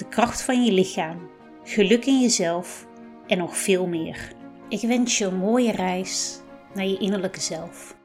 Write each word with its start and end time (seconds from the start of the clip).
de 0.00 0.08
kracht 0.08 0.42
van 0.42 0.64
je 0.64 0.72
lichaam, 0.72 1.30
geluk 1.62 2.04
in 2.04 2.20
jezelf 2.20 2.86
en 3.26 3.38
nog 3.38 3.56
veel 3.56 3.86
meer. 3.86 4.32
Ik 4.68 4.80
wens 4.80 5.18
je 5.18 5.24
een 5.24 5.36
mooie 5.36 5.72
reis 5.72 6.40
naar 6.74 6.86
je 6.86 6.98
innerlijke 6.98 7.40
zelf. 7.40 7.96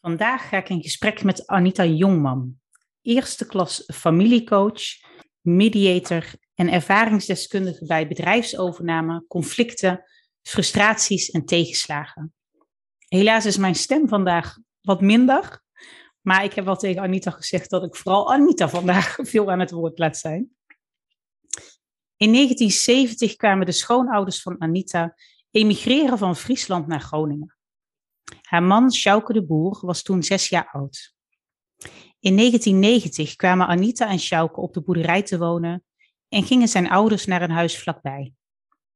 Vandaag 0.00 0.48
ga 0.48 0.56
ik 0.56 0.68
in 0.68 0.82
gesprek 0.82 1.24
met 1.24 1.46
Anita 1.46 1.84
Jongman, 1.84 2.60
eerste 3.00 3.46
klas 3.46 3.82
familiecoach, 3.94 4.82
mediator 5.40 6.24
en 6.54 6.68
ervaringsdeskundige 6.68 7.86
bij 7.86 8.08
bedrijfsovername, 8.08 9.24
conflicten, 9.28 10.04
frustraties 10.42 11.30
en 11.30 11.44
tegenslagen. 11.44 12.34
Helaas 13.08 13.46
is 13.46 13.56
mijn 13.56 13.74
stem 13.74 14.08
vandaag 14.08 14.58
wat 14.80 15.00
minder, 15.00 15.61
maar 16.22 16.44
ik 16.44 16.52
heb 16.52 16.64
wel 16.64 16.76
tegen 16.76 17.02
Anita 17.02 17.30
gezegd 17.30 17.70
dat 17.70 17.84
ik 17.84 17.96
vooral 17.96 18.32
Anita 18.32 18.68
vandaag 18.68 19.16
veel 19.32 19.50
aan 19.50 19.60
het 19.60 19.70
woord 19.70 19.98
laat 19.98 20.16
zijn. 20.16 20.56
In 22.16 22.32
1970 22.32 23.36
kwamen 23.36 23.66
de 23.66 23.72
schoonouders 23.72 24.42
van 24.42 24.60
Anita 24.60 25.14
emigreren 25.50 26.18
van 26.18 26.36
Friesland 26.36 26.86
naar 26.86 27.00
Groningen. 27.00 27.56
Haar 28.42 28.62
man, 28.62 28.92
Sjouke 28.92 29.32
de 29.32 29.44
Boer, 29.44 29.78
was 29.80 30.02
toen 30.02 30.22
zes 30.22 30.48
jaar 30.48 30.68
oud. 30.72 31.14
In 32.20 32.36
1990 32.36 33.36
kwamen 33.36 33.66
Anita 33.66 34.08
en 34.08 34.18
Sjouke 34.18 34.60
op 34.60 34.74
de 34.74 34.82
boerderij 34.82 35.22
te 35.22 35.38
wonen 35.38 35.84
en 36.28 36.42
gingen 36.42 36.68
zijn 36.68 36.90
ouders 36.90 37.26
naar 37.26 37.42
een 37.42 37.50
huis 37.50 37.78
vlakbij. 37.78 38.32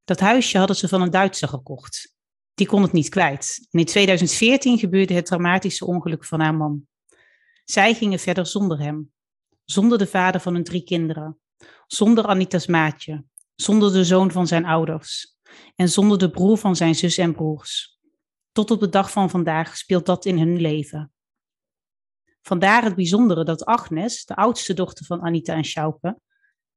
Dat 0.05 0.21
huisje 0.21 0.59
hadden 0.59 0.77
ze 0.77 0.89
van 0.89 1.03
een 1.03 1.11
Duitser 1.11 1.49
gekocht. 1.49 2.15
Die 2.55 2.67
kon 2.67 2.83
het 2.83 2.93
niet 2.93 3.09
kwijt. 3.09 3.67
En 3.71 3.79
in 3.79 3.87
2014 3.87 4.79
gebeurde 4.79 5.15
het 5.15 5.27
dramatische 5.27 5.87
ongeluk 5.87 6.25
van 6.25 6.41
haar 6.41 6.55
man. 6.55 6.87
Zij 7.67 7.95
gingen 7.95 8.19
verder 8.19 8.47
zonder 8.47 8.79
hem, 8.79 9.13
zonder 9.65 9.99
de 9.99 10.07
vader 10.07 10.41
van 10.41 10.55
hun 10.55 10.65
drie 10.65 10.83
kinderen, 10.85 11.39
zonder 11.87 12.27
Anita's 12.27 12.67
maatje, 12.67 13.25
zonder 13.55 13.93
de 13.93 14.05
zoon 14.05 14.31
van 14.31 14.47
zijn 14.47 14.65
ouders 14.65 15.37
en 15.77 15.89
zonder 15.89 16.19
de 16.19 16.31
broer 16.31 16.59
van 16.59 16.77
zijn 16.77 16.95
zus 16.95 17.19
en 17.19 17.35
broers. 17.35 17.99
Tot 18.53 18.71
op 18.71 18.81
de 18.81 18.89
dag 18.89 19.11
van 19.11 19.31
vandaag 19.31 19.77
speelt 19.77 20.07
dat 20.07 20.25
in 20.25 20.39
hun 20.39 20.61
leven. 20.61 21.13
Vandaar 22.43 22.83
het 22.83 22.95
bijzondere 22.95 23.45
dat 23.45 23.65
Agnes, 23.65 24.25
de 24.25 24.37
oudste 24.37 24.75
dochter 24.75 25.07
van 25.07 25.23
Anita 25.23 25.55
en 25.55 25.65
Sjouke, 25.65 26.19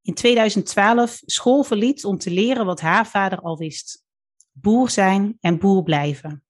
in 0.02 0.14
2012 0.14 1.22
school 1.26 1.64
verliet 1.64 2.06
om 2.06 2.18
te 2.18 2.32
leren 2.32 2.66
wat 2.66 2.82
haar 2.82 3.08
vader 3.08 3.40
al 3.40 3.58
wist: 3.58 4.04
boer 4.52 4.90
zijn 4.90 5.38
en 5.40 5.60
boer 5.60 5.84
blijven. 5.84 6.44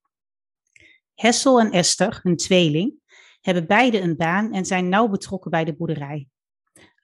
Hessel 1.13 1.59
en 1.59 1.71
Esther, 1.71 2.19
hun 2.23 2.37
tweeling, 2.37 2.98
hebben 3.41 3.67
beide 3.67 3.99
een 4.01 4.15
baan 4.15 4.53
en 4.53 4.65
zijn 4.65 4.89
nauw 4.89 5.07
betrokken 5.07 5.51
bij 5.51 5.65
de 5.65 5.75
boerderij. 5.75 6.27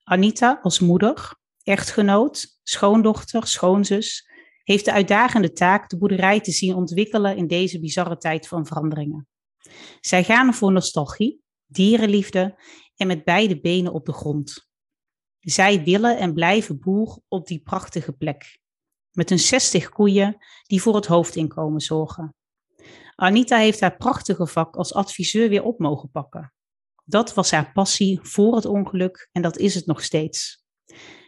Anita 0.03 0.59
als 0.61 0.79
moeder, 0.79 1.35
echtgenoot, 1.63 2.59
schoondochter, 2.63 3.47
schoonzus, 3.47 4.29
heeft 4.63 4.85
de 4.85 4.91
uitdagende 4.91 5.51
taak 5.51 5.89
de 5.89 5.97
boerderij 5.97 6.41
te 6.41 6.51
zien 6.51 6.75
ontwikkelen 6.75 7.37
in 7.37 7.47
deze 7.47 7.79
bizarre 7.79 8.17
tijd 8.17 8.47
van 8.47 8.65
veranderingen. 8.65 9.27
Zij 9.99 10.23
gaan 10.23 10.53
voor 10.53 10.71
nostalgie, 10.71 11.41
dierenliefde 11.65 12.59
en 12.95 13.07
met 13.07 13.23
beide 13.23 13.59
benen 13.59 13.93
op 13.93 14.05
de 14.05 14.13
grond. 14.13 14.69
Zij 15.39 15.83
willen 15.83 16.17
en 16.17 16.33
blijven 16.33 16.79
boer 16.79 17.19
op 17.27 17.47
die 17.47 17.61
prachtige 17.61 18.11
plek. 18.11 18.59
Met 19.11 19.29
hun 19.29 19.39
60 19.39 19.89
koeien 19.89 20.37
die 20.63 20.81
voor 20.81 20.95
het 20.95 21.05
hoofdinkomen 21.05 21.81
zorgen. 21.81 22.35
Anita 23.15 23.57
heeft 23.57 23.79
haar 23.79 23.97
prachtige 23.97 24.47
vak 24.47 24.75
als 24.75 24.93
adviseur 24.93 25.49
weer 25.49 25.63
op 25.63 25.79
mogen 25.79 26.11
pakken. 26.11 26.53
Dat 27.03 27.33
was 27.33 27.51
haar 27.51 27.71
passie 27.71 28.19
voor 28.21 28.55
het 28.55 28.65
ongeluk 28.65 29.29
en 29.31 29.41
dat 29.41 29.57
is 29.57 29.75
het 29.75 29.85
nog 29.85 30.03
steeds. 30.03 30.63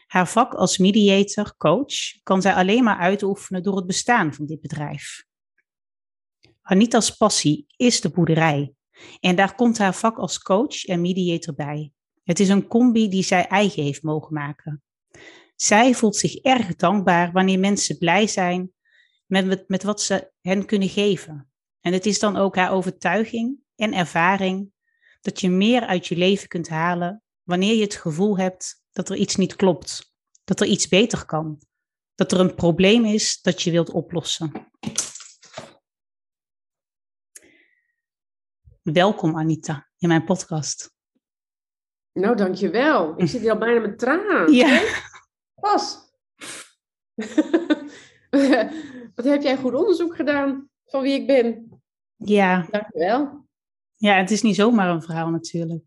Haar 0.08 0.28
vak 0.28 0.54
als 0.54 0.78
mediator, 0.78 1.54
coach, 1.58 2.24
kan 2.24 2.42
zij 2.42 2.54
alleen 2.54 2.84
maar 2.84 2.98
uitoefenen 2.98 3.64
door 3.64 3.76
het 3.76 3.86
bestaan 3.86 4.34
van 4.34 4.46
dit 4.46 4.62
bedrijf. 4.62 5.26
Anita's 6.62 7.10
passie 7.10 7.66
is 7.78 8.02
de 8.02 8.10
boerderij 8.10 8.74
en 9.20 9.36
daar 9.36 9.56
komt 9.56 9.78
haar 9.78 9.96
vak 9.96 10.18
als 10.18 10.40
coach 10.40 10.86
en 10.86 11.02
mediator 11.02 11.56
bij. 11.56 11.92
Het 12.24 12.40
is 12.40 12.50
een 12.50 12.68
combi 12.68 13.10
die 13.10 13.24
zij 13.24 13.48
eigen 13.48 13.84
heeft 13.84 14.04
mogen 14.04 14.34
maken. 14.34 14.84
Zij 15.56 15.94
voelt 15.94 16.16
zich 16.16 16.36
erg 16.36 16.76
dankbaar 16.76 17.32
wanneer 17.32 17.60
mensen 17.60 17.98
blij 17.98 18.28
zijn 18.28 18.72
met, 19.26 19.68
met, 19.68 19.84
wat 19.84 20.02
ze 20.02 20.32
hen 20.42 20.66
kunnen 20.66 20.90
geven. 20.90 21.52
En 21.82 21.94
het 21.94 22.06
is 22.06 22.20
dan 22.20 22.38
ook 22.38 22.56
haar 22.56 22.72
overtuiging 22.72 23.60
en 23.76 23.94
ervaring 23.94 24.72
dat 25.22 25.42
je 25.42 25.50
meer 25.50 25.82
uit 25.82 26.08
je 26.08 26.16
leven 26.16 26.48
kunt 26.48 26.70
halen 26.70 27.24
wanneer 27.44 27.76
je 27.76 27.82
het 27.82 27.96
gevoel 27.96 28.38
hebt 28.38 28.84
dat 28.92 29.10
er 29.10 29.16
iets 29.16 29.36
niet 29.36 29.56
klopt, 29.56 30.14
dat 30.44 30.60
er 30.60 30.68
iets 30.68 30.88
beter 30.88 31.26
kan, 31.26 31.62
dat 32.16 32.32
er 32.32 32.40
een 32.40 32.56
probleem 32.56 33.06
is 33.06 33.42
dat 33.42 33.62
je 33.62 33.72
wilt 33.72 33.90
oplossen. 33.90 34.52
Welkom 38.82 39.38
Anita 39.38 39.90
in 39.98 40.08
mijn 40.08 40.24
podcast. 40.24 40.96
Nou, 42.14 42.36
dankjewel. 42.36 43.14
Ik 43.22 43.28
zit 43.28 43.42
hier 43.42 43.52
al 43.52 43.58
bijna 43.58 43.80
met 43.80 44.00
tranen. 44.00 44.54
Ja. 44.54 44.82
Pas. 45.56 46.12
Wat 49.16 49.26
heb 49.26 49.42
jij 49.42 49.58
goed 49.58 49.74
onderzoek 49.74 50.16
gedaan 50.16 50.70
van 50.88 51.02
wie 51.02 51.14
ik 51.22 51.28
ben? 51.28 51.82
Ja. 52.16 52.68
Dankjewel. 52.72 53.46
Ja, 53.96 54.18
het 54.18 54.32
is 54.32 54.42
niet 54.42 54.56
zomaar 54.56 54.90
een 54.90 55.02
verhaal 55.02 55.30
natuurlijk. 55.30 55.84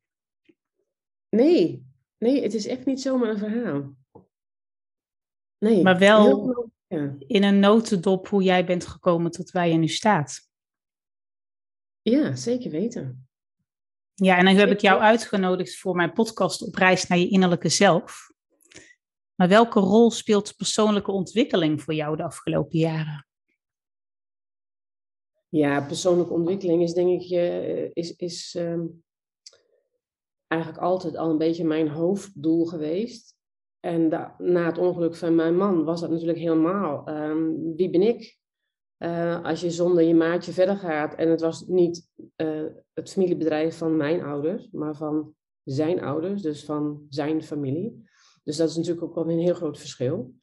Nee, 1.28 1.86
nee, 2.18 2.42
het 2.42 2.54
is 2.54 2.66
echt 2.66 2.86
niet 2.86 3.00
zomaar 3.00 3.28
een 3.28 3.38
verhaal. 3.38 3.94
Nee. 5.58 5.82
Maar 5.82 5.98
wel 5.98 6.24
Heel- 6.24 6.70
ja. 6.86 7.14
in 7.18 7.42
een 7.42 7.58
notendop 7.58 8.28
hoe 8.28 8.42
jij 8.42 8.64
bent 8.64 8.86
gekomen 8.86 9.30
tot 9.30 9.50
waar 9.50 9.68
je 9.68 9.76
nu 9.76 9.88
staat. 9.88 10.48
ja, 12.02 12.36
zeker 12.36 12.70
weten. 12.70 13.28
Ja, 14.14 14.36
en 14.36 14.44
dan 14.44 14.54
heb 14.56 14.70
ik 14.70 14.80
jou 14.80 15.00
uitgenodigd 15.00 15.76
voor 15.78 15.94
mijn 15.96 16.12
podcast 16.12 16.62
op 16.62 16.74
reis 16.74 17.06
naar 17.06 17.18
je 17.18 17.28
innerlijke 17.28 17.68
zelf. 17.68 18.30
Maar 19.34 19.48
welke 19.48 19.80
rol 19.80 20.10
speelt 20.10 20.56
persoonlijke 20.56 21.10
ontwikkeling 21.12 21.82
voor 21.82 21.94
jou 21.94 22.16
de 22.16 22.22
afgelopen 22.22 22.78
jaren? 22.78 23.26
Ja, 25.50 25.86
persoonlijke 25.86 26.32
ontwikkeling 26.32 26.82
is 26.82 26.92
denk 26.92 27.22
ik 27.22 27.30
eh, 27.30 27.90
is, 27.92 28.16
is 28.16 28.54
ehm, 28.58 28.86
eigenlijk 30.46 30.82
altijd 30.82 31.16
al 31.16 31.30
een 31.30 31.38
beetje 31.38 31.64
mijn 31.64 31.88
hoofddoel 31.88 32.64
geweest. 32.64 33.38
En 33.80 34.08
na 34.38 34.66
het 34.66 34.78
ongeluk 34.78 35.16
van 35.16 35.34
mijn 35.34 35.56
man 35.56 35.84
was 35.84 36.00
dat 36.00 36.10
natuurlijk 36.10 36.38
helemaal. 36.38 37.06
ehm, 37.06 37.52
wie 37.76 37.90
ben 37.90 38.02
ik? 38.02 38.38
Eh, 38.96 39.44
als 39.44 39.60
je 39.60 39.70
zonder 39.70 40.04
je 40.04 40.14
maatje 40.14 40.52
verder 40.52 40.76
gaat. 40.76 41.14
En 41.14 41.28
het 41.28 41.40
was 41.40 41.66
niet 41.66 42.08
eh, 42.36 42.64
het 42.92 43.10
familiebedrijf 43.10 43.76
van 43.76 43.96
mijn 43.96 44.22
ouders, 44.22 44.68
maar 44.70 44.96
van 44.96 45.34
zijn 45.64 46.02
ouders, 46.02 46.42
dus 46.42 46.64
van 46.64 47.06
zijn 47.08 47.42
familie. 47.42 48.08
Dus 48.44 48.56
dat 48.56 48.68
is 48.68 48.76
natuurlijk 48.76 49.04
ook 49.04 49.14
wel 49.14 49.30
een 49.30 49.38
heel 49.38 49.54
groot 49.54 49.78
verschil. 49.78 50.34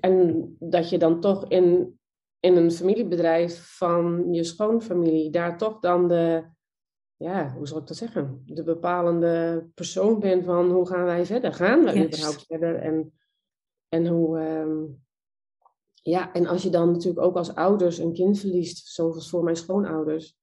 En 0.00 0.56
dat 0.58 0.90
je 0.90 0.98
dan 0.98 1.20
toch 1.20 1.48
in, 1.48 1.98
in 2.44 2.56
een 2.56 2.70
familiebedrijf 2.70 3.76
van 3.76 4.32
je 4.32 4.44
schoonfamilie, 4.44 5.30
daar 5.30 5.58
toch 5.58 5.78
dan 5.78 6.08
de, 6.08 6.44
ja, 7.16 7.52
hoe 7.56 7.66
zal 7.66 7.78
ik 7.78 7.86
dat 7.86 7.96
zeggen? 7.96 8.42
De 8.46 8.62
bepalende 8.62 9.66
persoon 9.74 10.20
bent 10.20 10.44
van 10.44 10.70
hoe 10.70 10.86
gaan 10.86 11.04
wij 11.04 11.26
verder? 11.26 11.52
Gaan 11.52 11.84
we 11.84 12.04
überhaupt 12.04 12.44
verder? 12.46 12.76
En, 12.76 13.12
en 13.88 14.06
hoe, 14.06 14.38
ehm, 14.38 14.82
ja, 15.94 16.32
en 16.32 16.46
als 16.46 16.62
je 16.62 16.70
dan 16.70 16.90
natuurlijk 16.90 17.26
ook 17.26 17.36
als 17.36 17.54
ouders 17.54 17.98
een 17.98 18.12
kind 18.12 18.38
verliest, 18.38 18.86
zoals 18.86 19.30
voor 19.30 19.44
mijn 19.44 19.56
schoonouders, 19.56 20.38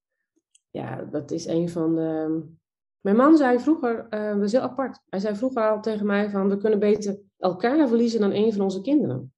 ja, 0.69 1.03
dat 1.03 1.31
is 1.31 1.45
een 1.45 1.69
van 1.69 1.95
de. 1.95 2.41
Mijn 2.99 3.15
man 3.15 3.37
zei 3.37 3.59
vroeger, 3.59 4.07
eh 4.09 4.33
dat 4.33 4.43
is 4.43 4.51
heel 4.51 4.61
apart. 4.61 4.99
Hij 5.09 5.19
zei 5.19 5.35
vroeger 5.35 5.69
al 5.69 5.81
tegen 5.81 6.05
mij 6.05 6.29
van, 6.29 6.49
we 6.49 6.57
kunnen 6.57 6.79
beter 6.79 7.19
elkaar 7.37 7.87
verliezen 7.87 8.19
dan 8.19 8.31
een 8.31 8.53
van 8.53 8.61
onze 8.61 8.81
kinderen. 8.81 9.33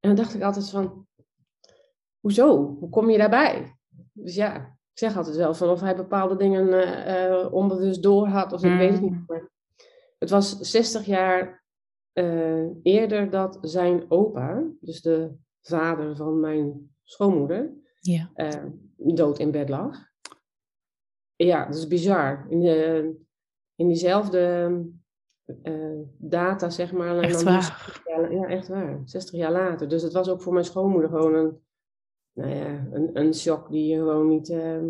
En 0.00 0.08
dan 0.08 0.14
dacht 0.14 0.34
ik 0.34 0.42
altijd 0.42 0.70
van, 0.70 1.07
hoezo? 2.20 2.76
Hoe 2.80 2.88
kom 2.90 3.10
je 3.10 3.18
daarbij? 3.18 3.76
Dus 4.12 4.34
ja, 4.34 4.56
ik 4.92 4.98
zeg 4.98 5.16
altijd 5.16 5.36
wel 5.36 5.54
van 5.54 5.68
of 5.68 5.80
hij 5.80 5.96
bepaalde 5.96 6.36
dingen 6.36 6.72
eh, 7.04 7.52
onbewust 7.52 8.02
door 8.02 8.26
had, 8.26 8.52
of 8.52 8.64
ik 8.64 8.76
weet 8.78 8.92
het 8.92 9.00
niet. 9.00 9.10
Mm. 9.10 9.24
Maar 9.26 9.50
Het 10.18 10.30
was 10.30 10.58
60 10.60 11.06
jaar 11.06 11.64
eh, 12.12 12.64
eerder 12.82 13.30
dat 13.30 13.58
zijn 13.60 14.04
opa, 14.10 14.62
dus 14.80 15.00
de 15.02 15.30
vader 15.62 16.16
van 16.16 16.40
mijn 16.40 16.94
schoonmoeder, 17.04 17.72
Ja. 18.00 18.30
dood 18.96 19.38
in 19.38 19.50
bed 19.50 19.68
lag. 19.68 19.96
Ja, 21.36 21.64
dat 21.66 21.74
is 21.74 21.86
bizar. 21.86 22.46
In, 22.48 22.60
de, 22.60 23.14
in 23.74 23.86
diezelfde 23.86 24.70
data, 26.18 26.70
zeg 26.70 26.92
maar. 26.92 27.18
Echt 27.18 27.34
dan 27.34 27.44
waar? 27.44 27.62
60 27.62 28.02
jaar- 28.06 28.32
ja, 28.32 28.46
echt 28.46 28.68
waar. 28.68 29.00
60 29.04 29.34
jaar 29.38 29.52
later. 29.52 29.88
Dus 29.88 30.02
het 30.02 30.12
was 30.12 30.28
ook 30.28 30.42
voor 30.42 30.52
mijn 30.52 30.64
schoonmoeder 30.64 31.10
gewoon 31.10 31.34
een, 31.34 31.58
nou 32.38 32.54
ja, 32.54 32.86
een, 32.92 33.10
een 33.12 33.34
shock 33.34 33.70
die 33.70 33.86
je 33.86 33.96
gewoon 33.96 34.28
niet... 34.28 34.50
eh, 34.50 34.82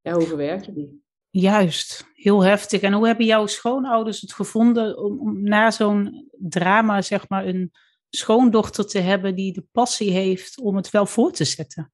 ja, 0.00 0.12
hoe 0.12 0.26
verwerk 0.26 0.64
je 0.64 0.72
die? 0.72 1.04
Juist, 1.30 2.06
heel 2.14 2.44
heftig. 2.44 2.80
En 2.80 2.92
hoe 2.92 3.06
hebben 3.06 3.26
jouw 3.26 3.46
schoonouders 3.46 4.20
het 4.20 4.32
gevonden 4.32 4.98
om, 4.98 5.20
om 5.20 5.42
na 5.42 5.70
zo'n 5.70 6.30
drama, 6.38 7.02
zeg 7.02 7.28
maar, 7.28 7.46
een 7.46 7.72
schoondochter 8.08 8.86
te 8.86 8.98
hebben 8.98 9.34
die 9.34 9.52
de 9.52 9.64
passie 9.72 10.10
heeft 10.10 10.60
om 10.60 10.76
het 10.76 10.90
wel 10.90 11.06
voor 11.06 11.32
te 11.32 11.44
zetten? 11.44 11.92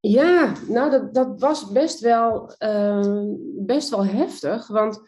Ja, 0.00 0.52
nou, 0.68 0.90
dat, 0.90 1.14
dat 1.14 1.40
was 1.40 1.72
best 1.72 2.00
wel, 2.00 2.52
eh, 2.52 3.22
best 3.58 3.90
wel 3.90 4.06
heftig. 4.06 4.66
Want 4.66 5.00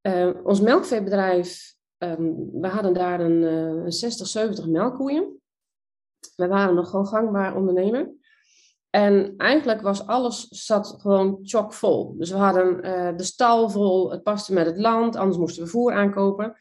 eh, 0.00 0.30
ons 0.42 0.60
melkveebedrijf, 0.60 1.74
ehm, 1.98 2.32
we 2.52 2.66
hadden 2.68 2.94
daar 2.94 3.20
een, 3.20 3.44
eh, 3.44 3.84
een 3.84 3.92
60, 3.92 4.26
70 4.26 4.66
melkkoeien. 4.66 5.40
We 6.36 6.46
waren 6.46 6.74
nog 6.74 6.90
gewoon 6.90 7.06
gangbaar 7.06 7.56
ondernemer. 7.56 8.10
En 8.90 9.34
eigenlijk 9.36 9.80
was 9.80 10.06
alles 10.06 10.48
zat 10.48 10.96
gewoon 11.00 11.38
chockvol. 11.42 12.14
Dus 12.16 12.30
we 12.30 12.36
hadden 12.36 12.82
eh, 12.82 13.16
de 13.16 13.22
stal 13.24 13.70
vol, 13.70 14.10
het 14.10 14.22
paste 14.22 14.52
met 14.52 14.66
het 14.66 14.78
land, 14.78 15.16
anders 15.16 15.38
moesten 15.38 15.62
we 15.62 15.68
voer 15.68 15.92
aankopen. 15.92 16.56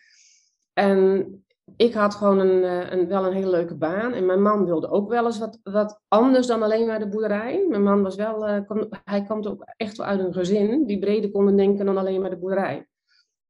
En 0.74 1.28
ik 1.76 1.94
had 1.94 2.16
gewoon 2.16 2.40
een, 2.40 2.64
eh, 2.64 2.92
een, 2.92 3.08
wel 3.08 3.26
een 3.26 3.34
hele 3.34 3.50
leuke 3.50 3.76
baan. 3.76 4.14
En 4.14 4.26
mijn 4.26 4.42
man 4.42 4.66
wilde 4.66 4.90
ook 4.90 5.10
wel 5.10 5.26
eens 5.26 5.40
wat, 5.40 5.60
wat 5.64 6.02
anders 6.08 6.48
dan 6.48 6.64
alleen 6.64 6.88
maar 6.88 7.00
de 7.00 7.08
boerderij. 7.08 7.66
Mijn 7.70 7.84
man 7.84 8.02
was 8.02 8.16
wel, 8.16 8.48
eh, 8.48 8.66
kwam- 8.66 8.88
hij 9.04 9.24
komt 9.24 9.48
ook 9.48 9.64
echt 9.78 9.98
wel 9.98 10.08
uit 10.08 10.20
een 10.20 10.34
gezin 10.34 10.86
die 10.86 11.00
breder 11.00 11.32
konden 11.32 11.56
denken 11.56 11.86
dan 11.86 11.98
alleen 11.98 12.22
maar 12.22 12.30
de 12.30 12.38
boerderij. 12.38 12.88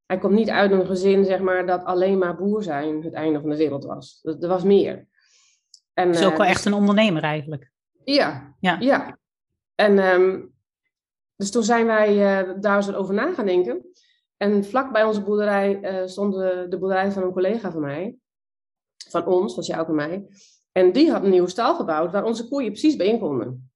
Hij 0.05 0.17
komt 0.17 0.33
niet 0.33 0.49
uit 0.49 0.71
een 0.71 0.85
gezin, 0.85 1.25
zeg 1.25 1.39
maar, 1.39 1.65
dat 1.65 1.83
alleen 1.83 2.17
maar 2.17 2.35
boer 2.35 2.63
zijn 2.63 3.03
het 3.03 3.13
einde 3.13 3.39
van 3.39 3.49
de 3.49 3.57
wereld 3.57 3.85
was. 3.85 4.19
Er 4.39 4.47
was 4.47 4.63
meer. 4.63 5.07
En, 5.97 6.09
is 6.09 6.23
ook 6.23 6.37
wel 6.37 6.37
dus- 6.37 6.55
echt 6.55 6.65
een 6.65 6.73
ondernemer 6.73 7.23
eigenlijk. 7.23 7.71
ja, 8.03 8.55
Ja. 8.59 8.77
ja. 8.79 9.19
En 9.75 9.99
ehm, 9.99 10.45
dus 11.35 11.51
toen 11.51 11.63
zijn 11.63 11.85
wij 11.85 12.09
eh, 12.09 12.53
daar 12.59 12.75
eens 12.75 12.93
over 12.93 13.13
na 13.13 13.33
gaan 13.33 13.45
denken. 13.45 13.85
En 14.37 14.65
vlak 14.65 14.91
bij 14.91 15.03
onze 15.03 15.23
boerderij 15.23 15.81
eh, 15.81 16.07
stond 16.07 16.33
de, 16.33 16.65
de 16.69 16.77
boerderij 16.77 17.11
van 17.11 17.23
een 17.23 17.31
collega 17.31 17.71
van 17.71 17.81
mij. 17.81 18.15
Van 19.09 19.25
ons, 19.25 19.53
van 19.53 19.63
jou 19.63 19.87
en 19.87 19.95
mij. 19.95 20.27
En 20.71 20.91
die 20.91 21.11
had 21.11 21.23
een 21.23 21.29
nieuwe 21.29 21.49
stal 21.49 21.75
gebouwd 21.75 22.11
waar 22.11 22.23
onze 22.23 22.47
koeien 22.47 22.71
precies 22.71 22.95
bij 22.95 23.07
in 23.07 23.19
konden. 23.19 23.71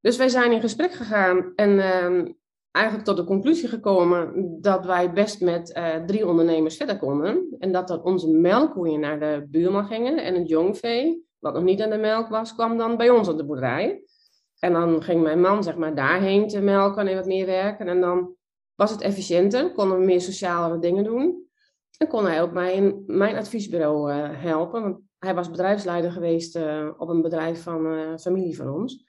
Dus 0.00 0.16
wij 0.16 0.28
zijn 0.28 0.52
in 0.52 0.60
gesprek 0.60 0.92
gegaan 0.92 1.52
en 1.54 1.80
ehm, 1.80 2.32
eigenlijk 2.74 3.06
tot 3.06 3.16
de 3.16 3.24
conclusie 3.24 3.68
gekomen 3.68 4.32
dat 4.60 4.84
wij 4.86 5.12
best 5.12 5.40
met 5.40 5.72
eh, 5.72 5.94
drie 6.06 6.26
ondernemers 6.26 6.76
verder 6.76 6.98
konden. 6.98 7.56
En 7.58 7.72
dat 7.72 7.88
dan 7.88 8.02
onze 8.02 8.30
melkkoeien 8.30 9.00
naar 9.00 9.20
de 9.20 9.46
buurman 9.50 9.86
gingen 9.86 10.18
en 10.18 10.34
het 10.34 10.48
jongvee, 10.48 11.26
wat 11.38 11.54
nog 11.54 11.62
niet 11.62 11.82
aan 11.82 11.90
de 11.90 11.96
melk 11.96 12.28
was, 12.28 12.54
kwam 12.54 12.78
dan 12.78 12.96
bij 12.96 13.10
ons 13.10 13.28
op 13.28 13.36
de 13.36 13.44
boerderij. 13.44 14.02
En 14.58 14.72
dan 14.72 15.02
ging 15.02 15.22
mijn 15.22 15.40
man 15.40 15.62
zeg 15.62 15.76
maar 15.76 15.94
daarheen 15.94 16.48
te 16.48 16.60
melken 16.60 17.06
en 17.06 17.16
wat 17.16 17.26
meer 17.26 17.46
werken. 17.46 17.88
En 17.88 18.00
dan 18.00 18.34
was 18.74 18.90
het 18.90 19.00
efficiënter, 19.00 19.72
konden 19.72 19.98
we 19.98 20.04
meer 20.04 20.20
sociale 20.20 20.78
dingen 20.78 21.04
doen. 21.04 21.48
En 21.98 22.08
kon 22.08 22.26
hij 22.26 22.42
ook 22.42 22.52
mij 22.52 22.74
in 22.74 23.02
mijn 23.06 23.36
adviesbureau 23.36 24.10
eh, 24.10 24.28
helpen. 24.32 24.82
Want 24.82 24.98
hij 25.18 25.34
was 25.34 25.50
bedrijfsleider 25.50 26.12
geweest 26.12 26.56
eh, 26.56 26.88
op 26.96 27.08
een 27.08 27.22
bedrijf 27.22 27.62
van 27.62 28.18
familie 28.18 28.56
van 28.56 28.70
ons. 28.70 29.04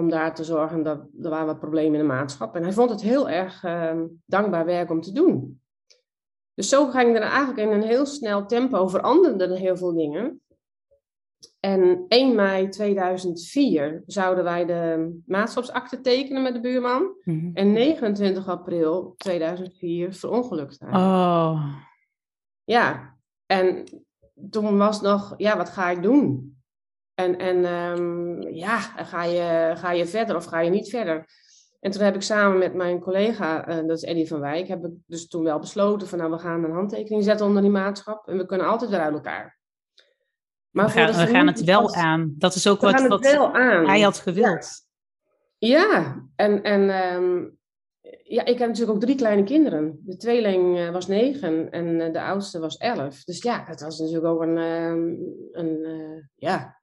Om 0.00 0.08
daar 0.08 0.34
te 0.34 0.44
zorgen 0.44 0.82
dat 0.82 0.98
er 1.22 1.30
waren 1.30 1.46
wat 1.46 1.58
problemen 1.58 1.92
in 1.92 2.06
de 2.06 2.12
maatschap. 2.12 2.54
En 2.54 2.62
hij 2.62 2.72
vond 2.72 2.90
het 2.90 3.00
heel 3.00 3.28
erg 3.28 3.64
eh, 3.64 4.00
dankbaar 4.26 4.64
werk 4.64 4.90
om 4.90 5.00
te 5.00 5.12
doen. 5.12 5.60
Dus 6.54 6.68
zo 6.68 6.86
ging 6.86 7.16
er 7.16 7.22
eigenlijk 7.22 7.58
in 7.58 7.70
een 7.70 7.88
heel 7.88 8.06
snel 8.06 8.46
tempo 8.46 8.88
veranderden 8.88 9.50
er 9.50 9.58
heel 9.58 9.76
veel 9.76 9.94
dingen. 9.94 10.40
En 11.60 12.04
1 12.08 12.34
mei 12.34 12.68
2004 12.68 14.02
zouden 14.06 14.44
wij 14.44 14.66
de 14.66 15.12
maatschapsakte 15.26 16.00
tekenen 16.00 16.42
met 16.42 16.54
de 16.54 16.60
buurman. 16.60 17.16
Mhm. 17.24 17.50
En 17.54 17.72
29 17.72 18.48
april 18.48 19.14
2004 19.16 20.14
verongelukte 20.14 20.84
hij. 20.84 21.00
Oh, 21.00 21.74
Ja, 22.64 23.16
en 23.46 23.84
toen 24.50 24.78
was 24.78 25.00
nog, 25.00 25.34
ja, 25.36 25.56
wat 25.56 25.68
ga 25.68 25.90
ik 25.90 26.02
doen? 26.02 26.58
En, 27.20 27.38
en 27.38 27.64
ehm, 27.64 28.40
ja, 28.54 28.78
ga 28.80 29.24
je, 29.24 29.72
ga 29.76 29.92
je 29.92 30.06
verder 30.06 30.36
of 30.36 30.44
ga 30.44 30.60
je 30.60 30.70
niet 30.70 30.88
verder? 30.88 31.26
En 31.80 31.90
toen 31.90 32.02
heb 32.02 32.14
ik 32.14 32.22
samen 32.22 32.58
met 32.58 32.74
mijn 32.74 33.00
collega, 33.00 33.66
eh, 33.66 33.76
dat 33.76 33.96
is 33.96 34.02
Eddie 34.02 34.28
van 34.28 34.40
Wijk, 34.40 34.68
heb 34.68 34.84
ik 34.84 34.92
dus 35.06 35.28
toen 35.28 35.44
wel 35.44 35.58
besloten 35.58 36.08
van 36.08 36.18
nou, 36.18 36.30
we 36.30 36.38
gaan 36.38 36.64
een 36.64 36.72
handtekening 36.72 37.24
zetten 37.24 37.46
onder 37.46 37.62
die 37.62 37.70
maatschap 37.70 38.28
en 38.28 38.36
we 38.36 38.46
kunnen 38.46 38.66
altijd 38.66 38.90
weer 38.90 39.00
uit 39.00 39.14
elkaar. 39.14 39.58
Maar 40.70 40.86
we 40.86 40.92
gaan, 40.92 41.26
we 41.26 41.32
gaan 41.32 41.46
het 41.46 41.64
wel 41.64 41.82
was- 41.82 41.94
aan. 41.94 42.34
Dat 42.38 42.54
is 42.54 42.66
ook 42.66 42.80
wat, 42.80 43.06
wat 43.06 43.24
hij 43.86 44.00
had 44.00 44.18
gewild. 44.18 44.88
Ja, 45.58 46.22
en, 46.36 46.62
en 46.62 46.90
ehm, 46.90 47.48
ja, 48.22 48.44
ik 48.44 48.58
heb 48.58 48.68
natuurlijk 48.68 48.96
ook 48.96 49.00
drie 49.00 49.16
kleine 49.16 49.42
kinderen. 49.42 50.00
De 50.04 50.16
tweeling 50.16 50.78
eh, 50.78 50.90
was 50.90 51.06
negen 51.06 51.70
en 51.70 52.00
eh, 52.00 52.12
de 52.12 52.22
oudste 52.22 52.58
was 52.58 52.76
elf. 52.76 53.24
Dus 53.24 53.42
ja, 53.42 53.64
het 53.66 53.80
was 53.80 53.98
natuurlijk 53.98 54.26
ook 54.26 54.40
een, 54.42 54.58
ehm, 54.58 55.14
een 55.52 55.88
ja, 56.34 56.79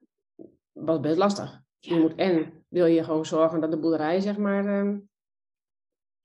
was 0.80 1.00
best 1.00 1.16
lastig. 1.16 1.60
Je 1.78 1.94
moet 1.94 2.14
en 2.14 2.64
wil 2.68 2.86
je 2.86 3.04
gewoon 3.04 3.26
zorgen 3.26 3.60
dat 3.60 3.70
de 3.70 3.78
boerderij, 3.78 4.20
zeg 4.20 4.36
maar, 4.36 4.66
ehm, 4.66 4.98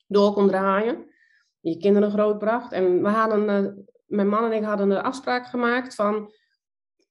door 0.08 0.34
kon 0.34 0.48
draaien. 0.48 1.12
Je 1.60 1.78
kinderen 1.78 2.12
grootbracht. 2.12 2.72
En 2.72 3.04
we 3.04 3.10
hadden, 3.10 3.50
eh, 3.50 3.84
mijn 4.06 4.28
man 4.28 4.44
en 4.44 4.52
ik 4.52 4.64
hadden 4.64 4.92
een 4.92 5.04
afspraak 5.04 5.46
gemaakt 5.46 5.96
van, 5.96 6.32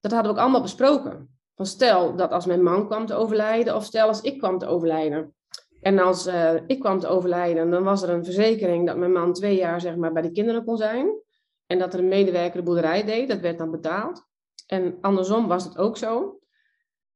dat 0.00 0.12
hadden 0.12 0.32
we 0.32 0.38
ook 0.38 0.42
allemaal 0.42 0.62
besproken. 0.62 1.38
Van 1.54 1.66
stel 1.66 2.16
dat 2.16 2.30
als 2.30 2.46
mijn 2.46 2.62
man 2.62 2.86
kwam 2.86 3.06
te 3.06 3.14
overlijden, 3.14 3.76
of 3.76 3.84
stel 3.84 4.08
als 4.08 4.20
ik 4.20 4.38
kwam 4.38 4.58
te 4.58 4.66
overlijden. 4.66 5.34
En 5.80 5.98
als 5.98 6.26
eh, 6.26 6.54
ik 6.66 6.80
kwam 6.80 6.98
te 6.98 7.06
overlijden, 7.06 7.70
dan 7.70 7.82
was 7.82 8.02
er 8.02 8.10
een 8.10 8.24
verzekering 8.24 8.86
dat 8.86 8.96
mijn 8.96 9.12
man 9.12 9.32
twee 9.32 9.56
jaar 9.56 9.80
zeg 9.80 9.96
maar, 9.96 10.12
bij 10.12 10.22
de 10.22 10.32
kinderen 10.32 10.64
kon 10.64 10.76
zijn. 10.76 11.20
En 11.66 11.78
dat 11.78 11.94
er 11.94 12.00
een 12.00 12.08
medewerker 12.08 12.56
de 12.56 12.62
boerderij 12.62 13.04
deed, 13.04 13.28
dat 13.28 13.40
werd 13.40 13.58
dan 13.58 13.70
betaald. 13.70 14.26
En 14.66 14.98
andersom 15.00 15.48
was 15.48 15.64
het 15.64 15.78
ook 15.78 15.96
zo. 15.96 16.40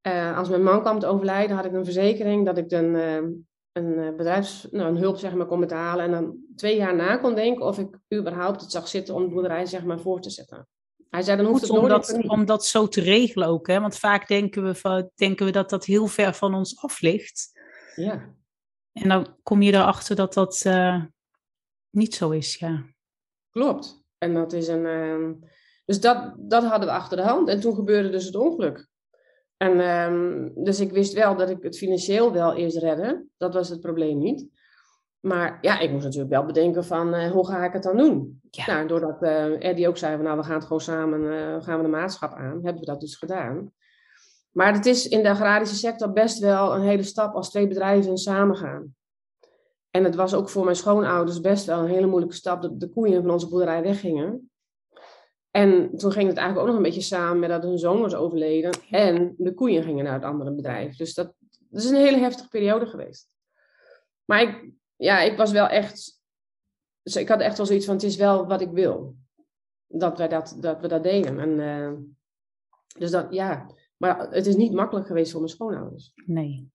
Eh, 0.07 0.39
als 0.39 0.49
mijn 0.49 0.63
man 0.63 0.81
kwam 0.81 0.99
te 0.99 1.07
overlijden, 1.07 1.57
had 1.57 1.65
ik 1.65 1.73
een 1.73 1.85
verzekering 1.85 2.45
dat 2.47 2.59
ik 2.59 2.69
dan 2.69 2.95
eh, 2.95 3.15
een 3.73 3.99
eh, 3.99 4.15
bedrijfs, 4.17 4.69
nou, 4.71 4.89
een 4.89 4.97
hulp 4.97 5.17
zeg 5.17 5.35
maar, 5.35 5.47
kon 5.47 5.61
betalen. 5.61 6.05
En 6.05 6.11
dan 6.11 6.37
twee 6.57 6.77
jaar 6.77 6.95
na 6.95 7.17
kon 7.17 7.35
denken 7.35 7.67
of 7.67 7.79
ik 7.79 7.99
überhaupt 8.15 8.61
het 8.61 8.71
zag 8.71 8.89
zitten 8.89 9.15
om 9.15 9.23
de 9.23 9.29
boerderij 9.29 9.67
zeg 9.67 9.85
maar, 9.85 10.01
voor 10.01 10.21
te 10.21 10.31
zetten. 10.31 10.69
Hij 11.11 11.23
zei, 11.23 11.37
dan 11.37 11.47
hoeft 11.47 11.59
Goed 11.59 11.69
het 11.69 11.79
om 11.79 11.89
nooit 11.89 12.07
dat, 12.07 12.29
om 12.29 12.45
dat 12.45 12.67
zo 12.67 12.89
te 12.89 13.01
regelen 13.01 13.49
ook. 13.49 13.67
Hè? 13.67 13.81
Want 13.81 13.99
vaak 13.99 14.29
denken 14.29 14.65
we, 14.65 14.75
van, 14.75 15.11
denken 15.15 15.47
we 15.47 15.53
dat 15.53 15.71
dat 15.71 15.85
heel 15.85 16.07
ver 16.07 16.35
van 16.35 16.55
ons 16.55 16.79
af 16.83 17.01
ligt. 17.01 17.61
Ja. 17.95 18.35
En 18.93 19.09
dan 19.09 19.37
kom 19.43 19.63
je 19.63 19.73
erachter 19.73 20.17
dat 20.17 20.35
dat 20.35 20.65
niet 21.91 22.15
zo 22.15 22.31
is. 22.31 22.57
Ja. 22.57 22.85
Klopt. 23.51 24.03
En 24.19 24.35
dat 24.35 24.53
is 24.53 24.69
een. 24.69 25.45
dus 25.85 26.01
dat, 26.01 26.35
dat 26.39 26.65
hadden 26.65 26.89
we 26.89 26.95
achter 26.95 27.17
de 27.17 27.23
hand. 27.23 27.49
En 27.49 27.61
toen 27.61 27.75
gebeurde 27.75 28.11
dus 28.11 28.25
het 28.25 28.37
ongeluk. 28.37 28.89
En 29.57 29.81
ehm, 29.81 30.49
dus 30.65 30.81
ik 30.81 30.93
wist 30.93 31.13
wel 31.13 31.37
dat 31.37 31.51
ik 31.51 31.63
het 31.63 31.79
financieel 31.79 32.33
wel 32.33 32.55
eerst 32.55 32.77
redde. 32.77 33.25
Dat 33.37 33.55
was 33.55 33.69
het 33.69 33.81
probleem 33.81 34.19
niet. 34.19 34.47
Maar 35.21 35.59
ja, 35.61 35.79
ik 35.79 35.91
moest 35.91 36.05
natuurlijk 36.05 36.33
wel 36.33 36.45
bedenken 36.45 36.85
van 36.85 37.15
eh, 37.15 37.31
hoe 37.31 37.47
ga 37.47 37.65
ik 37.65 37.73
het 37.73 37.83
dan 37.83 37.97
doen? 37.97 38.41
Ja. 38.51 38.67
Nou, 38.67 38.87
doordat 38.87 39.23
eh 39.23 39.69
Eddie 39.69 39.89
ook 39.89 39.97
zei 39.97 40.15
van 40.15 40.25
nou 40.25 40.37
we 40.37 40.45
gaan 40.45 40.55
het 40.55 40.65
gewoon 40.65 40.81
samen, 40.81 41.33
eh, 41.33 41.63
gaan 41.63 41.77
we 41.77 41.83
de 41.83 41.89
maatschap 41.89 42.33
aan, 42.33 42.55
hebben 42.63 42.79
we 42.79 42.85
dat 42.85 43.01
dus 43.01 43.17
gedaan. 43.17 43.73
Maar 44.51 44.73
het 44.73 44.87
is 44.87 45.09
in 45.09 45.23
de 45.23 45.31
agrarische 45.31 45.77
sector 45.77 46.13
best 46.13 46.39
wel 46.39 46.75
een 46.75 46.83
hele 46.83 47.03
stap 47.03 47.35
als 47.35 47.51
twee 47.51 47.67
bedrijven 47.67 48.19
samen 48.19 48.57
gaan. 48.57 48.95
En 49.91 50.05
het 50.05 50.15
was 50.15 50.35
ook 50.35 50.49
voor 50.49 50.65
mijn 50.65 50.77
schoonouders 50.77 51.41
best 51.41 51.67
wel 51.67 51.79
een 51.79 51.91
hele 51.91 52.07
moeilijke 52.07 52.37
stap 52.37 52.63
dat 52.63 52.81
de 52.81 52.89
koeien 52.89 53.23
van 53.23 53.31
onze 53.31 53.49
boerderij 53.49 53.83
weggingen. 53.83 54.51
En 55.57 55.97
toen 55.97 56.13
ging 56.13 56.29
het 56.29 56.37
eigenlijk 56.37 56.59
ook 56.59 56.67
nog 56.67 56.77
een 56.77 56.91
beetje 56.91 57.01
samen 57.01 57.39
met 57.39 57.49
dat 57.49 57.63
hun 57.63 57.79
zoon 57.79 58.01
was 58.01 58.15
overleden. 58.15 58.79
En 58.91 59.35
de 59.39 59.55
koeien 59.55 59.83
gingen 59.83 60.05
naar 60.05 60.15
het 60.15 60.25
andere 60.25 60.53
bedrijf. 60.53 60.97
Dus 60.97 61.15
dat, 61.15 61.35
dat 61.71 61.83
is 61.83 61.91
een 61.91 61.97
hele 61.97 62.19
heftige 62.19 62.49
periode 62.49 62.87
geweest. 62.87 63.29
Maar 64.25 64.43
ik, 64.43 64.71
ja, 64.97 65.21
ik 65.21 65.37
was 65.37 65.53
wel 65.53 65.67
echt. 65.67 66.21
Dus 67.03 67.17
ik 67.17 67.29
had 67.29 67.41
echt 67.41 67.57
wel 67.57 67.67
zoiets 67.67 67.85
van: 67.87 67.95
het 67.95 68.03
is 68.03 68.17
wel 68.17 68.47
wat 68.47 68.61
ik 68.61 68.71
wil. 68.71 69.17
Dat, 69.87 70.19
wij 70.19 70.29
dat, 70.29 70.57
dat 70.61 70.81
we 70.81 70.89
dat 70.89 71.03
deden. 71.03 71.41
En, 71.41 71.61
eh, 71.61 71.93
dus 72.99 73.11
dat, 73.11 73.27
ja. 73.31 73.71
Maar 73.97 74.31
het 74.31 74.47
is 74.47 74.57
niet 74.57 74.73
makkelijk 74.73 75.07
geweest 75.07 75.31
voor 75.31 75.41
mijn 75.41 75.53
schoonouders. 75.53 76.13
Nee. 76.15 76.71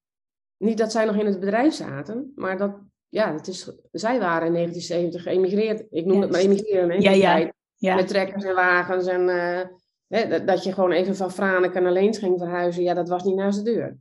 Niet 0.58 0.78
dat 0.78 0.92
zij 0.92 1.06
nog 1.06 1.16
in 1.16 1.26
het 1.26 1.40
bedrijf 1.40 1.74
zaten, 1.74 2.32
maar 2.36 2.58
dat, 2.58 2.78
ja, 3.10 3.34
het 3.34 3.48
is, 3.48 3.72
zij 3.92 4.20
waren 4.20 4.48
in 4.48 4.54
1970 4.54 5.24
geëmigreerd. 5.24 5.86
Ik 5.90 6.06
noem 6.06 6.22
het 6.22 6.32
maar 6.32 6.42
Juist. 6.42 6.60
emigreren. 6.60 6.90
Hè, 6.90 6.96
Ja, 6.96 7.12
ja. 7.12 7.52
Ja, 7.82 7.96
Met 7.96 8.08
trekkers 8.08 8.44
en 8.44 8.56
wagens 8.56 9.08
en 9.08 9.30
eh, 9.30 9.68
hè, 10.08 10.44
dat, 10.46 10.64
je 10.64 10.74
gewoon 10.74 10.92
even 10.92 11.16
van 11.16 11.32
Franeker 11.32 11.82
naar 11.82 11.92
Leens 11.92 12.18
ging 12.18 12.38
verhuizen. 12.40 12.84
Ja, 12.84 12.94
dat 12.94 13.10
was 13.10 13.24
niet 13.24 13.36
naast 13.36 13.58
de 13.66 13.72
deur. 13.72 13.98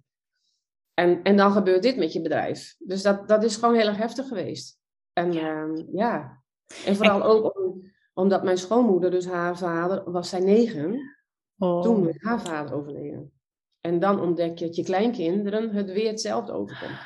En, 0.95 1.23
en 1.23 1.37
dan 1.37 1.53
gebeurt 1.53 1.83
dit 1.83 1.97
met 1.97 2.13
je 2.13 2.21
bedrijf. 2.21 2.75
Dus 2.79 3.03
dat, 3.03 3.29
dat 3.29 3.45
is 3.45 3.57
gewoon 3.57 3.75
heel 3.75 3.87
erg 3.87 3.97
heftig 3.97 4.29
geweest. 4.29 4.79
En 5.13 5.33
ja, 5.33 5.67
ja. 5.93 6.43
en 6.87 6.97
vooral 6.97 7.23
ook 7.23 7.59
om- 7.59 7.91
omdat 8.15 8.43
mijn 8.45 8.59
schoonmoeder, 8.59 9.11
dus 9.11 9.27
haar 9.27 9.59
vader, 9.59 10.11
was 10.11 10.29
zij 10.29 10.41
negen. 10.41 11.17
oh, 11.59 11.83
Toen 11.83 12.09
is 12.09 12.23
haar 12.23 12.41
vader 12.41 12.75
overleden. 12.75 13.33
En 13.81 13.99
dan 13.99 14.21
ontdek 14.21 14.59
je 14.59 14.67
dat 14.67 14.77
je 14.77 14.85
kleinkinderen 14.85 15.71
het 15.71 15.93
weer 15.93 16.09
hetzelfde 16.11 16.53
overkomt. 16.53 16.99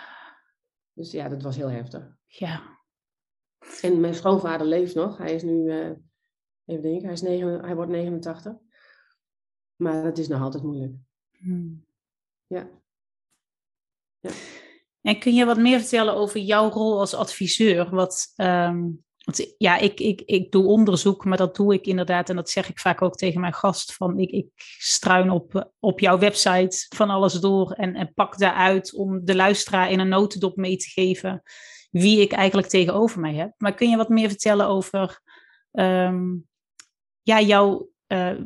Dus 0.93 1.11
ja, 1.11 1.29
dat 1.29 1.43
was 1.43 1.57
heel 1.57 1.71
heftig. 1.71 2.17
ja. 2.27 2.73
En 3.83 4.01
mijn 4.01 4.15
schoonvader 4.15 4.67
leeft 4.67 4.95
nog. 4.95 5.19
Hij 5.19 5.35
is 5.35 5.43
nu, 5.43 5.71
eh, 5.71 5.91
even 6.65 6.83
denken, 6.83 7.05
hij, 7.05 7.13
is 7.13 7.23
negen, 7.23 7.65
hij 7.65 7.75
wordt 7.75 7.91
89. 7.91 8.53
Maar 9.77 10.05
het 10.05 10.19
is 10.19 10.29
nog 10.29 10.41
altijd 10.41 10.63
moeilijk. 10.63 10.95
Hmm. 11.39 11.85
Ja. 12.47 12.69
En 15.01 15.19
kun 15.19 15.35
je 15.35 15.45
wat 15.45 15.59
meer 15.59 15.79
vertellen 15.81 16.15
over 16.15 16.41
jouw 16.41 16.71
rol 16.71 16.99
als 16.99 17.15
adviseur? 17.15 17.91
Wat, 17.91 18.33
ehm, 18.37 18.83
want 19.25 19.55
ja, 19.59 19.77
ik, 19.77 20.01
ik, 20.01 20.21
ik 20.21 20.53
doe 20.53 20.67
onderzoek, 20.67 21.25
maar 21.25 21.37
dat 21.37 21.57
doe 21.57 21.75
ik 21.75 21.87
inderdaad. 21.87 22.29
En 22.29 22.37
dat 22.37 22.51
zeg 22.51 22.69
ik 22.69 22.79
vaak 22.79 23.03
ook 23.03 23.15
tegen 23.15 23.41
mijn 23.41 23.55
gast. 23.55 23.95
Van 23.95 24.19
ik, 24.19 24.31
ik 24.31 24.49
struin 24.79 25.31
op, 25.31 25.73
op 25.79 26.01
jouw 26.01 26.19
website 26.19 26.87
van 26.89 27.11
alles 27.11 27.33
door 27.33 27.73
en, 27.73 27.95
en 27.95 28.15
pak 28.15 28.39
daaruit 28.39 28.95
om 28.95 29.25
de 29.25 29.35
luisteraar 29.35 29.91
in 29.91 29.99
een 29.99 30.09
notendop 30.09 30.57
mee 30.57 30.77
te 30.77 30.89
geven 30.89 31.43
wie 31.91 32.21
ik 32.21 32.33
eigenlijk 32.33 32.69
tegenover 32.69 33.21
mij 33.21 33.35
heb. 33.35 33.53
Maar 33.57 33.75
kun 33.75 33.91
je 33.91 33.97
wat 33.97 34.09
meer 34.09 34.29
vertellen 34.29 34.67
over 34.67 35.21
ehm, 35.71 36.33
ja, 36.33 36.54
jouw, 37.25 37.89
eh, 38.07 38.37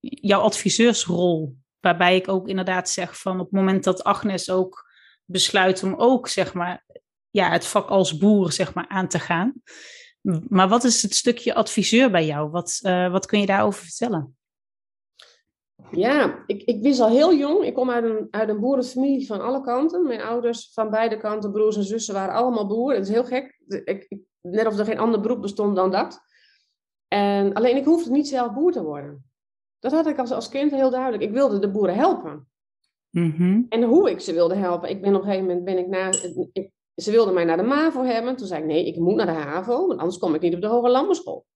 jouw 0.00 0.40
adviseursrol? 0.40 1.56
Waarbij 1.80 2.16
ik 2.16 2.28
ook 2.28 2.48
inderdaad 2.48 2.90
zeg 2.90 3.18
van 3.20 3.40
op 3.40 3.44
het 3.44 3.54
moment 3.54 3.84
dat 3.84 4.04
Agnes 4.04 4.50
ook 4.50 4.90
besluit 5.24 5.82
om 5.82 5.94
ook 5.94 6.28
zeg 6.28 6.54
maar 6.54 6.84
ja, 7.30 7.50
het 7.50 7.66
vak 7.66 7.88
als 7.88 8.18
boer 8.18 8.52
zeg 8.52 8.74
maar 8.74 8.88
aan 8.88 9.08
te 9.08 9.18
gaan. 9.18 9.54
Maar 10.48 10.68
wat 10.68 10.84
is 10.84 11.02
het 11.02 11.14
stukje 11.14 11.54
adviseur 11.54 12.10
bij 12.10 12.26
jou? 12.26 12.50
Wat, 12.50 12.78
eh, 12.82 13.10
wat 13.10 13.26
kun 13.26 13.40
je 13.40 13.46
daarover 13.46 13.84
vertellen? 13.84 14.36
Ja, 15.90 16.42
ik, 16.46 16.62
ik 16.62 16.82
wist 16.82 17.00
al 17.00 17.08
heel 17.10 17.34
jong. 17.34 17.64
Ik 17.64 17.74
kom 17.74 17.90
uit 17.90 18.04
een, 18.04 18.28
uit 18.30 18.48
een 18.48 18.60
boerenfamilie 18.60 19.26
van 19.26 19.40
alle 19.40 19.60
kanten. 19.60 20.06
Mijn 20.06 20.22
ouders 20.22 20.70
van 20.72 20.90
beide 20.90 21.16
kanten, 21.16 21.52
broers 21.52 21.76
en 21.76 21.84
zussen, 21.84 22.14
waren 22.14 22.34
allemaal 22.34 22.66
boeren. 22.66 22.98
Het 22.98 23.08
is 23.08 23.14
heel 23.14 23.24
gek. 23.24 23.60
Ik, 23.68 24.06
ik- 24.08 24.22
net 24.40 24.66
of 24.66 24.78
er 24.78 24.84
geen 24.84 24.98
ander 24.98 25.20
beroep 25.20 25.42
bestond 25.42 25.76
dan 25.76 25.90
dat. 25.90 26.20
En, 27.08 27.52
alleen 27.52 27.76
ik 27.76 27.84
hoefde 27.84 28.10
niet 28.10 28.28
zelf 28.28 28.52
boer 28.52 28.72
te 28.72 28.82
worden. 28.82 29.24
Dat 29.78 29.92
had 29.92 30.06
ik 30.06 30.18
als, 30.18 30.30
als 30.30 30.48
kind 30.48 30.70
heel 30.70 30.90
duidelijk. 30.90 31.22
Ik 31.22 31.30
wilde 31.30 31.58
de 31.58 31.70
boeren 31.70 31.94
helpen. 31.94 32.48
Mhm. 33.10 33.62
En 33.68 33.82
hoe 33.82 34.10
ik 34.10 34.20
ze 34.20 34.32
wilde 34.32 34.54
helpen. 34.54 34.90
Ik 34.90 35.00
ben 35.00 35.14
op 35.14 35.20
een 35.20 35.26
gegeven 35.26 35.46
moment 35.46 35.64
ben 35.64 35.78
ik 35.78 35.86
naar. 35.86 36.24
Ik, 36.52 36.70
ze 36.94 37.10
wilden 37.10 37.34
mij 37.34 37.44
naar 37.44 37.56
de 37.56 37.62
MAVO 37.62 38.04
hebben. 38.04 38.36
Toen 38.36 38.46
zei 38.46 38.60
ik 38.60 38.66
nee, 38.66 38.86
ik 38.86 38.96
moet 38.96 39.14
naar 39.14 39.26
de 39.26 39.32
HAVO, 39.32 39.86
want 39.86 40.00
anders 40.00 40.18
kom 40.18 40.34
ik 40.34 40.40
niet 40.40 40.54
op 40.54 40.60
de 40.60 40.66
Hoge 40.66 40.90
Landbouwschool. 40.90 41.46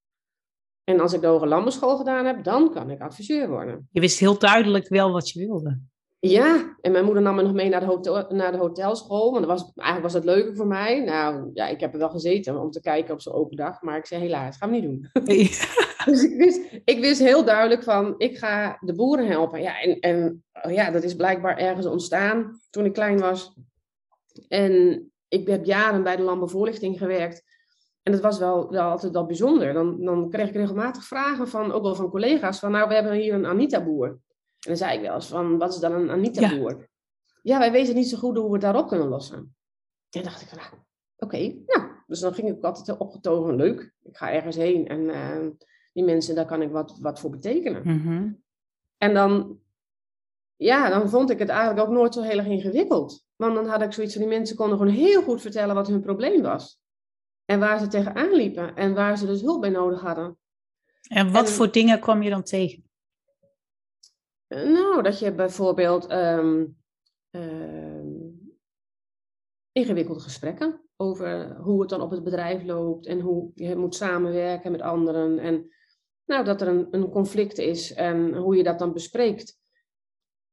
En 0.85 1.01
als 1.01 1.13
ik 1.13 1.21
de 1.21 1.27
Hoge 1.27 1.47
Landbouwschool 1.47 1.97
gedaan 1.97 2.25
heb, 2.25 2.45
dan 2.45 2.73
kan 2.73 2.91
ik 2.91 3.01
adviseur 3.01 3.49
worden. 3.49 3.89
Je 3.91 4.01
wist 4.01 4.19
heel 4.19 4.39
duidelijk 4.39 4.89
wel 4.89 5.13
wat 5.13 5.31
je 5.31 5.47
wilde. 5.47 5.81
Ja, 6.21 6.77
en 6.81 6.93
mijn 6.93 7.05
moeder 7.05 7.23
nam 7.23 7.35
me 7.35 7.43
nog 7.43 7.53
mee 7.53 7.69
naar 7.69 7.81
de, 7.81 7.87
hotel, 7.87 8.27
naar 8.29 8.53
de 8.53 8.59
hotelschool. 8.59 9.33
Want 9.33 9.47
dat 9.47 9.61
was, 9.61 9.73
eigenlijk 9.75 10.13
was 10.13 10.13
dat 10.13 10.35
leuker 10.35 10.57
voor 10.57 10.67
mij. 10.67 11.05
Nou, 11.05 11.51
ja, 11.55 11.67
ik 11.67 11.81
heb 11.81 11.93
er 11.93 11.99
wel 11.99 12.11
gezeten 12.11 12.61
om 12.61 12.71
te 12.71 12.81
kijken 12.81 13.15
op 13.15 13.21
zo'n 13.21 13.33
open 13.33 13.57
dag. 13.57 13.83
Maar 13.83 13.97
ik 13.97 14.07
zei 14.07 14.23
helaas, 14.23 14.57
gaan 14.57 14.71
we 14.71 14.77
niet 14.77 14.85
doen. 14.85 15.09
Dus 16.05 16.23
ik 16.23 16.37
wist, 16.37 16.61
ik 16.85 17.01
wist 17.01 17.21
heel 17.21 17.45
duidelijk 17.45 17.83
van, 17.83 18.15
ik 18.19 18.39
ga 18.39 18.79
de 18.81 18.95
boeren 18.95 19.27
helpen. 19.27 19.63
Ja, 19.63 19.81
en, 19.81 20.01
en 20.01 20.45
oh 20.63 20.73
ja, 20.73 20.91
dat 20.91 21.03
is 21.03 21.17
blijkbaar 21.17 21.57
ergens 21.57 21.87
ontstaan 21.87 22.61
toen 22.71 22.85
ik 22.85 22.93
klein 22.93 23.19
was. 23.19 23.55
En 24.49 25.03
ik 25.29 25.49
heb 25.49 25.65
jaren 25.65 26.03
bij 26.03 26.17
de 26.17 26.23
landbouwvoorlichting 26.23 26.99
gewerkt. 26.99 27.43
En 28.03 28.13
dat 28.13 28.21
was 28.21 28.39
wel, 28.39 28.71
wel 28.71 28.91
altijd 28.91 29.13
wel 29.13 29.27
bijzonder. 29.27 29.73
Dan, 29.73 30.05
dan 30.05 30.31
kreeg 30.31 30.49
ik 30.49 30.55
regelmatig 30.55 31.05
vragen 31.05 31.49
van, 31.49 31.73
ook 31.73 31.83
wel 31.83 31.95
van 31.95 32.11
collega's, 32.11 32.59
van 32.59 32.71
nou, 32.71 32.89
we 32.89 32.95
hebben 32.95 33.13
hier 33.13 33.35
een 33.35 33.47
Anita-boer. 33.47 34.19
En 34.59 34.69
dan 34.69 34.77
zei 34.77 34.97
ik 34.97 35.01
wel 35.01 35.15
eens 35.15 35.27
van, 35.27 35.59
wat 35.59 35.75
is 35.75 35.81
dan 35.81 35.93
een 35.93 36.11
Anita-boer? 36.11 36.89
Ja. 37.43 37.59
wij 37.59 37.73
weten 37.73 37.95
niet 37.95 38.09
zo 38.09 38.19
goed 38.19 38.37
hoe 38.37 38.47
we 38.47 38.53
het 38.53 38.61
daarop 38.61 38.89
kunnen 38.89 39.09
lossen. 39.09 39.37
En 39.37 39.55
dan 40.11 40.23
dacht 40.23 40.43
ik 40.43 40.49
van, 40.49 40.59
nou, 40.59 40.71
oké, 41.17 41.39
nou. 41.67 41.91
Dus 42.07 42.21
dan 42.21 42.35
ging 42.35 42.49
ik 42.49 42.65
altijd 42.65 42.99
opgetogen, 42.99 43.57
leuk. 43.57 43.93
Ik 44.03 44.17
ga 44.17 44.33
ergens 44.33 44.57
heen 44.57 44.89
en 44.89 45.11
eh, 45.11 45.47
die 45.93 46.05
mensen, 46.05 46.35
daar 46.35 46.47
kan 46.47 46.63
ik 46.63 46.71
wat, 46.71 46.99
wat 47.01 47.21
voor 47.21 47.31
betekenen. 47.31 47.83
Mhm. 47.85 48.33
En 48.97 49.15
dan, 49.15 49.59
ja, 50.57 50.89
dan 50.89 51.09
vond 51.09 51.31
ik 51.31 51.39
het 51.39 51.49
eigenlijk 51.49 51.89
ook 51.89 51.95
nooit 51.95 52.15
zo 52.15 52.23
heel 52.23 52.39
erg 52.39 52.47
ingewikkeld. 52.47 53.27
Want 53.37 53.55
dan 53.55 53.67
had 53.67 53.83
ik 53.83 53.93
zoiets 53.93 54.13
van, 54.13 54.23
die 54.23 54.31
mensen 54.31 54.57
konden 54.57 54.79
gewoon 54.79 54.93
heel 54.93 55.23
goed 55.23 55.41
vertellen 55.41 55.75
wat 55.75 55.89
hun 55.89 56.01
probleem 56.01 56.43
was. 56.43 56.81
En 57.45 57.59
waar 57.61 57.79
ze 57.79 57.87
tegenaan 57.87 58.33
liepen 58.33 58.75
en 58.77 58.95
waar 58.95 59.19
ze 59.19 59.27
dus 59.27 59.41
hulp 59.41 59.61
bij 59.61 59.71
nodig 59.71 60.01
hadden. 60.01 60.39
En 61.09 61.33
wat 61.33 61.47
En- 61.47 61.53
voor 61.53 61.73
dingen 61.73 62.01
kwam 62.01 62.23
je 62.23 62.31
dan 62.31 62.43
tegen? 62.43 62.88
Nou, 64.49 65.03
dat 65.03 65.19
je 65.19 65.35
bijvoorbeeld 65.35 66.07
ehm, 66.07 66.67
ehm, 67.31 68.07
ingewikkelde 69.73 70.21
gesprekken 70.21 70.81
over 70.97 71.57
hoe 71.57 71.81
het 71.81 71.91
dan 71.91 72.01
op 72.01 72.11
het 72.11 72.25
bedrijf 72.25 72.65
loopt 72.65 73.07
en 73.07 73.21
hoe 73.21 73.51
je 73.55 73.77
moet 73.77 73.95
samenwerken 73.95 74.71
met 74.71 74.81
anderen. 74.81 75.39
En 75.39 75.71
nou, 76.25 76.45
dat 76.45 76.61
er 76.61 76.69
een, 76.69 76.89
een 76.91 77.11
conflict 77.11 77.59
is 77.59 77.93
en 77.93 78.35
hoe 78.35 78.57
je 78.57 78.63
dat 78.63 78.79
dan 78.79 78.93
bespreekt. 78.93 79.59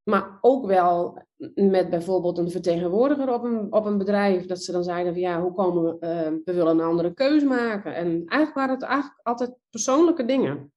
Maar 0.03 0.37
ook 0.41 0.65
wel 0.65 1.23
met 1.55 1.89
bijvoorbeeld 1.89 2.37
een 2.37 2.51
vertegenwoordiger 2.51 3.33
op 3.33 3.43
een, 3.43 3.73
op 3.73 3.85
een 3.85 3.97
bedrijf. 3.97 4.45
Dat 4.45 4.63
ze 4.63 4.71
dan 4.71 4.83
zeiden 4.83 5.13
van 5.13 5.21
ja, 5.21 5.41
hoe 5.41 5.53
komen 5.53 5.83
we, 5.83 5.99
eh, 5.99 6.31
we 6.43 6.53
willen 6.53 6.79
een 6.79 6.85
andere 6.85 7.13
keuze 7.13 7.45
maken. 7.45 7.95
En 7.95 8.07
eigenlijk 8.07 8.53
waren 8.53 8.73
het 8.73 8.83
eigenlijk 8.83 9.19
altijd 9.23 9.55
persoonlijke 9.69 10.25
dingen. 10.25 10.73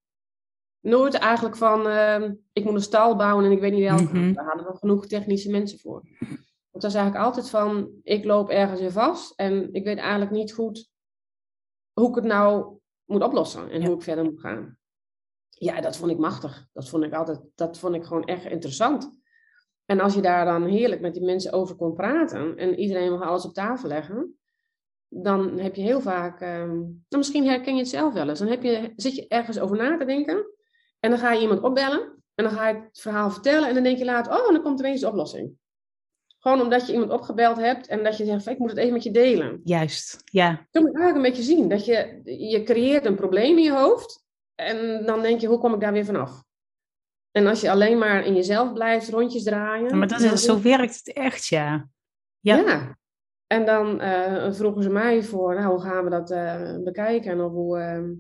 Nooit 0.81 1.15
eigenlijk 1.15 1.57
van 1.57 1.89
ehm, 1.89 2.35
ik 2.53 2.65
moet 2.65 2.75
een 2.75 2.81
stal 2.81 3.17
bouwen 3.17 3.45
en 3.45 3.51
ik 3.51 3.61
weet 3.61 3.73
niet 3.73 3.89
welke. 3.89 4.03
Mhm. 4.03 4.33
Daar 4.33 4.45
hadden 4.45 4.67
we 4.67 4.77
genoeg 4.77 5.07
technische 5.07 5.51
mensen 5.51 5.79
voor. 5.79 6.03
Het 6.71 6.83
was 6.83 6.95
eigenlijk 6.95 7.25
altijd 7.25 7.51
van 7.51 7.91
ik 8.03 8.25
loop 8.25 8.49
ergens 8.51 8.81
in 8.81 8.91
vast 8.91 9.33
en 9.37 9.73
ik 9.73 9.85
weet 9.85 9.99
eigenlijk 9.99 10.31
niet 10.31 10.53
goed 10.53 10.91
hoe 11.93 12.09
ik 12.09 12.15
het 12.15 12.25
nou 12.25 12.79
moet 13.05 13.23
oplossen 13.23 13.71
en 13.71 13.81
Ja. 13.81 13.87
hoe 13.87 13.97
ik 13.97 14.03
verder 14.03 14.25
moet 14.25 14.41
gaan. 14.41 14.77
Ja, 15.49 15.81
dat 15.81 15.97
vond 15.97 16.11
ik 16.11 16.19
machtig. 16.19 16.67
Dat 16.73 16.89
vond 16.89 17.05
ik 17.05 17.13
altijd, 17.15 17.41
dat 17.55 17.79
vond 17.79 17.95
ik 17.95 18.05
gewoon 18.05 18.25
echt 18.25 18.45
interessant. 18.45 19.11
En 19.85 20.01
als 20.01 20.15
je 20.15 20.21
daar 20.21 20.45
dan 20.45 20.65
heerlijk 20.65 21.01
met 21.01 21.15
die 21.15 21.25
mensen 21.25 21.53
over 21.53 21.77
kon 21.77 21.95
praten 21.95 22.57
en 22.57 22.79
iedereen 22.79 23.11
mag 23.13 23.23
alles 23.23 23.45
op 23.45 23.55
tafel 23.55 23.89
leggen, 23.89 24.39
dan 25.09 25.59
heb 25.59 25.75
je 25.75 25.83
heel 25.83 26.01
vaak, 26.01 26.41
ehm, 26.41 26.77
nou 26.79 26.97
misschien 27.09 27.47
herken 27.47 27.73
je 27.75 27.81
het 27.81 27.89
zelf 27.89 28.13
wel 28.13 28.29
eens, 28.29 28.39
dan 28.39 28.49
heb 28.49 28.63
je, 28.63 28.93
zit 28.97 29.15
je 29.15 29.29
ergens 29.29 29.59
over 29.59 29.77
na 29.77 29.97
te 29.97 30.05
denken 30.05 30.47
en 31.01 31.11
dan 31.11 31.19
ga 31.19 31.33
je 31.33 31.41
iemand 31.41 31.61
opbellen 31.61 32.01
en 32.35 32.45
dan 32.45 32.51
ga 32.51 32.69
je 32.69 32.75
het 32.75 33.01
verhaal 33.01 33.31
vertellen 33.31 33.69
en 33.69 33.75
dan 33.75 33.83
denk 33.83 33.99
je 33.99 34.05
later, 34.05 34.33
oh, 34.33 34.47
en 34.47 34.53
dan 34.53 34.63
komt 34.63 34.81
er 34.81 34.87
ineens 34.87 35.01
de 35.01 35.09
oplossing. 35.09 35.53
Gewoon 36.39 36.61
omdat 36.61 36.87
je 36.87 36.93
iemand 36.93 37.11
opgebeld 37.11 37.57
hebt 37.57 37.87
en 37.87 38.05
dat 38.05 38.17
je 38.17 38.25
zegt, 38.25 38.47
ik 38.47 38.59
moet 38.59 38.71
het 38.71 38.79
even 38.79 38.93
met 38.93 39.03
je 39.03 39.11
delen. 39.11 39.61
Juist, 39.65 40.21
ja. 40.25 40.67
Zo 40.71 40.81
moet 40.81 40.93
je 40.93 40.99
eigenlijk 40.99 41.17
een 41.17 41.31
beetje 41.33 41.55
zien. 41.55 41.69
Dat 41.69 41.85
je, 41.85 42.21
je 42.49 42.63
creëert 42.63 43.05
een 43.05 43.15
probleem 43.15 43.57
in 43.57 43.63
je 43.63 43.73
hoofd. 43.73 44.25
En 44.55 45.07
dan 45.07 45.23
denk 45.23 45.41
je, 45.41 45.47
hoe 45.47 45.59
kom 45.59 45.75
ik 45.75 45.81
daar 45.81 45.93
weer 45.93 46.05
vanaf? 46.05 46.43
En 47.31 47.47
als 47.47 47.61
je 47.61 47.71
alleen 47.71 47.99
maar 47.99 48.25
in 48.25 48.35
jezelf 48.35 48.73
blijft, 48.73 49.09
rondjes 49.09 49.43
draaien. 49.43 49.99
Maar 49.99 50.09
dat 50.09 50.19
dan 50.19 50.33
is, 50.33 50.45
zo 50.45 50.61
werkt 50.61 50.97
het 50.97 51.13
echt, 51.13 51.47
ja. 51.47 51.89
Ja. 52.41 52.57
Ja. 52.57 52.99
En 53.47 53.67
dan 53.67 54.01
eh, 54.01 54.53
vroegen 54.53 54.83
ze 54.83 54.91
mij 54.91 55.23
voor, 55.23 55.55
nou, 55.55 55.67
hoe 55.67 55.81
gaan 55.81 56.05
we 56.05 56.11
dat 56.11 56.31
eh, 56.31 56.77
bekijken? 56.85 57.45
Of 57.45 57.53
hoe, 57.53 57.79
ehm, 57.79 58.11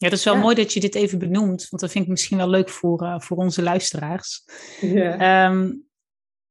Ja, 0.00 0.08
dat 0.08 0.18
is 0.18 0.24
wel 0.24 0.34
Ja. 0.34 0.40
mooi 0.40 0.54
dat 0.54 0.72
je 0.72 0.80
dit 0.80 0.94
even 0.94 1.18
benoemt, 1.18 1.68
want 1.68 1.82
dat 1.82 1.90
vind 1.90 2.04
ik 2.04 2.10
misschien 2.10 2.36
wel 2.36 2.48
leuk 2.48 2.68
voor, 2.68 3.02
eh, 3.02 3.20
voor 3.20 3.36
onze 3.36 3.62
luisteraars. 3.62 4.44
ja. 4.80 5.18
Ehm, 5.48 5.72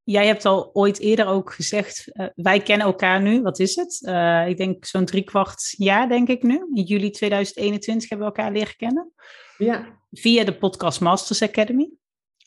jij 0.04 0.26
hebt 0.26 0.46
al 0.46 0.70
ooit 0.74 1.00
eerder 1.00 1.26
ook 1.28 1.54
gezegd, 1.54 2.12
eh, 2.12 2.28
wij 2.36 2.60
kennen 2.60 2.88
elkaar 2.88 3.22
nu, 3.22 3.42
wat 3.42 3.60
is 3.60 3.76
het? 3.76 4.00
Eh, 4.06 4.48
ik 4.48 4.58
denk 4.58 4.86
zo'n 4.86 5.06
drie 5.06 5.24
kwart 5.24 5.74
jaar, 5.78 6.10
denk 6.10 6.28
ik 6.28 6.44
nu. 6.44 6.56
In 6.74 6.84
juli 6.84 7.10
2021 7.10 8.10
hebben 8.10 8.28
we 8.28 8.34
elkaar 8.34 8.52
leren 8.54 8.76
kennen. 8.76 9.12
ja. 9.58 9.96
Via 10.12 10.44
de 10.44 10.58
Podcast 10.58 11.02
Masters 11.02 11.42
Academy. 11.42 11.90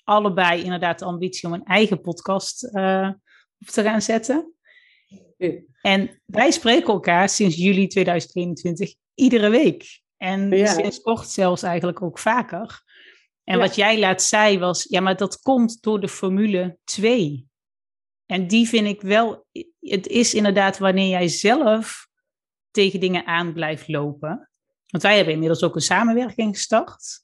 Allebei 0.05 0.63
inderdaad 0.63 0.99
de 0.99 1.05
ambitie 1.05 1.49
om 1.49 1.55
een 1.55 1.65
eigen 1.65 2.01
podcast 2.01 2.65
op 3.61 3.67
te 3.67 3.83
gaan 3.83 4.03
zetten. 4.03 4.55
Ja. 5.37 5.53
En 5.83 6.23
wij 6.25 6.51
spreken 6.51 6.89
elkaar 6.93 7.29
sinds 7.29 7.57
juli 7.57 7.87
2021 7.87 8.95
iedere 9.15 9.49
week. 9.49 10.01
En 10.21 10.51
Ja. 10.51 10.73
sinds 10.73 11.01
kort 11.01 11.29
zelfs 11.29 11.63
eigenlijk 11.63 12.03
ook 12.03 12.19
vaker. 12.19 12.83
En 13.45 13.57
Ja. 13.59 13.63
wat 13.63 13.75
jij 13.75 13.99
laat 13.99 14.23
zei 14.23 14.59
was, 14.59 14.87
ja, 14.89 15.01
maar 15.01 15.17
dat 15.17 15.41
komt 15.41 15.83
door 15.83 16.01
de 16.01 16.09
Formule 16.09 16.79
2. 16.85 17.49
En 18.27 18.47
die 18.47 18.69
vind 18.69 18.87
ik 18.87 19.01
wel, 19.01 19.47
het 19.81 20.07
is 20.07 20.35
inderdaad 20.35 20.79
wanneer 20.79 21.09
jij 21.09 21.29
zelf 21.29 22.09
tegen 22.71 23.01
dingen 23.01 23.27
aan 23.27 23.53
blijft 23.53 23.89
lopen. 23.89 24.51
Want 24.87 25.03
wij 25.03 25.17
hebben 25.17 25.33
inmiddels 25.33 25.63
ook 25.63 25.75
een 25.75 25.81
samenwerking 25.81 26.55
gestart. 26.57 27.21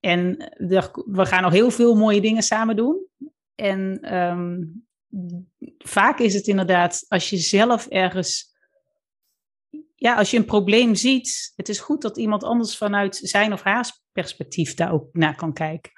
En 0.00 0.36
we 1.06 1.26
gaan 1.26 1.42
nog 1.42 1.52
heel 1.52 1.70
veel 1.70 1.94
mooie 1.94 2.20
dingen 2.20 2.42
samen 2.42 2.76
doen. 2.76 3.06
En 3.54 3.98
ehm, 4.00 4.62
vaak 5.78 6.18
is 6.18 6.34
het 6.34 6.46
inderdaad, 6.46 7.04
als 7.08 7.30
je 7.30 7.36
zelf 7.36 7.86
ergens 7.86 8.55
ja, 9.98 10.14
als 10.16 10.30
je 10.30 10.36
een 10.36 10.44
probleem 10.44 10.94
ziet, 10.94 11.52
het 11.56 11.68
is 11.68 11.80
goed 11.80 12.02
dat 12.02 12.16
iemand 12.16 12.44
anders 12.44 12.76
vanuit 12.76 13.16
zijn 13.16 13.52
of 13.52 13.62
haar 13.62 13.98
perspectief 14.12 14.74
daar 14.74 14.92
ook 14.92 15.08
naar 15.12 15.36
kan 15.36 15.52
kijken. 15.52 15.92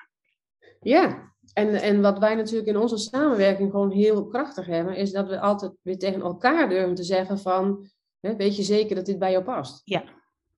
Ja, 0.80 1.32
en, 1.52 1.74
en 1.74 2.00
wat 2.00 2.18
wij 2.18 2.34
natuurlijk 2.34 2.68
in 2.68 2.76
onze 2.76 2.96
samenwerking 2.96 3.70
gewoon 3.70 3.90
heel 3.90 4.26
krachtig 4.26 4.66
hebben, 4.66 4.96
is 4.96 5.12
dat 5.12 5.28
we 5.28 5.40
altijd 5.40 5.72
weer 5.82 5.98
tegen 5.98 6.20
elkaar 6.20 6.68
durven 6.68 6.94
te 6.94 7.02
zeggen 7.02 7.38
van, 7.38 7.90
hè, 8.20 8.36
weet 8.36 8.56
je 8.56 8.62
zeker 8.62 8.96
dat 8.96 9.06
dit 9.06 9.18
bij 9.18 9.30
jou 9.30 9.44
past? 9.44 9.80
Ja. 9.84 10.04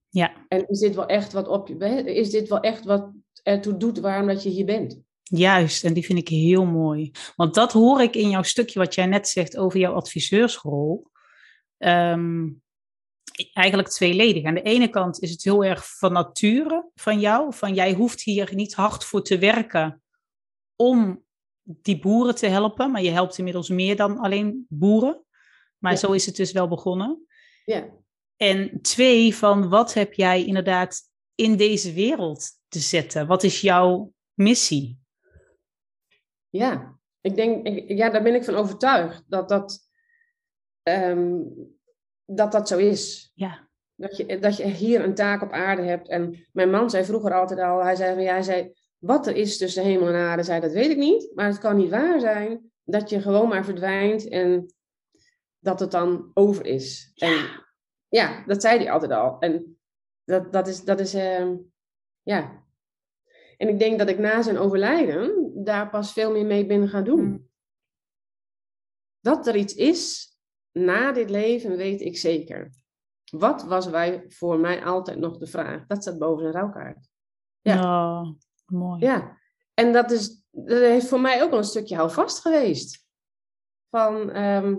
ja. 0.09 0.33
En 0.49 0.69
is 0.69 0.79
dit 0.79 0.95
wel 0.95 1.07
echt 1.07 1.33
wat 1.33 1.49
op 1.49 1.69
je, 1.69 2.05
is 2.05 2.31
dit 2.31 2.49
wel 2.49 2.61
echt 2.61 2.85
wat 2.85 3.11
ertoe 3.43 3.77
doet 3.77 4.01
waarom 4.01 4.27
dat 4.27 4.43
je 4.43 4.49
hier 4.49 4.65
bent? 4.65 5.01
Juist, 5.23 5.85
en 5.85 5.93
die 5.93 6.05
vind 6.05 6.19
ik 6.19 6.29
heel 6.29 6.65
mooi. 6.65 7.11
Want 7.37 7.55
dat 7.55 7.73
hoor 7.73 8.03
ik 8.03 8.15
in 8.15 8.31
jouw 8.31 8.43
stukje 8.43 8.79
wat 8.79 8.95
jij 8.95 9.07
net 9.07 9.29
zegt 9.29 9.57
over 9.57 9.79
jouw 9.79 9.95
adviseursrol. 9.95 11.07
Ehm, 11.79 12.49
eigenlijk 13.53 13.89
tweeledig. 13.89 14.45
Aan 14.45 14.55
de 14.55 14.63
ene 14.63 14.89
kant 14.89 15.21
is 15.21 15.31
het 15.31 15.45
heel 15.45 15.65
erg 15.65 15.99
van 15.99 16.13
nature 16.13 16.91
van 16.95 17.21
jou, 17.21 17.55
van 17.55 17.75
jij 17.75 17.93
hoeft 17.93 18.23
hier 18.23 18.55
niet 18.55 18.75
hard 18.75 19.05
voor 19.05 19.23
te 19.23 19.39
werken 19.39 20.03
om 20.77 21.25
die 21.63 22.01
boeren 22.01 22.35
te 22.35 22.47
helpen, 22.47 22.91
maar 22.91 23.03
je 23.03 23.11
helpt 23.11 23.39
inmiddels 23.39 23.69
meer 23.69 23.97
dan 23.97 24.19
alleen 24.19 24.67
boeren. 24.69 25.25
Maar 25.79 25.97
zo 25.97 26.13
is 26.13 26.27
het 26.27 26.37
dus 26.37 26.53
wel 26.53 26.69
begonnen. 26.69 27.27
Ja. 27.65 27.89
En 28.37 28.81
twee, 28.83 29.35
van 29.35 29.69
wat 29.69 29.95
heb 29.95 30.13
jij 30.13 30.45
inderdaad 30.45 31.01
in 31.35 31.57
deze 31.57 31.93
wereld 31.93 32.49
te 32.69 32.79
zetten? 32.79 33.27
Wat 33.27 33.43
is 33.43 33.61
jouw 33.61 34.13
missie? 34.35 34.99
Ja, 36.49 36.99
ik 37.21 37.35
denk, 37.35 37.69
ja, 37.89 38.11
daar 38.11 38.23
ben 38.23 38.35
ik 38.35 38.45
van 38.45 38.55
overtuigd 38.55 39.23
dat 39.27 39.49
dat 39.49 39.91
ehm, 40.83 41.41
dat 42.35 42.53
dat 42.53 42.69
zo 42.69 42.79
is. 42.79 43.33
Ja. 43.35 43.69
Dat 43.95 44.17
je, 44.17 44.39
dat 44.39 44.57
je 44.57 44.67
hier 44.67 45.05
een 45.05 45.15
taak 45.15 45.43
op 45.43 45.53
aarde 45.53 45.83
hebt. 45.83 46.09
En 46.09 46.47
mijn 46.53 46.71
man 46.71 46.91
zei 46.91 47.05
vroeger 47.05 47.35
altijd 47.35 47.61
al, 47.61 47.85
hij 47.85 47.97
zei 47.97 48.15
van 48.15 48.23
ja, 48.23 48.33
hij 48.33 48.43
zei, 48.43 48.73
wat 48.99 49.27
er 49.27 49.37
is 49.37 49.59
tussen 49.59 49.85
hemel 49.85 50.09
en 50.09 50.15
aarde, 50.15 50.43
zei, 50.43 50.61
dat 50.61 50.73
weet 50.73 50.91
ik 50.91 50.97
niet. 50.97 51.31
Maar 51.35 51.47
het 51.47 51.59
kan 51.59 51.77
niet 51.77 51.91
waar 51.91 52.21
zijn 52.21 52.73
dat 52.85 53.11
je 53.11 53.21
gewoon 53.21 53.49
maar 53.49 53.65
verdwijnt 53.65 54.29
en 54.29 54.75
dat 55.59 55.81
het 55.81 55.91
dan 55.91 56.31
over 56.35 56.67
is. 56.67 57.11
Ja. 57.15 57.27
En 57.27 57.65
ja, 58.09 58.45
dat 58.47 58.61
zei 58.61 58.79
hij 58.79 58.91
altijd 58.91 59.13
al. 59.13 59.39
En 59.39 59.79
dat, 60.25 60.53
dat 60.53 60.69
is, 60.69 60.85
dat 60.85 61.01
is 61.01 61.15
uh, 61.15 61.51
ja. 62.23 62.65
En 63.57 63.69
ik 63.69 63.79
denk 63.79 63.99
dat 63.99 64.09
ik 64.09 64.19
na 64.19 64.43
zijn 64.43 64.59
overlijden 64.59 65.51
daar 65.65 65.91
pas 65.91 66.13
veel 66.13 66.31
meer 66.31 66.47
mee 66.47 66.67
ben 66.67 66.89
gaan 66.89 67.05
doen. 67.05 67.21
Hmm. 67.21 67.49
Dat 69.21 69.47
er 69.47 69.57
iets 69.57 69.75
is 69.75 70.31
na 70.73 71.13
dit 71.13 71.31
leven 71.31 71.77
weet 71.77 72.01
ik 72.01 72.19
zeker. 72.19 72.71
Wat 73.31 73.65
was 73.65 73.87
wij 73.87 74.25
voor 74.29 74.59
mij 74.59 74.85
altijd 74.85 75.19
nog 75.19 75.39
de 75.39 75.47
vraag? 75.47 75.87
Dat 75.87 76.03
staat 76.03 76.19
boven 76.19 76.45
de 76.45 76.51
rouwkaart. 76.51 77.09
Ja, 77.61 77.83
oh, 77.83 78.29
mooi. 78.67 79.05
Ja, 79.05 79.39
en 79.75 79.93
dat, 79.93 80.11
is, 80.11 80.45
dat 80.51 80.79
heeft 80.79 81.09
voor 81.09 81.21
mij 81.21 81.43
ook 81.43 81.51
wel 81.51 81.59
een 81.59 81.65
stukje 81.65 81.97
houvast 81.97 82.41
geweest. 82.41 83.07
Van, 83.91 84.31
ehm, 84.31 84.77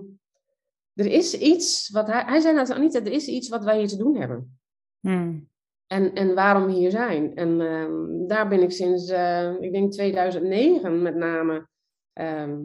er 0.94 1.06
is 1.06 1.38
iets, 1.38 1.90
wat 1.90 2.08
hij, 2.08 2.24
hij 2.24 2.40
zei 2.40 2.56
nou 2.56 2.80
niet, 2.80 2.96
er 2.96 3.08
is 3.08 3.28
iets 3.28 3.50
wat 3.50 3.64
wij 3.64 3.78
hier 3.78 3.88
te 3.88 3.98
doen 3.98 4.16
hebben. 4.16 4.60
Hmm. 5.00 5.50
En, 5.88 6.14
en 6.14 6.34
waarom 6.36 6.66
we 6.66 6.72
hier 6.72 6.92
zijn. 6.92 7.36
En 7.36 7.62
ehm, 7.62 8.28
daar 8.28 8.48
ben 8.48 8.62
ik 8.62 8.72
sinds, 8.72 9.10
uh, 9.10 9.62
ik 9.62 9.72
denk 9.72 9.92
2009 9.92 11.02
met 11.02 11.16
name, 11.16 11.68
ehm, 12.14 12.52
eh, 12.52 12.58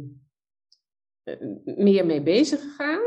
meer 1.65 2.07
mee 2.07 2.23
bezig 2.23 2.61
gegaan. 2.61 3.01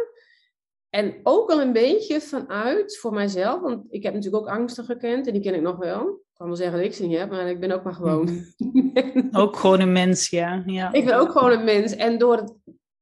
En 0.90 1.20
ook 1.24 1.50
al 1.50 1.62
een 1.62 1.74
beetje 1.74 2.22
vanuit 2.22 2.98
voor 2.98 3.14
mijzelf, 3.14 3.62
want 3.62 3.86
ik 3.90 4.04
heb 4.04 4.14
natuurlijk 4.14 4.44
ook 4.44 4.50
angsten 4.50 4.86
gekend 4.86 5.28
en 5.28 5.34
die 5.34 5.42
ken 5.42 5.54
ik 5.54 5.62
nog 5.62 5.78
wel. 5.78 6.08
Ik 6.08 6.36
kan 6.46 6.48
wel 6.48 6.56
zeggen 6.56 6.78
dat 6.78 6.86
ik 6.86 6.94
ze 6.94 7.06
niet 7.06 7.18
heb, 7.18 7.30
maar 7.30 7.50
ik 7.50 7.60
ben 7.60 7.72
ook 7.72 7.84
maar 7.84 7.94
gewoon. 7.94 8.30
Mhm. 8.58 9.28
ook 9.32 9.56
gewoon 9.56 9.80
een 9.80 9.92
mens, 9.92 10.30
ja. 10.30 10.64
ja. 10.66 10.94
Ik 10.94 11.06
ben 11.06 11.20
ook 11.20 11.32
gewoon 11.32 11.52
een 11.52 11.64
mens. 11.64 11.96
En 11.96 12.18
door 12.18 12.36
het, 12.36 12.54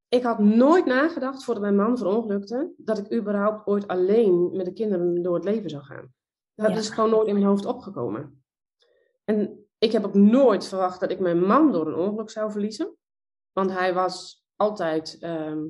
ik 0.10 0.24
had 0.24 0.40
nooit 0.40 0.86
nagedacht, 0.86 1.44
voordat 1.44 1.64
mijn 1.64 1.76
man 1.76 1.98
verongelukte, 1.98 2.72
dat 2.78 2.98
ik 2.98 3.14
überhaupt 3.14 3.68
ooit 3.68 3.88
alleen 3.88 4.50
met 4.56 4.66
de 4.66 4.74
kinderen 4.74 5.22
door 5.22 5.36
het 5.36 5.44
leven 5.44 5.70
zou 5.70 5.84
gaan. 5.84 6.14
Dat 6.56 6.78
is 6.78 6.90
gewoon 6.90 7.10
nooit 7.10 7.28
in 7.28 7.34
mijn 7.34 7.46
hoofd 7.46 7.66
opgekomen. 7.66 8.44
En 9.24 9.68
ik 9.78 9.92
heb 9.92 10.06
ook 10.06 10.14
nooit 10.14 10.68
verwacht 10.68 11.00
dat 11.00 11.12
ik 11.12 11.20
mijn 11.20 11.46
man 11.46 11.72
door 11.72 11.88
een 11.88 11.96
ongeluk 11.96 12.30
zou 12.30 12.52
verliezen. 12.52 12.96
Want 13.52 13.72
hij 13.72 13.94
was 13.94 14.47
altijd 14.58 15.18
ehm, 15.20 15.64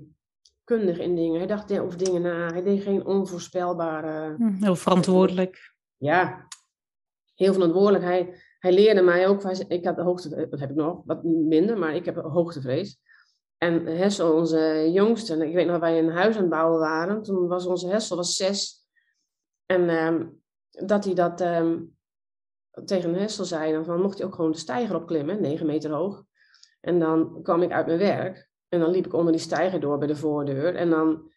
kundig 0.64 1.00
in 1.00 1.16
dingen. 1.16 1.38
Hij 1.38 1.48
dacht 1.48 1.80
over 1.80 1.98
dingen 1.98 2.22
na. 2.22 2.52
Hij 2.52 2.64
deed 2.64 2.84
geen 2.84 3.06
onvoorspelbare... 3.06 4.36
Hm, 4.36 4.64
heel 4.64 4.76
verantwoordelijk. 4.76 5.76
Ja, 5.98 6.48
heel 7.36 7.54
verantwoordelijk. 7.54 8.04
Hij, 8.04 8.42
hij 8.60 8.72
leerde 8.74 9.02
mij 9.02 9.28
ook... 9.28 9.44
Ik 9.44 9.86
had 9.86 9.96
de 9.96 10.02
hoogte... 10.02 10.48
Dat 10.50 10.60
heb 10.60 10.70
ik 10.70 10.76
nog, 10.76 11.02
wat 11.06 11.24
minder, 11.24 11.78
maar 11.78 11.96
ik 11.96 12.06
heb 12.06 12.16
hoogtevrees. 12.16 13.00
En 13.58 13.86
Hessel, 13.86 14.34
onze 14.34 14.90
jongste... 14.92 15.48
Ik 15.48 15.54
weet 15.54 15.66
nog 15.66 15.80
dat 15.80 15.90
wij 15.90 16.00
een 16.00 16.12
huis 16.12 16.36
aan 16.36 16.42
het 16.42 16.50
bouwen 16.50 16.80
waren. 16.80 17.24
Toen 17.24 17.48
was 17.48 17.66
onze 17.66 17.88
Hessel 17.88 18.16
was 18.16 18.36
zes. 18.36 18.88
En 19.66 19.90
ehm, 19.90 20.28
dat 20.70 21.06
hij 21.06 21.14
dat 21.14 21.42
ehm, 21.42 21.80
tegen 22.86 23.14
Hessel 23.14 23.46
zei... 23.46 23.72
Dan 23.72 23.86
van, 23.86 24.02
mocht 24.02 24.18
hij 24.18 24.28
ook 24.28 24.36
gewoon 24.36 24.52
de 24.52 24.58
steiger 24.58 24.96
opklimmen, 24.96 25.42
negen 25.42 25.66
meter 25.66 25.92
hoog. 25.92 26.24
En 26.82 27.00
dan 27.00 27.40
kwam 27.44 27.62
ik 27.62 27.72
uit 27.72 27.86
mijn 27.86 27.98
werk. 27.98 28.47
En 28.70 28.80
dan 28.80 28.92
liep 28.92 29.06
ik 29.06 29.14
onder 29.14 29.32
die 29.32 29.42
steiger 29.42 29.80
door 29.80 29.98
bij 29.98 30.08
de 30.08 30.16
voordeur. 30.16 30.76
En 30.76 30.90
dan 30.90 31.32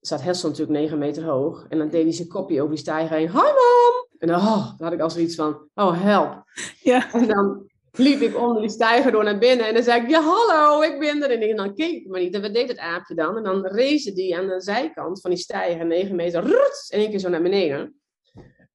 zat 0.00 0.22
Hessel 0.22 0.48
natuurlijk 0.48 0.78
negen 0.78 0.98
meter 0.98 1.24
hoog. 1.24 1.66
En 1.68 1.78
dan 1.78 1.88
deed 1.88 2.02
hij 2.02 2.12
zijn 2.12 2.28
kopje 2.28 2.58
over 2.58 2.74
die 2.74 2.84
steiger 2.84 3.16
heen. 3.16 3.30
Hi 3.30 3.34
mom! 3.34 4.08
En 4.18 4.28
dan, 4.28 4.36
oh, 4.36 4.66
dan 4.66 4.86
had 4.86 4.92
ik 4.92 5.00
al 5.00 5.10
zoiets 5.10 5.34
van, 5.34 5.68
oh 5.74 6.02
help. 6.02 6.42
Ja. 6.82 7.12
En 7.12 7.28
dan 7.28 7.70
liep 7.92 8.20
ik 8.20 8.36
onder 8.36 8.60
die 8.60 8.70
steiger 8.70 9.12
door 9.12 9.24
naar 9.24 9.38
binnen. 9.38 9.66
En 9.66 9.74
dan 9.74 9.82
zei 9.82 10.02
ik, 10.02 10.08
ja 10.08 10.20
hallo, 10.22 10.82
ik 10.82 10.98
ben 10.98 11.22
er. 11.22 11.50
En 11.50 11.56
dan 11.56 11.74
keek 11.74 11.94
ik 11.94 12.08
maar 12.08 12.20
niet. 12.20 12.34
En 12.34 12.42
wat 12.42 12.54
deed 12.54 12.68
het 12.68 12.78
aapje 12.78 13.14
dan? 13.14 13.36
En 13.36 13.42
dan 13.42 13.66
race 13.66 14.12
die 14.12 14.36
aan 14.36 14.46
de 14.46 14.60
zijkant 14.60 15.20
van 15.20 15.30
die 15.30 15.40
steiger, 15.40 15.86
negen 15.86 16.16
meter, 16.16 16.44
in 16.88 16.98
één 16.98 17.10
keer 17.10 17.18
zo 17.18 17.28
naar 17.28 17.42
beneden. 17.42 18.00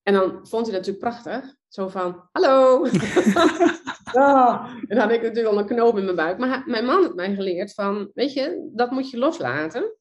En 0.04 0.14
dan 0.14 0.30
vond 0.30 0.68
hij 0.68 0.76
dat 0.76 0.88
natuurlijk 0.88 1.00
prachtig. 1.00 1.56
Zo 1.70 1.88
van, 1.88 2.28
hallo. 2.32 2.82
oh, 4.14 4.66
en 4.88 4.88
dan 4.88 4.98
had 4.98 5.12
ik 5.12 5.22
natuurlijk 5.22 5.56
al 5.56 5.60
een 5.60 5.66
knoop 5.66 5.98
in 5.98 6.04
mijn 6.04 6.16
buik. 6.16 6.38
Maar 6.38 6.64
mijn 6.66 6.86
man 6.86 7.02
heeft 7.02 7.16
mij 7.16 7.36
geleerd 7.36 7.74
van, 7.74 8.12
weet 8.14 8.34
je, 8.34 8.70
dat 8.74 8.92
moet 8.92 9.10
je 9.10 9.18
loslaten. 9.18 9.94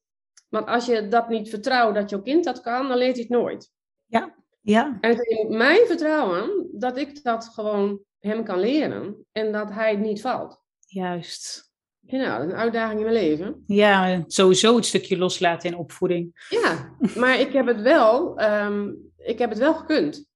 Want 0.49 0.67
als 0.67 0.87
je 0.87 1.09
dat 1.09 1.29
niet 1.29 1.49
vertrouwt 1.49 1.95
dat 1.95 2.11
jouw 2.11 2.23
kind 2.23 2.45
dat 2.45 2.61
kan, 2.61 2.89
dan 2.89 2.99
leert 2.99 3.15
hij 3.15 3.23
het 3.23 3.31
nooit. 3.31 3.71
Ja, 4.07 4.35
ja. 4.61 4.99
En 5.01 5.11
het 5.11 5.27
is 5.27 5.45
mijn 5.49 5.87
vertrouwen 5.87 6.69
dat 6.73 6.97
ik 6.97 7.23
dat 7.23 7.49
gewoon 7.49 8.01
hem 8.19 8.45
kan 8.45 8.61
leren 8.61 9.27
en 9.33 9.53
dat 9.53 9.71
hij 9.71 9.97
niet 9.97 10.21
valt. 10.21 10.63
Juist. 10.87 11.73
Ja, 12.01 12.41
een 12.41 12.53
uitdaging 12.53 12.99
in 12.99 13.05
mijn 13.07 13.25
leven. 13.25 13.63
Ja, 13.67 14.25
sowieso 14.27 14.77
het 14.77 14.87
stukje 14.87 15.19
loslaten 15.19 15.71
in 15.71 15.77
opvoeding. 15.77 16.47
Ja, 16.49 16.97
maar 17.17 17.41
ik 17.41 17.53
heb 17.53 17.67
het 17.67 17.81
wel, 17.81 18.43
um, 18.43 19.13
ik 19.17 19.39
heb 19.39 19.51
het 19.51 19.59
wel 19.59 19.75
gekund. 19.75 20.27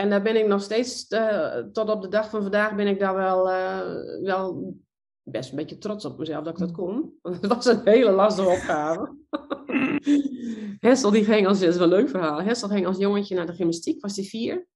En 0.00 0.10
daar 0.10 0.22
ben 0.22 0.36
ik 0.36 0.46
nog 0.46 0.62
steeds, 0.62 1.10
uh, 1.10 1.56
tot 1.56 1.90
op 1.90 2.02
de 2.02 2.08
dag 2.08 2.30
van 2.30 2.42
vandaag 2.42 2.74
ben 2.74 2.86
ik 2.86 2.98
daar 2.98 3.14
wel, 3.14 3.50
uh, 3.50 3.80
wel 4.22 4.74
best 5.22 5.50
een 5.50 5.56
beetje 5.56 5.78
trots 5.78 6.04
op 6.04 6.18
mezelf 6.18 6.44
dat 6.44 6.52
ik 6.52 6.58
dat 6.58 6.72
kon. 6.72 7.12
Want 7.22 7.40
het 7.40 7.46
was 7.46 7.66
een 7.66 7.80
hele 7.84 8.10
lastige 8.10 8.48
opgave. 8.48 9.16
Hessel 10.88 11.10
die 11.10 11.24
ging 11.24 11.46
als, 11.46 11.60
dat 11.60 11.68
is 11.68 11.76
wel 11.76 11.84
een 11.92 11.98
leuk 11.98 12.08
verhaal. 12.08 12.42
Hessel 12.42 12.68
ging 12.68 12.86
als 12.86 12.98
jongetje 12.98 13.34
naar 13.34 13.46
de 13.46 13.52
gymnastiek, 13.52 14.02
was 14.02 14.16
hij 14.16 14.24
vier. 14.24 14.66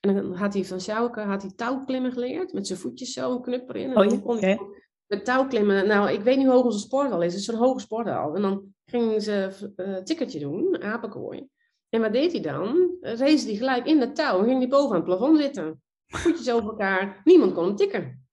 En 0.00 0.14
dan 0.14 0.34
had 0.34 0.54
hij 0.54 0.64
van 0.64 0.80
Sjouke 0.80 1.20
had 1.20 1.42
hij 1.42 1.52
touwklimmen 1.56 2.12
geleerd, 2.12 2.52
met 2.52 2.66
zijn 2.66 2.78
voetjes 2.78 3.12
zo, 3.12 3.32
een 3.32 3.42
knupper 3.42 3.76
in. 3.76 3.90
En 3.90 3.96
oh, 3.96 4.08
dan 4.08 4.22
kon 4.22 4.38
hij 4.38 4.58
met 5.06 5.24
touwklimmen, 5.24 5.86
nou 5.86 6.10
ik 6.10 6.20
weet 6.20 6.36
niet 6.36 6.46
hoe 6.46 6.54
hoog 6.54 6.64
onze 6.64 6.78
sporthal 6.78 7.22
is, 7.22 7.32
het 7.32 7.40
is 7.40 7.48
een 7.48 7.54
hoge 7.54 7.80
sporthal. 7.80 8.34
En 8.34 8.42
dan 8.42 8.74
gingen 8.84 9.22
ze 9.22 9.56
een 9.76 9.90
uh, 9.90 9.96
tikkertje 9.96 10.38
doen, 10.38 10.82
apenkooi. 10.82 11.48
En 11.94 12.00
wat 12.00 12.12
deed 12.12 12.32
hij 12.32 12.40
dan? 12.40 12.96
Race 13.00 13.46
hij 13.46 13.54
gelijk 13.54 13.86
in 13.86 14.00
de 14.00 14.12
touw 14.12 14.38
en 14.38 14.44
ging 14.44 14.58
hij 14.58 14.68
boven 14.68 14.88
aan 14.88 14.96
het 14.96 15.04
plafond 15.04 15.38
zitten. 15.38 15.82
Voetjes 16.06 16.50
over 16.50 16.68
elkaar, 16.68 17.20
niemand 17.24 17.52
kon 17.52 17.64
hem 17.64 17.76
tikken. 17.76 18.26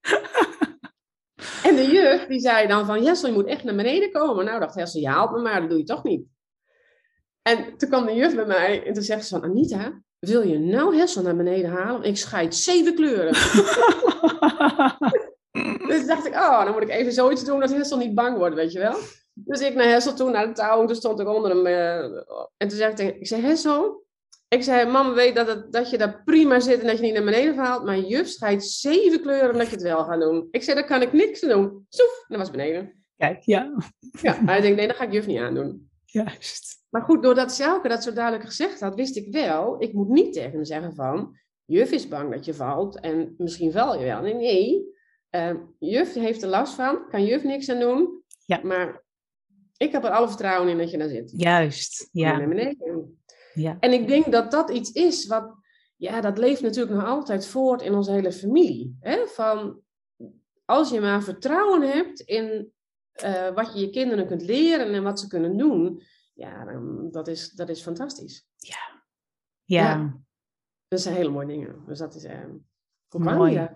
en 1.68 1.76
de 1.76 1.88
juf 1.92 2.26
die 2.26 2.40
zei 2.40 2.66
dan 2.66 2.86
van, 2.86 3.02
Jessel, 3.02 3.28
je 3.28 3.34
moet 3.34 3.46
echt 3.46 3.64
naar 3.64 3.74
beneden 3.74 4.10
komen. 4.10 4.44
Nou 4.44 4.60
dacht 4.60 4.74
Jessel, 4.74 5.00
je 5.00 5.08
haalt 5.08 5.30
me 5.30 5.40
maar, 5.40 5.60
dat 5.60 5.70
doe 5.70 5.78
je 5.78 5.84
toch 5.84 6.02
niet. 6.02 6.26
En 7.42 7.76
toen 7.76 7.88
kwam 7.88 8.06
de 8.06 8.14
juf 8.14 8.34
bij 8.34 8.46
mij 8.46 8.86
en 8.86 8.92
toen 8.92 9.02
zegt 9.02 9.26
ze 9.26 9.38
van, 9.38 9.50
Anita, 9.50 10.02
wil 10.18 10.42
je 10.42 10.58
nou 10.58 10.96
Hessel 10.96 11.22
naar 11.22 11.36
beneden 11.36 11.70
halen? 11.70 12.02
Ik 12.02 12.16
scheid 12.16 12.54
zeven 12.54 12.94
kleuren. 12.94 13.32
dus 15.90 16.06
dacht 16.06 16.26
ik, 16.26 16.34
oh, 16.34 16.64
dan 16.64 16.72
moet 16.72 16.82
ik 16.82 16.90
even 16.90 17.12
zoiets 17.12 17.44
doen 17.44 17.60
dat 17.60 17.72
Hessel 17.72 17.98
niet 17.98 18.14
bang 18.14 18.36
wordt, 18.36 18.54
weet 18.54 18.72
je 18.72 18.78
wel. 18.78 18.98
Dus 19.34 19.60
ik 19.60 19.74
naar 19.74 19.88
Hessel 19.88 20.14
toe, 20.14 20.30
naar 20.30 20.46
de 20.46 20.52
touw. 20.52 20.80
En 20.80 20.86
toen 20.86 20.96
stond 20.96 21.20
ik 21.20 21.28
onder 21.28 21.50
hem. 21.50 21.66
Uh, 21.66 22.22
en 22.56 22.68
toen 22.68 22.70
zei 22.70 22.90
ik 22.90 22.96
tegen 22.96 23.20
ik 23.20 23.26
zei, 23.26 23.42
Hessel... 23.42 24.00
Ik 24.48 24.62
zei, 24.62 24.90
mama 24.90 25.14
weet 25.14 25.34
dat, 25.34 25.46
het, 25.46 25.72
dat 25.72 25.90
je 25.90 25.98
daar 25.98 26.22
prima 26.24 26.60
zit 26.60 26.80
en 26.80 26.86
dat 26.86 26.96
je 26.96 27.02
niet 27.02 27.14
naar 27.14 27.24
beneden 27.24 27.54
valt. 27.54 27.84
Maar 27.84 27.98
juf 27.98 28.28
schijnt 28.28 28.64
zeven 28.64 29.20
kleuren 29.20 29.50
omdat 29.50 29.66
je 29.66 29.72
het 29.72 29.82
wel 29.82 30.04
gaat 30.04 30.20
doen. 30.20 30.48
Ik 30.50 30.62
zei, 30.62 30.76
daar 30.76 30.86
kan 30.86 31.02
ik 31.02 31.12
niks 31.12 31.42
aan 31.42 31.48
doen. 31.48 31.86
Soef, 31.88 32.24
en 32.28 32.36
dat 32.36 32.38
was 32.38 32.50
beneden. 32.50 33.04
Kijk, 33.16 33.42
ja. 33.42 33.72
Ja, 34.22 34.44
hij 34.44 34.60
denkt, 34.60 34.76
nee, 34.76 34.86
dat 34.86 34.96
ga 34.96 35.04
ik 35.04 35.12
juf 35.12 35.26
niet 35.26 35.38
aandoen. 35.38 35.90
Juist. 36.04 36.84
Maar 36.90 37.02
goed, 37.02 37.22
doordat 37.22 37.52
Selke 37.52 37.88
dat 37.88 38.02
zo 38.02 38.12
duidelijk 38.12 38.44
gezegd 38.44 38.80
had, 38.80 38.94
wist 38.94 39.16
ik 39.16 39.32
wel, 39.32 39.76
ik 39.78 39.92
moet 39.92 40.08
niet 40.08 40.32
tegen 40.32 40.50
hem 40.50 40.64
zeggen 40.64 40.94
van, 40.94 41.36
juf 41.64 41.90
is 41.90 42.08
bang 42.08 42.30
dat 42.30 42.44
je 42.44 42.54
valt 42.54 43.00
en 43.00 43.34
misschien 43.38 43.72
val 43.72 43.98
je 43.98 44.04
wel. 44.04 44.20
Nee, 44.20 44.34
nee. 44.34 44.90
Uh, 45.30 45.54
juf 45.78 46.14
heeft 46.14 46.42
er 46.42 46.48
last 46.48 46.74
van, 46.74 47.08
kan 47.08 47.24
juf 47.24 47.42
niks 47.42 47.68
aan 47.68 47.80
doen. 47.80 48.22
Ja. 48.44 48.60
Maar 48.62 49.01
ik 49.76 49.92
heb 49.92 50.04
er 50.04 50.10
alle 50.10 50.28
vertrouwen 50.28 50.68
in 50.70 50.78
dat 50.78 50.90
je 50.90 50.98
daar 50.98 51.08
zit. 51.08 51.32
Juist, 51.36 52.08
ja. 52.12 52.38
Beneden. 52.38 53.22
ja. 53.54 53.76
En 53.80 53.92
ik 53.92 54.06
denk 54.06 54.32
dat 54.32 54.50
dat 54.50 54.70
iets 54.70 54.92
is 54.92 55.26
wat, 55.26 55.54
ja, 55.96 56.20
dat 56.20 56.38
leeft 56.38 56.62
natuurlijk 56.62 56.96
nog 56.96 57.04
altijd 57.04 57.46
voort 57.46 57.82
in 57.82 57.94
onze 57.94 58.12
hele 58.12 58.32
familie. 58.32 58.96
Hè? 59.00 59.26
Van, 59.26 59.80
als 60.64 60.90
je 60.90 61.00
maar 61.00 61.22
vertrouwen 61.22 61.82
hebt 61.82 62.20
in 62.20 62.72
uh, 63.24 63.54
wat 63.54 63.74
je 63.74 63.80
je 63.80 63.90
kinderen 63.90 64.26
kunt 64.26 64.42
leren 64.42 64.94
en 64.94 65.02
wat 65.02 65.20
ze 65.20 65.26
kunnen 65.26 65.56
doen, 65.56 66.02
ja, 66.32 66.64
dan, 66.64 67.08
dat, 67.10 67.28
is, 67.28 67.50
dat 67.50 67.68
is 67.68 67.82
fantastisch. 67.82 68.46
Ja. 68.56 69.02
ja. 69.64 69.82
Ja. 69.82 70.20
Dat 70.88 71.00
zijn 71.00 71.14
hele 71.14 71.30
mooie 71.30 71.46
dingen. 71.46 71.82
Dus 71.86 71.98
dat 71.98 72.14
is 72.14 72.24
uh, 72.24 72.44
Mooi. 73.10 73.68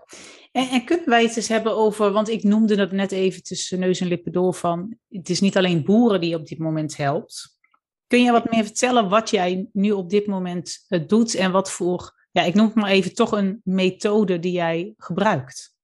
En, 0.57 0.69
en 0.69 0.85
kunnen 0.85 1.09
wij 1.09 1.23
het 1.23 1.35
eens 1.35 1.47
hebben 1.47 1.75
over, 1.75 2.11
want 2.11 2.29
ik 2.29 2.43
noemde 2.43 2.75
dat 2.75 2.91
net 2.91 3.11
even 3.11 3.43
tussen 3.43 3.79
neus 3.79 3.99
en 3.99 4.07
lippen 4.07 4.31
door 4.31 4.53
van, 4.53 4.97
het 5.09 5.29
is 5.29 5.39
niet 5.39 5.57
alleen 5.57 5.83
boeren 5.83 6.21
die 6.21 6.29
je 6.29 6.35
op 6.35 6.47
dit 6.47 6.57
moment 6.57 6.97
helpt. 6.97 7.59
Kun 8.07 8.23
je 8.23 8.31
wat 8.31 8.51
meer 8.51 8.63
vertellen 8.63 9.09
wat 9.09 9.29
jij 9.29 9.69
nu 9.73 9.91
op 9.91 10.09
dit 10.09 10.27
moment 10.27 10.85
uh, 10.89 11.07
doet 11.07 11.35
en 11.35 11.51
wat 11.51 11.71
voor, 11.71 12.27
ja, 12.31 12.43
ik 12.43 12.53
noem 12.53 12.65
het 12.65 12.75
maar 12.75 12.89
even, 12.89 13.13
toch 13.13 13.31
een 13.31 13.61
methode 13.63 14.39
die 14.39 14.51
jij 14.51 14.93
gebruikt? 14.97 15.75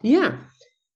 Ja, 0.00 0.50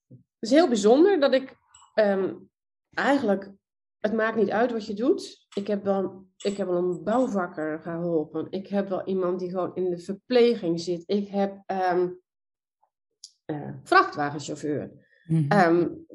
het 0.09 0.19
is 0.41 0.51
heel 0.51 0.69
bijzonder 0.69 1.21
dat 1.21 1.33
ik 1.33 1.57
um, 1.95 2.51
eigenlijk, 2.95 3.51
het 3.99 4.13
maakt 4.13 4.37
niet 4.37 4.51
uit 4.51 4.73
wat 4.73 4.87
je 4.87 4.95
doet. 4.95 5.47
Ik 5.55 5.67
heb 5.67 5.85
wel, 5.85 6.27
ik 6.37 6.57
heb 6.57 6.67
wel 6.67 6.77
een 6.77 7.05
bouwvakker 7.05 7.81
geholpen. 7.83 8.47
Ik 8.51 8.67
heb 8.67 8.89
wel 8.89 9.07
iemand 9.07 9.39
die 9.39 9.51
gewoon 9.51 9.75
in 9.75 9.91
de 9.91 9.99
verpleging 9.99 10.81
zit. 10.81 11.03
Ik 11.07 11.29
heb 11.29 11.63
um, 11.93 12.21
uh, 13.51 13.69
vrachtwagenchauffeur. 13.83 14.91
Mm 15.27 15.47
-hmm. 15.49 16.07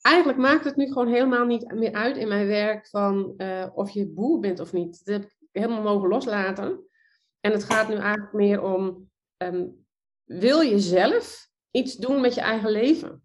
eigenlijk 0.00 0.38
maakt 0.38 0.64
het 0.64 0.76
nu 0.76 0.86
gewoon 0.86 1.08
helemaal 1.08 1.46
niet 1.46 1.72
meer 1.72 1.92
uit 1.92 2.16
in 2.16 2.28
mijn 2.28 2.46
werk 2.46 2.88
van 2.88 3.34
uh, 3.36 3.66
of 3.74 3.90
je 3.90 4.06
boer 4.06 4.40
bent 4.40 4.60
of 4.60 4.72
niet. 4.72 5.04
Dat 5.04 5.14
heb 5.14 5.24
ik 5.24 5.36
helemaal 5.52 5.82
mogen 5.82 6.08
loslaten. 6.08 6.86
En 7.40 7.52
het 7.52 7.64
gaat 7.64 7.88
nu 7.88 7.94
eigenlijk 7.94 8.32
meer 8.32 8.62
om, 8.62 9.10
um, 9.36 9.86
wil 10.24 10.60
je 10.60 10.78
zelf 10.78 11.48
iets 11.70 11.96
doen 11.96 12.20
met 12.20 12.34
je 12.34 12.40
eigen 12.40 12.70
leven? 12.70 13.22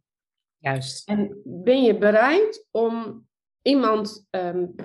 Juist. 0.58 1.08
En 1.08 1.42
ben 1.44 1.84
je 1.84 1.98
bereid 1.98 2.68
om 2.72 3.26
iemand 3.62 4.28
um, 4.30 4.76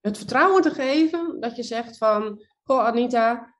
het 0.00 0.16
vertrouwen 0.16 0.62
te 0.62 0.70
geven 0.70 1.40
dat 1.40 1.56
je 1.56 1.62
zegt 1.62 1.98
van, 1.98 2.44
goh 2.62 2.84
Anita, 2.84 3.51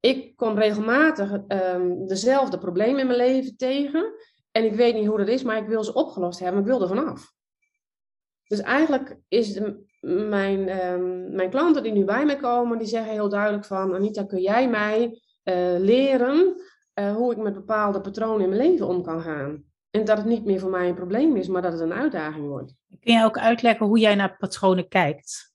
ik 0.00 0.36
kom 0.36 0.58
regelmatig 0.58 1.32
um, 1.48 2.06
dezelfde 2.06 2.58
problemen 2.58 3.00
in 3.00 3.06
mijn 3.06 3.18
leven 3.18 3.56
tegen 3.56 4.14
en 4.50 4.64
ik 4.64 4.74
weet 4.74 4.94
niet 4.94 5.06
hoe 5.06 5.18
dat 5.18 5.28
is, 5.28 5.42
maar 5.42 5.56
ik 5.56 5.68
wil 5.68 5.84
ze 5.84 5.94
opgelost 5.94 6.38
hebben, 6.38 6.60
ik 6.60 6.66
wil 6.66 6.82
er 6.82 6.88
vanaf. 6.88 7.34
Dus 8.46 8.60
eigenlijk 8.60 9.18
is 9.28 9.52
de, 9.52 9.84
mijn, 10.28 10.86
um, 10.92 11.34
mijn 11.34 11.50
klanten 11.50 11.82
die 11.82 11.92
nu 11.92 12.04
bij 12.04 12.24
mij 12.24 12.36
komen, 12.36 12.78
die 12.78 12.86
zeggen 12.86 13.12
heel 13.12 13.28
duidelijk 13.28 13.64
van, 13.64 13.94
Anita, 13.94 14.24
kun 14.24 14.40
jij 14.40 14.68
mij 14.68 15.20
uh, 15.44 15.78
leren 15.78 16.62
uh, 16.94 17.14
hoe 17.14 17.32
ik 17.32 17.38
met 17.38 17.54
bepaalde 17.54 18.00
patronen 18.00 18.40
in 18.40 18.48
mijn 18.48 18.70
leven 18.70 18.86
om 18.86 19.02
kan 19.02 19.20
gaan? 19.20 19.64
En 19.90 20.04
dat 20.04 20.16
het 20.16 20.26
niet 20.26 20.44
meer 20.44 20.60
voor 20.60 20.70
mij 20.70 20.88
een 20.88 20.94
probleem 20.94 21.36
is, 21.36 21.48
maar 21.48 21.62
dat 21.62 21.72
het 21.72 21.80
een 21.80 21.92
uitdaging 21.92 22.46
wordt. 22.46 22.74
Kun 23.00 23.14
je 23.14 23.24
ook 23.24 23.38
uitleggen 23.38 23.86
hoe 23.86 23.98
jij 23.98 24.14
naar 24.14 24.36
patronen 24.36 24.88
kijkt? 24.88 25.54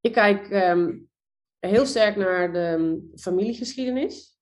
Ik 0.00 0.12
kijk 0.12 0.50
um, 0.50 1.09
heel 1.60 1.86
sterk 1.86 2.16
naar 2.16 2.52
de 2.52 3.00
familiegeschiedenis. 3.16 4.38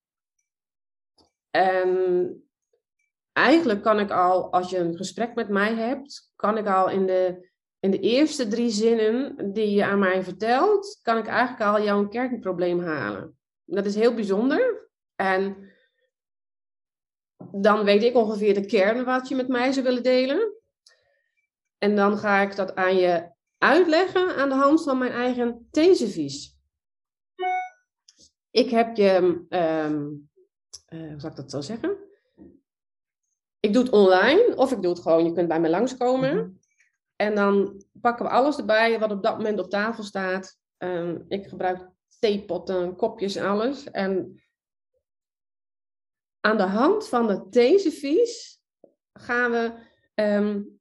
En 1.50 2.42
eigenlijk 3.32 3.82
kan 3.82 4.00
ik 4.00 4.10
al, 4.10 4.52
als 4.52 4.70
je 4.70 4.78
een 4.78 4.96
gesprek 4.96 5.34
met 5.34 5.48
mij 5.48 5.74
hebt, 5.74 6.32
kan 6.36 6.58
ik 6.58 6.66
al 6.66 6.90
in 6.90 7.06
de, 7.06 7.50
in 7.80 7.90
de 7.90 8.00
eerste 8.00 8.48
drie 8.48 8.70
zinnen 8.70 9.52
die 9.52 9.70
je 9.70 9.84
aan 9.84 9.98
mij 9.98 10.22
vertelt, 10.22 10.98
kan 11.02 11.18
ik 11.18 11.26
eigenlijk 11.26 11.70
al 11.70 11.84
jouw 11.84 12.08
kernprobleem 12.08 12.80
halen. 12.80 13.38
Dat 13.64 13.86
is 13.86 13.94
heel 13.94 14.14
bijzonder. 14.14 14.90
En 15.14 15.72
dan 17.52 17.84
weet 17.84 18.02
ik 18.02 18.14
ongeveer 18.14 18.54
de 18.54 18.66
kern 18.66 19.04
wat 19.04 19.28
je 19.28 19.34
met 19.34 19.48
mij 19.48 19.72
zou 19.72 19.84
willen 19.84 20.02
delen. 20.02 20.52
En 21.78 21.96
dan 21.96 22.18
ga 22.18 22.40
ik 22.40 22.56
dat 22.56 22.74
aan 22.74 22.96
je 22.96 23.30
uitleggen 23.58 24.36
aan 24.36 24.48
de 24.48 24.54
hand 24.54 24.82
van 24.82 24.98
mijn 24.98 25.12
eigen 25.12 25.68
thesevies. 25.70 26.57
Ik 28.58 28.70
heb 28.70 28.96
je, 28.96 29.14
um, 29.48 30.30
uh, 30.88 31.10
hoe 31.10 31.20
zal 31.20 31.30
ik 31.30 31.36
dat 31.36 31.50
zo 31.50 31.60
zeggen? 31.60 31.96
Ik 33.60 33.72
doe 33.72 33.82
het 33.82 33.92
online 33.92 34.56
of 34.56 34.72
ik 34.72 34.82
doe 34.82 34.90
het 34.92 35.00
gewoon, 35.02 35.24
je 35.24 35.32
kunt 35.32 35.48
bij 35.48 35.60
me 35.60 35.68
langskomen. 35.68 36.36
Mhm. 36.36 36.50
En 37.16 37.34
dan 37.34 37.82
pakken 38.00 38.24
we 38.24 38.30
alles 38.30 38.58
erbij 38.58 38.98
wat 38.98 39.10
op 39.10 39.22
dat 39.22 39.36
moment 39.36 39.58
op 39.58 39.70
tafel 39.70 40.02
staat. 40.02 40.58
Um, 40.78 41.24
ik 41.28 41.46
gebruik 41.46 41.88
theepotten, 42.18 42.96
kopjes 42.96 43.36
en 43.36 43.46
alles. 43.46 43.90
En 43.90 44.42
aan 46.40 46.56
de 46.56 46.62
hand 46.62 47.08
van 47.08 47.26
de 47.26 47.48
thesevies 47.48 48.60
gaan 49.12 49.50
we 49.50 49.72
um, 50.14 50.80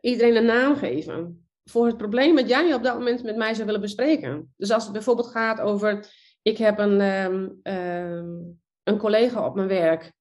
iedereen 0.00 0.36
een 0.36 0.44
naam 0.44 0.76
geven. 0.76 1.48
Voor 1.64 1.86
het 1.86 1.96
probleem 1.96 2.36
dat 2.36 2.48
jij 2.48 2.74
op 2.74 2.82
dat 2.82 2.94
moment 2.94 3.22
met 3.22 3.36
mij 3.36 3.54
zou 3.54 3.66
willen 3.66 3.80
bespreken. 3.80 4.54
Dus 4.56 4.70
als 4.70 4.84
het 4.84 4.92
bijvoorbeeld 4.92 5.30
gaat 5.30 5.60
over, 5.60 6.06
ik 6.48 6.58
heb 6.58 6.78
een, 6.78 7.00
um, 7.00 7.60
um, 7.62 8.60
een 8.82 8.98
collega 8.98 9.46
op 9.46 9.54
mijn 9.54 9.68
werk. 9.68 10.12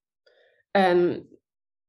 En 0.71 1.27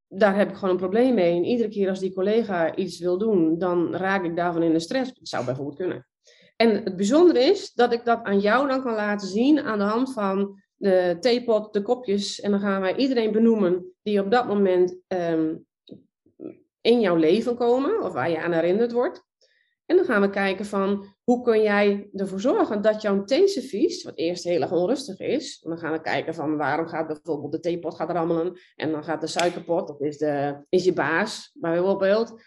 daar 0.09 0.37
heb 0.37 0.49
ik 0.49 0.55
gewoon 0.55 0.71
een 0.71 0.81
probleem 0.81 1.15
mee. 1.15 1.37
En 1.37 1.45
iedere 1.45 1.69
keer 1.69 1.89
als 1.89 2.01
die 2.01 2.15
collega 2.15 2.77
iets 2.77 2.99
wil 2.99 3.19
doen, 3.19 3.59
dan 3.59 3.95
raak 3.95 4.25
ik 4.25 4.37
daarvan 4.37 4.63
in 4.63 4.73
de 4.73 4.81
stress. 4.81 5.15
Dat 5.15 5.29
zou 5.29 5.45
bijvoorbeeld 5.45 5.77
kunnen. 5.77 6.07
En 6.57 6.85
het 6.85 6.97
bijzondere 6.97 7.41
is 7.41 7.73
dat 7.73 7.93
ik 7.93 8.05
dat 8.05 8.23
aan 8.23 8.41
jou 8.41 8.69
dan 8.69 8.83
kan 8.83 8.95
laten 8.95 9.29
zien 9.29 9.61
aan 9.61 9.79
de 9.79 9.85
hand 9.85 10.13
van 10.13 10.63
de 10.75 11.17
theepot, 11.21 11.73
de 11.73 11.83
kopjes. 11.83 12.41
En 12.41 12.51
dan 12.51 12.61
gaan 12.61 12.81
wij 12.81 12.97
iedereen 12.97 13.33
benoemen 13.33 13.95
die 14.03 14.21
op 14.21 14.31
dat 14.31 14.47
moment 14.47 14.99
um, 15.09 15.67
in 16.81 17.01
jouw 17.01 17.17
leven 17.17 17.57
komen, 17.57 18.03
of 18.03 18.13
waar 18.13 18.31
je 18.31 18.43
aan 18.43 18.53
herinnerd 18.53 18.93
wordt. 18.93 19.28
En 19.89 19.97
dan 19.97 20.05
gaan 20.05 20.21
we 20.21 20.31
kijken 20.31 20.67
van 20.67 21.15
hoe 21.25 21.43
kun 21.43 21.63
jij 21.63 22.09
ervoor 22.15 22.41
zorgen 22.41 22.83
dat 22.83 23.03
jouw 23.03 23.25
theeservies, 23.25 24.05
wat 24.05 24.17
eerst 24.17 24.45
heel 24.45 24.61
erg 24.61 24.73
onrustig 24.73 25.19
is, 25.19 25.61
dan 25.61 25.79
gaan 25.79 25.93
we 25.93 26.01
kijken 26.01 26.35
van 26.35 26.57
waarom 26.57 26.87
gaat 26.87 27.07
bijvoorbeeld 27.07 27.53
de 27.53 27.61
theepot 27.61 27.95
gaat 27.95 28.11
rammelen 28.11 28.59
en 28.77 28.93
dan 28.93 29.05
gaat 29.05 29.21
de 29.21 29.27
suikerpot, 29.27 29.87
dat 29.87 30.01
is, 30.01 30.19
de, 30.19 30.65
is 30.69 30.85
je 30.85 30.93
baas 30.93 31.51
bijvoorbeeld. 31.55 32.43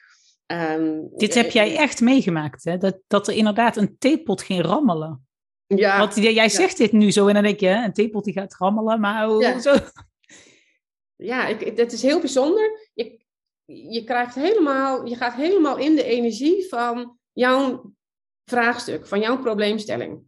Um, 0.47 1.09
Dit 1.15 1.33
heb 1.33 1.51
jij 1.51 1.75
echt 1.75 2.01
meegemaakt, 2.01 2.63
hè? 2.63 2.77
Dat, 2.77 2.99
dat 3.07 3.27
er 3.27 3.33
inderdaad 3.33 3.77
een 3.77 3.97
theepot 3.97 4.41
ging 4.41 4.61
rammelen. 4.65 5.25
Ja. 5.67 5.97
Want 5.97 6.15
jij 6.15 6.49
zegt 6.49 6.77
dit 6.77 6.91
nu 6.91 7.11
zo 7.11 7.27
en 7.27 7.33
dan 7.33 7.43
denk 7.43 7.59
je, 7.59 7.69
een 7.69 7.93
tepel 7.93 8.21
die 8.21 8.33
gaat 8.33 8.55
rammelen, 8.57 8.99
maar 8.99 9.25
hoe, 9.25 9.41
ja. 9.41 9.59
zo? 9.59 9.75
Ja, 11.15 11.47
ik, 11.47 11.77
het 11.77 11.91
is 11.91 12.01
heel 12.01 12.19
bijzonder. 12.19 12.89
Je, 12.93 13.25
je, 13.65 14.03
krijgt 14.03 14.35
helemaal, 14.35 15.05
je 15.05 15.15
gaat 15.15 15.33
helemaal 15.33 15.77
in 15.77 15.95
de 15.95 16.03
energie 16.03 16.67
van 16.69 17.19
jouw 17.41 17.93
vraagstuk, 18.45 19.07
van 19.07 19.19
jouw 19.19 19.37
probleemstelling. 19.37 20.23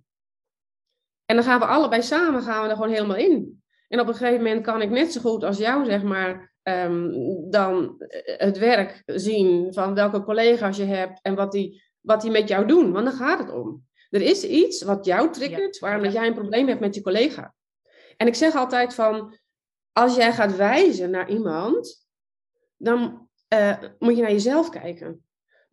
En 1.25 1.35
dan 1.35 1.45
gaan 1.45 1.59
we 1.59 1.65
allebei 1.65 2.01
samen 2.01 2.41
gaan 2.41 2.63
we 2.63 2.69
er 2.69 2.75
gewoon 2.75 2.91
helemaal 2.93 3.15
in. 3.15 3.63
En 3.87 3.99
op 3.99 4.07
een 4.07 4.15
gegeven 4.15 4.43
moment 4.43 4.65
kan 4.65 4.81
ik 4.81 4.89
net 4.89 5.11
zo 5.13 5.21
goed 5.21 5.43
als 5.43 5.57
jou, 5.57 5.85
zeg 5.85 6.03
maar, 6.03 6.53
um, 6.63 7.49
dan 7.49 7.95
het 8.37 8.57
werk 8.57 9.03
zien 9.05 9.73
van 9.73 9.93
welke 9.93 10.23
collega's 10.23 10.77
je 10.77 10.83
hebt 10.83 11.19
en 11.21 11.35
wat 11.35 11.51
die, 11.51 11.83
wat 12.01 12.21
die 12.21 12.31
met 12.31 12.47
jou 12.47 12.65
doen. 12.65 12.91
Want 12.91 13.05
dan 13.05 13.15
gaat 13.15 13.39
het 13.39 13.51
om. 13.51 13.85
Er 14.09 14.21
is 14.21 14.43
iets 14.43 14.81
wat 14.81 15.05
jou 15.05 15.31
triggert, 15.31 15.79
waarom 15.79 16.03
ja. 16.03 16.11
jij 16.11 16.27
een 16.27 16.33
probleem 16.33 16.67
hebt 16.67 16.79
met 16.79 16.95
je 16.95 17.01
collega. 17.01 17.53
En 18.17 18.27
ik 18.27 18.35
zeg 18.35 18.55
altijd 18.55 18.93
van, 18.93 19.37
als 19.91 20.15
jij 20.15 20.33
gaat 20.33 20.55
wijzen 20.55 21.09
naar 21.09 21.29
iemand, 21.29 22.07
dan 22.77 23.29
uh, 23.53 23.77
moet 23.99 24.15
je 24.15 24.21
naar 24.21 24.31
jezelf 24.31 24.69
kijken. 24.69 25.23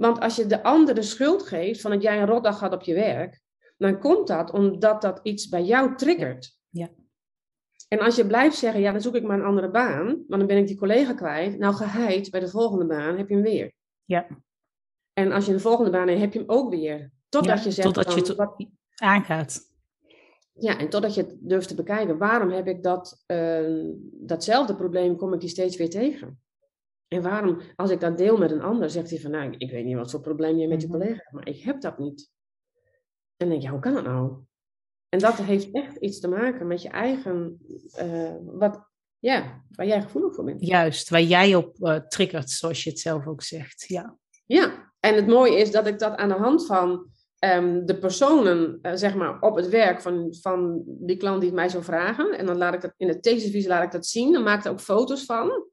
Want 0.00 0.20
als 0.20 0.36
je 0.36 0.46
de 0.46 0.62
ander 0.62 0.94
de 0.94 1.02
schuld 1.02 1.42
geeft 1.42 1.80
van 1.80 1.90
dat 1.90 2.02
jij 2.02 2.20
een 2.20 2.26
rotdag 2.26 2.60
had 2.60 2.72
op 2.72 2.82
je 2.82 2.94
werk, 2.94 3.40
dan 3.76 3.98
komt 3.98 4.26
dat 4.26 4.50
omdat 4.52 5.02
dat 5.02 5.20
iets 5.22 5.48
bij 5.48 5.62
jou 5.62 5.96
triggert. 5.96 6.58
Ja. 6.68 6.88
En 7.88 7.98
als 8.00 8.16
je 8.16 8.26
blijft 8.26 8.56
zeggen, 8.56 8.80
ja, 8.80 8.92
dan 8.92 9.00
zoek 9.00 9.14
ik 9.14 9.22
maar 9.22 9.38
een 9.38 9.44
andere 9.44 9.70
baan, 9.70 10.06
want 10.06 10.28
dan 10.28 10.46
ben 10.46 10.56
ik 10.56 10.66
die 10.66 10.76
collega 10.78 11.14
kwijt. 11.14 11.58
Nou, 11.58 11.74
geheid 11.74 12.30
bij 12.30 12.40
de 12.40 12.48
volgende 12.48 12.84
baan 12.86 13.16
heb 13.16 13.28
je 13.28 13.34
hem 13.34 13.42
weer. 13.42 13.72
Ja. 14.04 14.26
En 15.12 15.32
als 15.32 15.46
je 15.46 15.52
een 15.52 15.60
volgende 15.60 15.90
baan 15.90 16.08
hebt, 16.08 16.20
heb 16.20 16.32
je 16.32 16.38
hem 16.38 16.48
ook 16.48 16.70
weer. 16.70 17.12
Totdat 17.28 17.58
Ja, 17.58 17.64
je 17.64 17.70
zegt 17.70 17.94
totdat 17.94 18.26
je 18.26 18.34
wat- 18.34 18.66
aangaat. 18.94 19.60
ja, 20.52 20.78
en 20.78 20.88
totdat 20.88 21.14
je 21.14 21.22
het 21.22 21.36
durft 21.40 21.68
te 21.68 21.74
bekijken. 21.74 22.18
Waarom 22.18 22.50
heb 22.50 22.66
ik 22.66 22.82
dat, 22.82 23.22
eh, 23.26 23.84
datzelfde 24.12 24.74
probleem, 24.74 25.16
kom 25.16 25.32
ik 25.34 25.40
die 25.40 25.48
steeds 25.48 25.76
weer 25.76 25.90
tegen? 25.90 26.40
En 27.10 27.22
waarom, 27.22 27.60
als 27.76 27.90
ik 27.90 28.00
dat 28.00 28.16
deel 28.18 28.36
met 28.38 28.50
een 28.50 28.60
ander, 28.62 28.90
zegt 28.90 29.10
hij 29.10 29.18
van, 29.18 29.30
nou, 29.30 29.54
ik 29.58 29.70
weet 29.70 29.84
niet 29.84 29.96
wat 29.96 30.10
voor 30.10 30.20
probleem 30.20 30.58
je 30.58 30.68
met 30.68 30.80
je 30.82 30.88
Mhm. 30.88 30.96
collega 30.96 31.16
hebt, 31.16 31.32
maar 31.32 31.48
ik 31.48 31.62
heb 31.62 31.80
dat 31.80 31.98
niet. 31.98 32.30
En 33.36 33.36
dan 33.36 33.48
denk 33.48 33.60
je, 33.60 33.66
ja, 33.66 33.72
hoe 33.72 33.80
kan 33.82 33.94
dat 33.94 34.04
nou? 34.04 34.32
En 35.08 35.18
dat 35.18 35.34
heeft 35.36 35.70
echt 35.72 35.96
iets 35.96 36.20
te 36.20 36.28
maken 36.28 36.66
met 36.66 36.82
je 36.82 36.88
eigen, 36.88 37.58
eh, 37.92 38.34
wat, 38.42 38.80
ja, 39.18 39.64
waar 39.70 39.86
jij 39.86 40.02
gevoelig 40.02 40.34
voor 40.34 40.44
bent. 40.44 40.66
Juist, 40.66 41.08
waar 41.08 41.22
jij 41.22 41.54
op 41.54 41.76
eh, 41.82 41.96
triggert, 41.96 42.50
zoals 42.50 42.84
je 42.84 42.90
het 42.90 42.98
zelf 42.98 43.26
ook 43.26 43.42
zegt. 43.42 43.84
Ja, 43.88 44.16
Ja, 44.46 44.92
en 45.00 45.14
het 45.14 45.26
mooie 45.26 45.56
is 45.58 45.70
dat 45.70 45.86
ik 45.86 45.98
dat 45.98 46.16
aan 46.16 46.28
de 46.28 46.34
hand 46.34 46.66
van 46.66 47.08
ehm, 47.38 47.84
de 47.86 47.98
personen, 47.98 48.78
eh, 48.82 48.92
zeg 48.94 49.14
maar, 49.14 49.40
op 49.40 49.56
het 49.56 49.68
werk 49.68 50.00
van, 50.00 50.34
van 50.40 50.82
die 50.86 51.16
klant 51.16 51.38
die 51.40 51.48
het 51.48 51.58
mij 51.58 51.68
zou 51.68 51.84
vragen. 51.84 52.38
En 52.38 52.46
dan 52.46 52.56
laat 52.56 52.74
ik 52.74 52.80
dat 52.80 52.92
in 52.96 53.08
het 53.08 53.22
thesevisie 53.22 53.68
laat 53.68 53.82
ik 53.84 53.90
dat 53.90 54.06
zien. 54.06 54.32
Dan 54.32 54.42
maak 54.42 54.58
ik 54.58 54.64
er 54.64 54.70
ook 54.70 54.80
foto's 54.80 55.24
van. 55.24 55.66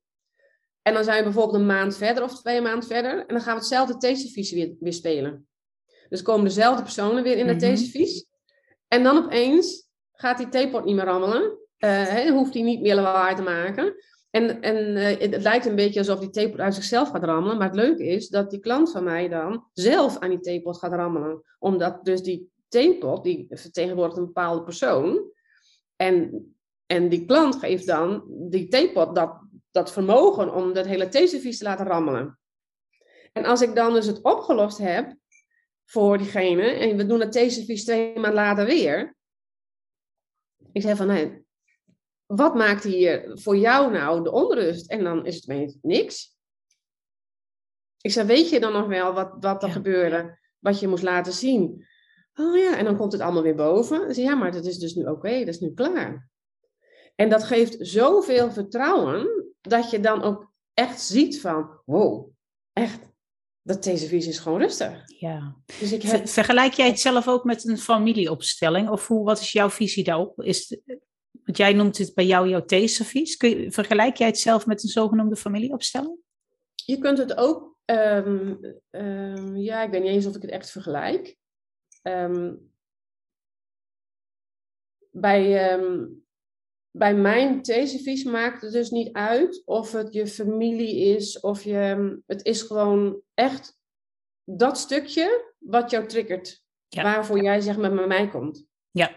En 0.88 0.94
dan 0.94 1.04
zijn 1.04 1.18
we 1.18 1.24
bijvoorbeeld 1.24 1.56
een 1.60 1.66
maand 1.66 1.98
verder 1.98 2.24
of 2.24 2.40
twee 2.40 2.62
maanden 2.62 2.88
verder. 2.88 3.20
En 3.20 3.28
dan 3.28 3.42
gaan 3.42 3.54
we 3.54 3.60
hetzelfde 3.60 3.98
thesevisie 3.98 4.66
weer, 4.66 4.76
weer 4.80 4.94
spelen. 4.94 5.48
Dus 6.10 6.22
komen 6.22 6.44
dezelfde 6.46 6.84
personen 6.84 7.24
weer 7.24 7.38
in 7.38 7.48
het 7.48 7.62
Mhm. 7.62 7.66
thesevies. 7.66 8.26
En 8.88 9.04
dan 9.04 9.18
opeens 9.18 9.90
gaat 10.12 10.38
die 10.38 10.50
theepot 10.50 10.86
niet 10.86 10.96
meer 10.96 11.06
rammelen. 11.06 11.58
Eh, 11.78 12.30
hoeft 12.32 12.54
hij 12.54 12.64
niet 12.64 12.82
meer 12.82 12.96
lawaai 12.96 13.36
te 13.36 13.42
maken. 13.42 13.96
En, 14.30 14.62
en 14.62 14.96
eh, 14.96 15.20
het, 15.20 15.34
het 15.34 15.44
lijkt 15.44 15.66
een 15.66 15.76
beetje 15.76 16.00
alsof 16.00 16.20
die 16.20 16.30
theepot 16.30 16.60
uit 16.60 16.76
zichzelf 16.76 17.10
gaat 17.10 17.24
rammelen. 17.24 17.58
Maar 17.58 17.68
het 17.68 17.76
leuke 17.76 18.06
is 18.06 18.28
dat 18.28 18.50
die 18.50 18.60
klant 18.60 18.92
van 18.92 19.04
mij 19.04 19.30
dan 19.30 19.68
zelf 19.74 20.20
aan 20.20 20.30
die 20.30 20.40
theepot 20.40 20.78
gaat 20.78 20.94
rammelen. 20.94 21.44
Omdat 21.60 22.06
dus 22.06 22.22
die 22.22 22.52
theepot, 22.68 23.24
die 23.24 23.46
vertegenwoordigt 23.50 24.18
een 24.18 24.26
bepaalde 24.26 24.64
persoon. 24.64 25.32
En, 25.96 26.46
en 26.86 27.10
die 27.10 27.26
klant 27.26 27.56
geeft 27.56 27.88
dan 27.88 28.24
die 28.28 28.68
theepot 28.68 29.16
dat, 29.16 29.46
dat 29.78 29.92
vermogen 29.92 30.54
om 30.54 30.74
dat 30.74 30.86
hele 30.86 31.08
theeservies 31.08 31.58
te 31.58 31.64
laten 31.64 31.86
rammelen. 31.86 32.40
En 33.34 33.46
als 33.46 33.62
ik 33.62 33.76
dan 33.76 33.94
dus 33.94 34.06
het 34.06 34.22
opgelost 34.22 34.78
heb 34.78 35.16
voor 35.86 36.18
diegene, 36.18 36.64
en 36.64 36.98
we 36.98 37.06
doen 37.06 37.20
het 37.20 37.32
theeservies 37.32 37.84
twee 37.84 38.14
maanden 38.14 38.34
later 38.34 38.66
weer. 38.66 39.16
Ik 40.72 40.82
zeg 40.82 40.98
van, 40.98 41.08
nee, 41.08 41.46
wat 42.26 42.56
maakt 42.56 42.84
hier 42.84 43.32
voor 43.34 43.58
jou 43.58 43.92
nou 43.92 44.24
de 44.24 44.32
onrust? 44.32 44.90
En 44.90 45.04
dan 45.04 45.26
is 45.26 45.36
het 45.36 45.44
ineens 45.46 45.78
niks. 45.82 46.36
Ik 48.02 48.12
zei, 48.12 48.28
weet 48.28 48.50
je 48.50 48.60
dan 48.60 48.74
nog 48.74 48.88
wel 48.88 49.14
wat, 49.14 49.36
wat 49.40 49.62
er 49.62 49.68
Ja. 49.68 49.74
gebeurde, 49.74 50.40
wat 50.60 50.80
je 50.80 50.88
moest 50.88 51.04
laten 51.04 51.34
zien? 51.34 51.86
Oh 52.34 52.58
ja, 52.58 52.78
en 52.78 52.86
dan 52.86 52.98
komt 52.98 53.12
het 53.12 53.22
allemaal 53.22 53.44
weer 53.44 53.56
boven. 53.56 54.00
Dan 54.00 54.14
zeg 54.14 54.26
ja, 54.26 54.36
maar 54.36 54.52
dat 54.52 54.66
is 54.66 54.78
dus 54.78 54.96
nu 54.96 55.06
oké, 55.06 55.40
dat 55.40 55.48
is 55.48 55.60
nu 55.60 55.74
klaar. 55.74 56.30
En 57.16 57.30
dat 57.30 57.44
geeft 57.44 57.78
zoveel 57.80 58.52
vertrouwen, 58.52 59.47
dat 59.70 59.90
je 59.90 60.00
dan 60.00 60.22
ook 60.22 60.52
echt 60.74 61.02
ziet 61.02 61.42
van, 61.42 61.82
wow, 61.86 62.30
echt, 62.74 63.00
dat 63.62 63.84
deze 63.84 64.08
visie 64.08 64.32
is 64.32 64.40
gewoon 64.40 64.60
rustig. 64.60 65.04
ja. 65.20 65.56
Dus 65.80 65.92
ik 65.92 66.02
heb 66.02 66.28
vergelijk 66.28 66.74
jij 66.74 66.88
het 66.88 67.00
zelf 67.00 67.28
ook 67.28 67.44
met 67.44 67.68
een 67.68 67.78
familieopstelling? 67.78 68.90
Of 68.90 69.08
hoe, 69.08 69.26
wat 69.26 69.40
is 69.40 69.52
jouw 69.52 69.70
visie 69.70 70.04
daarop? 70.04 70.42
Is, 70.44 70.70
het- 70.70 71.00
want 71.44 71.58
jij 71.58 71.74
noemt 71.74 71.98
het 71.98 72.14
bij 72.14 72.26
jou 72.26 72.50
jouw 72.50 72.66
theeservies. 72.66 73.38
Kun 73.38 73.50
je, 73.50 73.72
vergelijk 73.72 74.16
jij 74.18 74.28
het 74.28 74.40
zelf 74.40 74.66
met 74.66 74.84
een 74.84 74.90
zogenoemde 74.90 75.36
familieopstelling? 75.36 76.18
Je 76.86 76.98
kunt 76.98 77.18
het 77.18 77.36
ook, 77.38 77.78
ehm, 77.86 78.56
ehm, 78.90 79.56
ja, 79.56 79.84
ik 79.84 79.92
weet 79.92 80.02
niet 80.02 80.12
eens 80.12 80.26
of 80.26 80.36
ik 80.36 80.42
het 80.42 80.52
echt 80.52 80.72
vergelijk. 80.72 81.36
Ehm, 82.02 82.54
bij, 85.12 85.70
bij 86.92 87.16
mijn 87.16 87.62
thesevies 87.62 88.24
maakt 88.24 88.62
het 88.62 88.72
dus 88.72 88.90
niet 88.90 89.14
uit 89.14 89.62
of 89.66 89.92
het 89.92 90.14
je 90.14 90.28
familie 90.28 91.16
is, 91.16 91.40
of 91.40 91.64
je, 91.64 92.18
het 92.26 92.46
is 92.46 92.62
gewoon 92.62 93.22
echt 93.34 93.78
dat 94.44 94.78
stukje 94.78 95.54
wat 95.58 95.90
jou 95.92 96.08
triggert, 96.08 96.64
Ja. 96.88 97.04
waarvoor 97.04 97.42
jij 97.42 97.62
zeg 97.62 97.78
maar 97.78 97.94
bij 97.96 98.08
mij 98.08 98.30
komt. 98.30 98.66
Ja. 98.92 99.12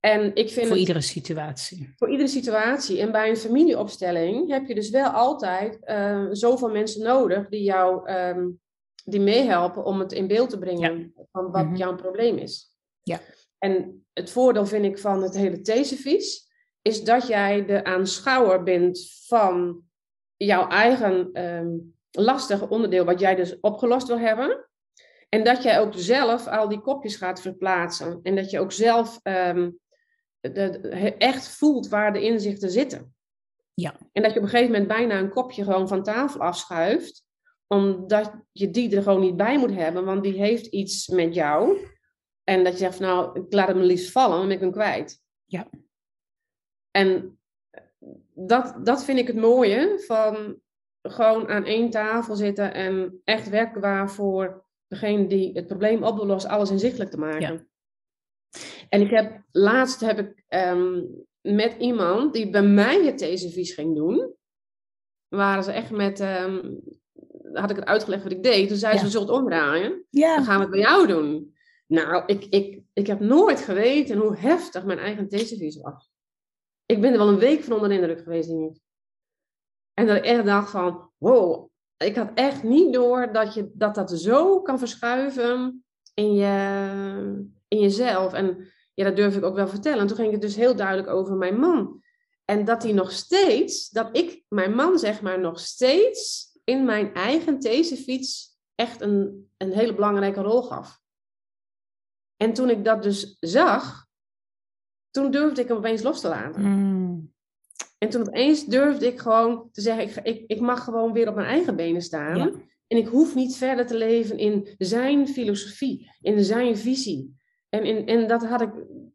En 0.00 0.34
ik 0.34 0.48
vind 0.50 0.60
Voor 0.66 0.76
het, 0.76 0.78
iedere 0.78 1.00
situatie. 1.00 1.92
voor 1.96 2.10
iedere 2.10 2.28
situatie. 2.28 3.00
En 3.00 3.12
bij 3.12 3.28
een 3.28 3.36
familieopstelling 3.36 4.50
heb 4.50 4.66
je 4.66 4.74
dus 4.74 4.90
wel 4.90 5.08
altijd 5.10 5.84
eh, 5.84 6.26
zoveel 6.30 6.70
mensen 6.70 7.02
nodig 7.02 7.48
die 7.48 7.62
jou 7.62 8.06
ehm, 8.08 8.48
die 9.04 9.20
meehelpen 9.20 9.84
om 9.84 9.98
het 10.00 10.12
in 10.12 10.26
beeld 10.26 10.50
te 10.50 10.58
brengen 10.58 11.12
van 11.32 11.50
wat 11.50 11.64
Mhm. 11.64 11.74
jouw 11.74 11.94
probleem 11.94 12.38
is. 12.38 12.74
Ja. 13.02 13.20
En 13.58 14.04
het 14.12 14.30
voordeel 14.30 14.66
vind 14.66 14.84
ik 14.84 14.98
van 14.98 15.22
het 15.22 15.34
hele 15.34 15.60
theeservies 15.60 16.50
is 16.82 17.04
dat 17.04 17.26
jij 17.26 17.64
de 17.64 17.84
aanschouwer 17.84 18.62
bent 18.62 19.10
van 19.26 19.82
jouw 20.36 20.68
eigen 20.68 21.32
ehm, 21.32 21.68
lastige 22.10 22.68
onderdeel 22.68 23.04
wat 23.04 23.20
jij 23.20 23.34
dus 23.34 23.60
opgelost 23.60 24.06
wil 24.06 24.18
hebben. 24.18 24.68
En 25.28 25.44
dat 25.44 25.62
jij 25.62 25.80
ook 25.80 25.92
zelf 25.96 26.46
al 26.46 26.68
die 26.68 26.80
kopjes 26.80 27.16
gaat 27.16 27.40
verplaatsen. 27.40 28.20
En 28.22 28.36
dat 28.36 28.50
je 28.50 28.60
ook 28.60 28.72
zelf 28.72 29.20
ehm, 29.22 29.70
de- 30.40 31.14
echt 31.18 31.48
voelt 31.48 31.88
waar 31.88 32.12
de 32.12 32.22
inzichten 32.22 32.70
zitten. 32.70 33.14
Ja. 33.74 33.94
En 34.12 34.22
dat 34.22 34.32
je 34.32 34.38
op 34.38 34.44
een 34.44 34.50
gegeven 34.50 34.72
moment 34.72 34.88
bijna 34.88 35.18
een 35.18 35.30
kopje 35.30 35.64
gewoon 35.64 35.88
van 35.88 36.02
tafel 36.02 36.40
afschuift. 36.40 37.24
Omdat 37.66 38.32
je 38.52 38.70
die 38.70 38.96
er 38.96 39.02
gewoon 39.02 39.20
niet 39.20 39.36
bij 39.36 39.58
moet 39.58 39.74
hebben, 39.74 40.04
want 40.04 40.22
die 40.22 40.32
heeft 40.32 40.66
iets 40.66 41.08
met 41.08 41.34
jou. 41.34 41.78
En 42.44 42.64
dat 42.64 42.72
je 42.72 42.78
zegt, 42.78 42.96
van, 42.96 43.06
nou, 43.06 43.40
ik 43.40 43.52
laat 43.52 43.68
hem 43.68 43.78
liefst 43.80 44.10
vallen, 44.10 44.38
dan 44.38 44.46
ben 44.46 44.56
ik 44.56 44.62
hem 44.62 44.72
kwijt. 44.72 45.20
Ja. 45.44 45.68
En 46.92 47.38
dat, 48.34 48.76
dat 48.84 49.04
vind 49.04 49.18
ik 49.18 49.26
het 49.26 49.36
mooie 49.36 50.02
van 50.06 50.60
gewoon 51.02 51.48
aan 51.48 51.64
één 51.64 51.90
tafel 51.90 52.34
zitten 52.36 52.74
en 52.74 53.20
echt 53.24 53.48
werkbaar 53.48 54.10
voor 54.10 54.64
degene 54.86 55.26
die 55.26 55.52
het 55.52 55.66
probleem 55.66 56.02
op 56.02 56.16
wil 56.16 56.26
lossen, 56.26 56.50
alles 56.50 56.70
inzichtelijk 56.70 57.10
te 57.10 57.18
maken. 57.18 57.40
Ja. 57.40 57.64
En 58.88 59.00
ik 59.00 59.10
heb, 59.10 59.42
laatst 59.50 60.00
heb 60.00 60.18
ik 60.18 60.44
ehm, 60.48 61.00
met 61.40 61.74
iemand 61.78 62.32
die 62.32 62.50
bij 62.50 62.62
mij 62.62 63.04
het 63.04 63.18
thesevies 63.18 63.74
ging 63.74 63.96
doen, 63.96 64.34
waren 65.28 65.64
ze 65.64 65.72
echt 65.72 65.90
met, 65.90 66.20
ehm, 66.20 66.70
had 67.52 67.70
ik 67.70 67.76
het 67.76 67.84
uitgelegd 67.84 68.22
wat 68.22 68.32
ik 68.32 68.42
deed, 68.42 68.68
toen 68.68 68.76
zei 68.76 68.98
ze, 68.98 69.04
we 69.04 69.10
zullen 69.10 69.26
het 69.26 69.36
omdraaien, 69.36 69.90
dan 69.90 70.04
Ja. 70.10 70.42
gaan 70.42 70.56
we 70.56 70.62
het 70.62 70.70
bij 70.70 70.80
jou 70.80 71.06
doen. 71.06 71.54
Nou, 71.86 72.22
ik, 72.26 72.44
ik, 72.44 72.82
ik 72.92 73.06
heb 73.06 73.20
nooit 73.20 73.60
geweten 73.60 74.18
hoe 74.18 74.36
heftig 74.36 74.84
mijn 74.84 74.98
eigen 74.98 75.28
thesevies 75.28 75.80
was. 75.80 76.11
Ik 76.86 77.00
ben 77.00 77.12
er 77.12 77.18
wel 77.18 77.28
een 77.28 77.38
week 77.38 77.62
van 77.62 77.72
onder 77.72 77.88
de 77.88 77.94
indruk 77.94 78.22
geweest. 78.22 78.50
En 79.94 80.06
dat 80.06 80.16
ik 80.16 80.24
echt 80.24 80.44
dacht 80.44 80.70
van, 80.70 81.10
wow, 81.16 81.70
ik 81.96 82.16
had 82.16 82.30
echt 82.34 82.62
niet 82.62 82.92
door 82.92 83.32
dat 83.32 83.54
je, 83.54 83.70
dat, 83.74 83.94
dat 83.94 84.10
zo 84.10 84.62
kan 84.62 84.78
verschuiven 84.78 85.84
in, 86.14 86.34
je, 86.34 87.50
in 87.68 87.80
jezelf. 87.80 88.32
En 88.32 88.72
ja, 88.94 89.04
dat 89.04 89.16
durf 89.16 89.36
ik 89.36 89.44
ook 89.44 89.54
wel 89.54 89.68
vertellen. 89.68 89.98
En 89.98 90.06
toen 90.06 90.16
ging 90.16 90.32
het 90.32 90.40
dus 90.40 90.56
heel 90.56 90.76
duidelijk 90.76 91.08
over 91.08 91.36
mijn 91.36 91.58
man. 91.58 92.02
En 92.44 92.64
dat 92.64 92.82
hij 92.82 92.92
nog 92.92 93.12
steeds, 93.12 93.88
dat 93.88 94.16
ik 94.16 94.44
mijn 94.48 94.74
man 94.74 94.98
zeg 94.98 95.22
maar 95.22 95.40
nog 95.40 95.60
steeds 95.60 96.50
in 96.64 96.84
mijn 96.84 97.14
eigen 97.14 97.58
thesefiets 97.58 98.58
echt 98.74 99.00
een, 99.00 99.50
een 99.56 99.72
hele 99.72 99.94
belangrijke 99.94 100.40
rol 100.40 100.62
gaf. 100.62 101.00
En 102.36 102.52
toen 102.52 102.70
ik 102.70 102.84
dat 102.84 103.02
dus 103.02 103.36
zag, 103.40 104.01
toen 105.12 105.30
durfde 105.30 105.60
ik 105.62 105.68
hem 105.68 105.76
opeens 105.76 106.02
los 106.02 106.20
te 106.20 106.28
laten. 106.28 106.62
Mm, 106.62 107.32
En 107.98 108.08
toen 108.08 108.28
opeens 108.28 108.64
durfde 108.66 109.06
ik 109.06 109.18
gewoon 109.20 109.68
te 109.72 109.80
zeggen, 109.80 110.04
ik, 110.04 110.16
ik, 110.36 110.44
ik 110.46 110.60
mag 110.60 110.84
gewoon 110.84 111.12
weer 111.12 111.28
op 111.28 111.34
mijn 111.34 111.46
eigen 111.46 111.76
benen 111.76 112.02
staan. 112.02 112.36
ja. 112.36 112.50
En 112.86 112.98
ik 112.98 113.06
hoef 113.06 113.34
niet 113.34 113.56
verder 113.56 113.86
te 113.86 113.96
leven 113.96 114.38
in 114.38 114.74
zijn 114.78 115.28
filosofie, 115.28 116.10
in 116.20 116.44
zijn 116.44 116.76
visie. 116.76 117.36
En, 117.68 117.82
en, 117.82 118.06
en 118.06 118.28
dat 118.28 118.44
had 118.46 118.60
ik, 118.60 118.70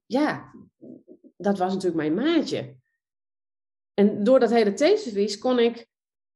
ja, 0.06 0.54
dat 1.38 1.58
was 1.58 1.74
natuurlijk 1.74 2.14
mijn 2.14 2.14
maatje. 2.28 2.76
En 3.94 4.24
door 4.24 4.40
dat 4.40 4.50
hele 4.50 4.74
theeservies 4.74 5.38
kon 5.38 5.60
ik 5.60 5.88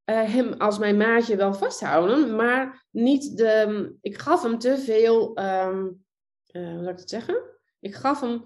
eh, 0.03 0.33
hem 0.33 0.53
als 0.53 0.77
mijn 0.79 0.97
maatje 0.97 1.35
wel 1.35 1.53
vasthouden, 1.53 2.35
maar 2.35 2.85
niet 2.91 3.37
de, 3.37 3.95
ik 4.01 4.17
gaf 4.17 4.43
hem 4.43 4.57
te 4.59 4.77
veel, 4.77 5.35
eh, 5.35 5.67
hoe 5.67 6.79
zou 6.81 6.87
ik 6.89 6.99
het 6.99 7.09
zeggen? 7.09 7.41
Ik 7.79 7.95
gaf 7.95 8.21
hem 8.21 8.43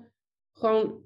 gewoon 0.54 1.04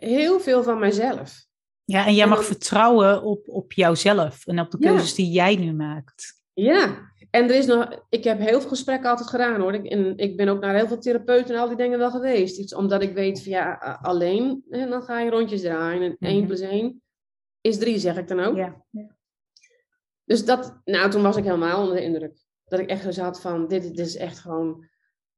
heel 0.00 0.40
veel 0.40 0.62
van 0.62 0.78
mijzelf. 0.78 1.48
ja, 1.84 2.06
en 2.06 2.14
jij 2.14 2.22
En 2.22 2.28
mag 2.28 2.44
vertrouwen 2.44 3.22
op, 3.22 3.48
op 3.48 3.72
jouzelf 3.72 4.46
en 4.46 4.60
op 4.60 4.70
de 4.70 4.76
Ja. 4.80 4.88
keuzes 4.90 5.14
die 5.14 5.30
jij 5.30 5.56
nu 5.56 5.72
maakt. 5.72 6.42
Ja, 6.52 7.08
en 7.30 7.44
er 7.48 7.54
is 7.54 7.66
nog, 7.66 8.04
ik 8.08 8.24
heb 8.24 8.38
heel 8.38 8.60
veel 8.60 8.68
gesprekken 8.68 9.10
altijd 9.10 9.28
gedaan 9.28 9.60
hoor. 9.60 9.74
Ik, 9.74 9.84
en 9.86 10.16
ik 10.18 10.36
ben 10.36 10.48
ook 10.48 10.60
naar 10.60 10.74
heel 10.74 10.86
veel 10.86 10.98
therapeuten 10.98 11.54
en 11.54 11.60
al 11.60 11.68
die 11.68 11.76
dingen 11.76 11.98
wel 11.98 12.10
geweest. 12.10 12.58
Iets, 12.58 12.74
omdat 12.74 13.02
ik 13.02 13.14
weet 13.14 13.42
van 13.42 13.52
ja, 13.52 13.98
alleen, 14.02 14.64
hè, 14.70 14.88
dan 14.88 15.02
ga 15.02 15.20
je 15.20 15.30
rondjes 15.30 15.60
draaien. 15.60 16.02
En 16.02 16.16
1 16.28 16.36
Mhm. 16.38 16.46
plus 16.46 16.60
1 16.60 17.02
is 17.60 17.78
3, 17.78 17.98
zeg 17.98 18.16
ik 18.16 18.28
dan 18.28 18.40
ook. 18.40 18.56
Ja. 18.56 18.84
ja. 18.90 19.16
Dus 20.24 20.44
dat, 20.44 20.80
nou 20.84 21.10
toen 21.10 21.22
was 21.22 21.36
ik 21.36 21.44
helemaal 21.44 21.80
onder 21.80 21.96
de 21.96 22.02
indruk. 22.02 22.38
Dat 22.64 22.78
ik 22.80 22.88
echt 22.88 23.02
zo 23.02 23.10
zat 23.10 23.40
van, 23.40 23.68
dit, 23.68 23.82
dit 23.82 23.98
is 24.06 24.16
echt 24.16 24.38
gewoon, 24.38 24.88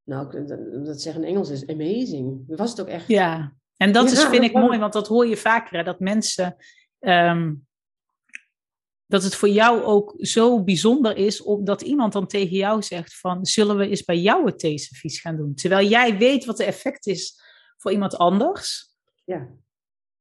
nou, 0.03 0.45
dat, 0.45 0.85
dat 0.85 1.01
zeggen 1.01 1.23
in 1.23 1.29
Engels 1.29 1.49
is 1.49 1.67
amazing. 1.67 2.47
Dat 2.47 2.59
was 2.59 2.69
het 2.69 2.81
ook 2.81 2.87
echt. 2.87 3.07
Ja, 3.07 3.53
en 3.77 3.91
dat 3.91 4.11
is, 4.11 4.23
vind 4.23 4.43
ik 4.43 4.53
mooi, 4.53 4.79
want 4.79 4.93
dat 4.93 5.07
hoor 5.07 5.27
je 5.27 5.37
vaker, 5.37 5.77
hè, 5.77 5.83
dat 5.83 5.99
mensen, 5.99 6.55
ehm, 6.99 7.53
dat 9.05 9.23
het 9.23 9.35
voor 9.35 9.49
jou 9.49 9.81
ook 9.81 10.15
zo 10.17 10.63
bijzonder 10.63 11.17
is, 11.17 11.43
dat 11.59 11.81
iemand 11.81 12.13
dan 12.13 12.27
tegen 12.27 12.57
jou 12.57 12.81
zegt 12.81 13.19
van, 13.19 13.45
zullen 13.45 13.77
we 13.77 13.89
eens 13.89 14.03
bij 14.03 14.19
jou 14.19 14.45
het 14.45 14.59
theeservies 14.59 15.19
gaan 15.19 15.37
doen? 15.37 15.55
Terwijl 15.55 15.87
jij 15.87 16.17
weet 16.17 16.45
wat 16.45 16.57
de 16.57 16.63
effect 16.63 17.07
is 17.07 17.41
voor 17.77 17.91
iemand 17.91 18.17
anders. 18.17 18.91
Ja. 19.25 19.49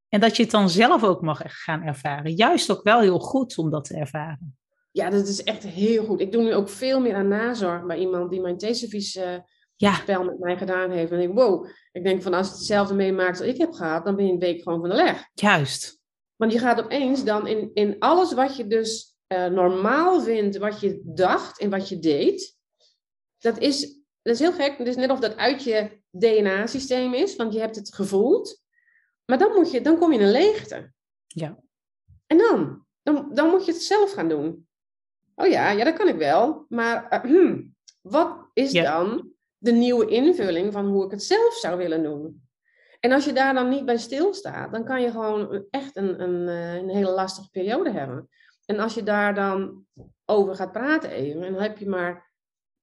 En 0.09 0.21
dat 0.21 0.37
je 0.37 0.43
het 0.43 0.53
dan 0.53 0.71
zelf 0.71 1.05
ook 1.05 1.23
mag 1.23 1.41
gaan 1.45 1.83
ervaren. 1.83 2.35
Juist 2.35 2.71
ook 2.71 2.83
wel 2.83 3.01
heel 3.01 3.19
goed 3.19 3.59
om 3.59 3.71
dat 3.71 3.85
te 3.85 3.97
ervaren. 3.97 4.57
Ja, 4.91 5.11
dat 5.11 5.29
is 5.29 5.43
echt 5.43 5.63
heel 5.63 6.05
goed. 6.05 6.21
Ik 6.21 6.33
doe 6.33 6.43
nu 6.43 6.55
ook 6.55 6.69
veel 6.69 7.01
meer 7.01 7.15
aan 7.15 7.29
nazorg 7.29 7.87
bij 7.87 7.99
iemand 7.99 8.31
die 8.31 8.41
mijn 8.41 8.59
theeservies 8.59 9.17
uh, 9.17 9.39
ja. 9.83 9.95
spel 9.95 10.25
met 10.25 10.39
mij 10.39 10.57
gedaan 10.57 10.91
heeft. 10.91 11.11
En 11.11 11.21
ik 11.21 11.27
denk, 11.27 11.39
wow, 11.39 11.67
ik 11.93 12.05
denk 12.05 12.23
van 12.23 12.35
als 12.35 12.47
het 12.47 12.57
hetzelfde 12.57 12.95
meemaakt 12.95 13.39
als 13.39 13.49
ik 13.49 13.59
heb 13.59 13.73
gehad, 13.73 14.05
dan 14.05 14.17
ben 14.17 14.27
je 14.27 14.33
een 14.33 14.39
week 14.39 14.63
gewoon 14.63 14.81
van 14.81 14.89
de 14.89 14.95
leg. 14.95 15.29
Juist. 15.35 16.01
Want 16.37 16.53
je 16.53 16.59
gaat 16.59 16.83
opeens 16.83 17.25
dan 17.25 17.47
in, 17.47 17.71
in 17.75 17.97
alles 17.99 18.33
wat 18.33 18.57
je 18.57 18.67
dus 18.67 19.17
uh, 19.29 19.47
normaal 19.47 20.21
vindt, 20.21 20.57
wat 20.57 20.81
je 20.81 21.01
dacht 21.05 21.59
en 21.59 21.71
wat 21.71 21.89
je 21.89 21.99
deed, 21.99 22.57
dat 23.39 23.59
is, 23.59 23.81
dat 24.23 24.35
is 24.35 24.39
heel 24.39 24.53
gek. 24.53 24.79
Het 24.79 24.87
is 24.87 24.97
net 24.97 25.11
of 25.11 25.21
dat 25.21 25.37
uit 25.37 25.65
je 25.65 26.01
DNA-systeem 26.11 27.15
is, 27.15 27.37
want 27.37 27.53
je 27.53 27.61
hebt 27.61 27.77
het 27.77 27.95
gevoeld. 27.95 28.63
Maar 29.25 29.39
dan, 29.39 29.53
moet 29.53 29.71
je, 29.71 29.81
dan 29.81 29.99
kom 29.99 30.13
je 30.13 30.19
in 30.19 30.25
een 30.25 30.33
leegte. 30.33 30.93
Ja. 31.27 31.59
En 32.27 32.39
dan? 32.39 32.87
Dan, 33.03 33.31
dan 33.35 33.49
moet 33.49 33.65
je 33.65 33.73
het 33.73 33.83
zelf 33.83 34.13
gaan 34.13 34.29
doen. 34.29 34.67
Oh 35.35 35.47
ja, 35.47 35.71
ja, 35.71 35.85
dat 35.85 35.95
kan 35.95 36.09
ik 36.09 36.17
wel. 36.17 36.67
Maar 36.69 37.07
uh, 37.13 37.21
hmm, 37.21 37.75
wat 38.01 38.51
is 38.53 38.73
dan 38.73 39.32
de 39.63 39.73
nieuwe 39.73 40.07
invulling 40.07 40.73
van 40.73 40.87
hoe 40.87 41.05
ik 41.05 41.11
het 41.11 41.23
zelf 41.23 41.55
zou 41.55 41.77
willen 41.77 42.03
doen? 42.03 42.43
En 43.01 43.13
als 43.13 43.25
je 43.25 43.33
daar 43.33 43.55
dan 43.55 43.69
niet 43.69 43.85
bij 43.85 43.97
stilstaat, 43.97 44.73
dan 44.73 44.85
kan 44.85 45.03
je 45.03 45.11
gewoon 45.11 45.67
echt 45.71 45.97
een, 45.97 46.23
een, 46.23 46.49
eh, 46.49 46.75
een 46.75 46.89
hele 46.89 47.11
lastige 47.11 47.51
periode 47.51 47.91
hebben. 47.91 48.29
En 48.65 48.79
als 48.79 48.95
je 48.95 49.03
daar 49.03 49.35
dan 49.35 49.85
over 50.25 50.55
gaat 50.55 50.73
praten 50.73 51.11
even, 51.11 51.43
en 51.43 51.53
dan 51.53 51.63
heb 51.63 51.79
je 51.79 51.89
maar, 51.89 52.31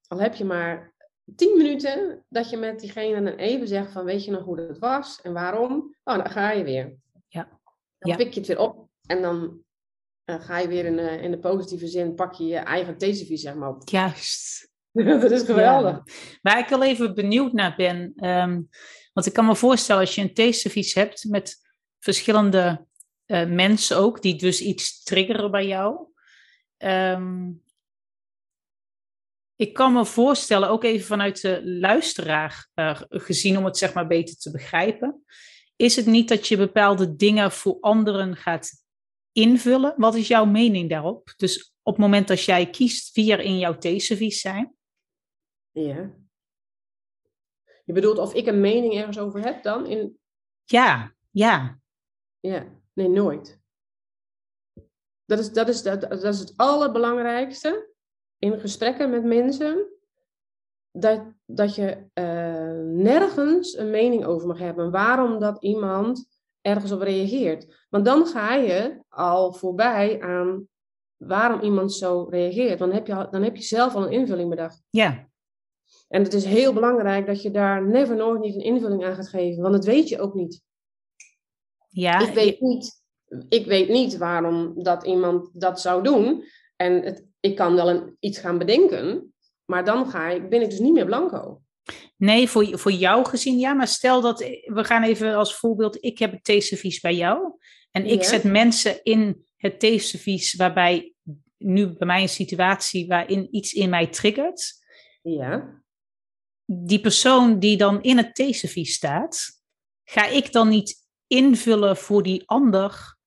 al 0.07 0.19
heb 0.19 0.35
je 0.35 0.45
maar 0.45 0.93
tien 1.35 1.57
minuten 1.57 2.25
dat 2.29 2.49
je 2.49 2.57
met 2.57 2.79
diegene 2.79 3.23
dan 3.23 3.33
even 3.33 3.67
zegt 3.67 3.91
van 3.91 4.05
weet 4.05 4.25
je 4.25 4.31
nog 4.31 4.43
hoe 4.43 4.55
dat 4.55 4.77
was 4.77 5.21
en 5.21 5.33
waarom? 5.33 5.95
Oh, 6.03 6.15
dan 6.15 6.29
ga 6.29 6.51
je 6.51 6.63
weer. 6.63 6.95
Ja. 7.27 7.59
Dan 7.99 8.17
pik 8.17 8.33
je 8.33 8.39
het 8.39 8.47
weer 8.47 8.59
op 8.59 8.89
en 9.07 9.21
dan 9.21 9.63
uh, 10.25 10.41
ga 10.41 10.57
je 10.57 10.67
weer 10.67 10.85
in, 10.85 10.97
uh, 10.97 11.23
in 11.23 11.31
de 11.31 11.39
positieve 11.39 11.87
zin, 11.87 12.15
pak 12.15 12.33
je 12.33 12.45
je 12.45 12.57
eigen 12.57 12.97
theeservies 12.97 13.41
zeg 13.41 13.55
maar 13.55 13.69
op. 13.69 13.89
Juist. 13.89 14.68
dat 15.21 15.31
is 15.31 15.41
geweldig. 15.41 16.01
Ja. 16.05 16.13
Waar 16.41 16.59
ik 16.59 16.67
wel 16.67 16.83
even 16.83 17.15
benieuwd 17.15 17.53
naar 17.53 17.73
ben, 17.75 18.13
um, 18.15 18.69
want 19.13 19.25
ik 19.25 19.33
kan 19.33 19.45
me 19.45 19.55
voorstellen 19.55 20.01
als 20.01 20.15
je 20.15 20.21
een 20.21 20.33
theeservies 20.33 20.93
hebt 20.93 21.25
met 21.29 21.55
verschillende 21.99 22.85
uh, 23.27 23.45
mensen 23.45 23.97
ook, 23.97 24.21
die 24.21 24.35
dus 24.35 24.61
iets 24.61 25.03
triggeren 25.03 25.51
bij 25.51 25.67
jou. 25.67 26.07
Um, 26.77 27.63
ik 29.55 29.73
kan 29.73 29.93
me 29.93 30.05
voorstellen, 30.05 30.69
ook 30.69 30.83
even 30.83 31.05
vanuit 31.05 31.41
de 31.41 31.61
luisteraar 31.63 32.69
uh, 32.75 33.01
gezien, 33.09 33.57
om 33.57 33.65
het 33.65 33.77
zeg 33.77 33.93
maar 33.93 34.07
beter 34.07 34.35
te 34.37 34.51
begrijpen, 34.51 35.23
is 35.75 35.95
het 35.95 36.05
niet 36.05 36.27
dat 36.27 36.47
je 36.47 36.57
bepaalde 36.57 37.15
dingen 37.15 37.51
voor 37.51 37.77
anderen 37.79 38.35
gaat 38.35 38.71
invullen? 39.31 39.93
Wat 39.97 40.15
is 40.15 40.27
jouw 40.27 40.45
mening 40.45 40.89
daarop? 40.89 41.33
Dus 41.37 41.73
op 41.81 41.93
het 41.93 42.01
moment 42.01 42.27
dat 42.27 42.43
jij 42.43 42.69
kiest 42.69 43.15
wie 43.15 43.31
er 43.31 43.39
in 43.39 43.57
jouw 43.59 43.77
theeservies 43.77 44.41
zijn? 44.41 44.73
Ja. 45.85 46.09
Je 47.85 47.93
bedoelt 47.93 48.17
of 48.17 48.33
ik 48.33 48.47
een 48.47 48.59
mening 48.59 48.93
ergens 48.93 49.19
over 49.19 49.43
heb 49.43 49.63
dan? 49.63 49.85
In... 49.85 50.19
Ja, 50.63 51.13
ja. 51.29 51.79
Ja, 52.39 52.65
nee, 52.93 53.09
nooit. 53.09 53.59
Dat 55.25 55.39
is, 55.39 55.51
dat, 55.53 55.67
is, 55.67 55.81
dat, 55.81 56.01
dat 56.01 56.23
is 56.23 56.39
het 56.39 56.53
allerbelangrijkste 56.55 57.93
in 58.37 58.59
gesprekken 58.59 59.09
met 59.09 59.23
mensen 59.23 59.87
dat, 60.91 61.21
dat 61.45 61.75
je 61.75 62.05
uh, 62.13 63.03
nergens 63.03 63.77
een 63.77 63.89
mening 63.89 64.25
over 64.25 64.47
mag 64.47 64.59
hebben. 64.59 64.91
Waarom 64.91 65.39
dat 65.39 65.63
iemand 65.63 66.39
ergens 66.61 66.91
op 66.91 67.01
reageert. 67.01 67.85
Want 67.89 68.05
dan 68.05 68.25
ga 68.25 68.53
je 68.53 69.03
al 69.09 69.53
voorbij 69.53 70.21
aan 70.21 70.67
waarom 71.17 71.61
iemand 71.61 71.93
zo 71.93 72.27
reageert. 72.29 72.79
Dan 72.79 72.91
heb 72.91 73.07
je, 73.07 73.27
dan 73.31 73.43
heb 73.43 73.55
je 73.55 73.63
zelf 73.63 73.95
al 73.95 74.05
een 74.05 74.11
invulling 74.11 74.49
bedacht. 74.49 74.81
Ja. 74.89 75.28
En 76.09 76.23
het 76.23 76.33
is 76.33 76.45
heel 76.45 76.73
belangrijk 76.73 77.25
dat 77.25 77.41
je 77.41 77.51
daar 77.51 77.87
never 77.87 78.15
nooit 78.15 78.41
niet 78.41 78.55
een 78.55 78.63
invulling 78.63 79.05
aan 79.05 79.15
gaat 79.15 79.29
geven. 79.29 79.61
Want 79.61 79.73
dat 79.73 79.85
weet 79.85 80.09
je 80.09 80.19
ook 80.19 80.33
niet. 80.33 80.61
Ja. 81.89 82.27
Ik 82.27 82.33
weet 82.33 82.59
niet, 82.59 83.03
ik 83.49 83.65
weet 83.65 83.89
niet 83.89 84.17
waarom 84.17 84.83
dat 84.83 85.05
iemand 85.05 85.49
dat 85.53 85.81
zou 85.81 86.03
doen. 86.03 86.43
En 86.75 87.03
het, 87.03 87.25
ik 87.39 87.55
kan 87.55 87.75
wel 87.75 87.89
een, 87.89 88.15
iets 88.19 88.39
gaan 88.39 88.57
bedenken, 88.57 89.33
maar 89.65 89.85
dan 89.85 90.09
ga 90.09 90.29
ik, 90.29 90.49
ben 90.49 90.61
ik 90.61 90.69
dus 90.69 90.79
niet 90.79 90.93
meer 90.93 91.05
blanco. 91.05 91.61
Nee, 92.17 92.49
voor, 92.49 92.79
voor 92.79 92.91
jou 92.91 93.25
gezien 93.25 93.59
ja, 93.59 93.73
maar 93.73 93.87
stel 93.87 94.21
dat, 94.21 94.39
we 94.63 94.83
gaan 94.83 95.03
even 95.03 95.35
als 95.35 95.55
voorbeeld, 95.55 96.03
ik 96.03 96.19
heb 96.19 96.31
het 96.31 96.43
theeservies 96.43 96.99
bij 96.99 97.15
jou 97.15 97.53
en 97.91 98.05
ik 98.05 98.23
zet 98.23 98.43
mensen 98.43 99.03
in 99.03 99.45
het 99.57 99.79
theeservies 99.79 100.55
waarbij 100.55 101.13
nu 101.57 101.87
bij 101.87 102.07
mij 102.07 102.21
een 102.21 102.29
situatie 102.29 103.07
waarin 103.07 103.47
iets 103.55 103.73
in 103.73 103.89
mij 103.89 104.07
triggert. 104.07 104.73
Ja. 105.21 105.78
Die 106.71 107.01
persoon 107.01 107.59
die 107.59 107.77
dan 107.77 108.01
in 108.01 108.17
het 108.17 108.35
theeservies 108.35 108.93
staat, 108.93 109.61
ga 110.03 110.25
ik 110.25 110.51
dan 110.51 110.69
niet 110.69 111.07
invullen 111.27 111.97
voor 111.97 112.23
die 112.23 112.43
ander 112.45 113.17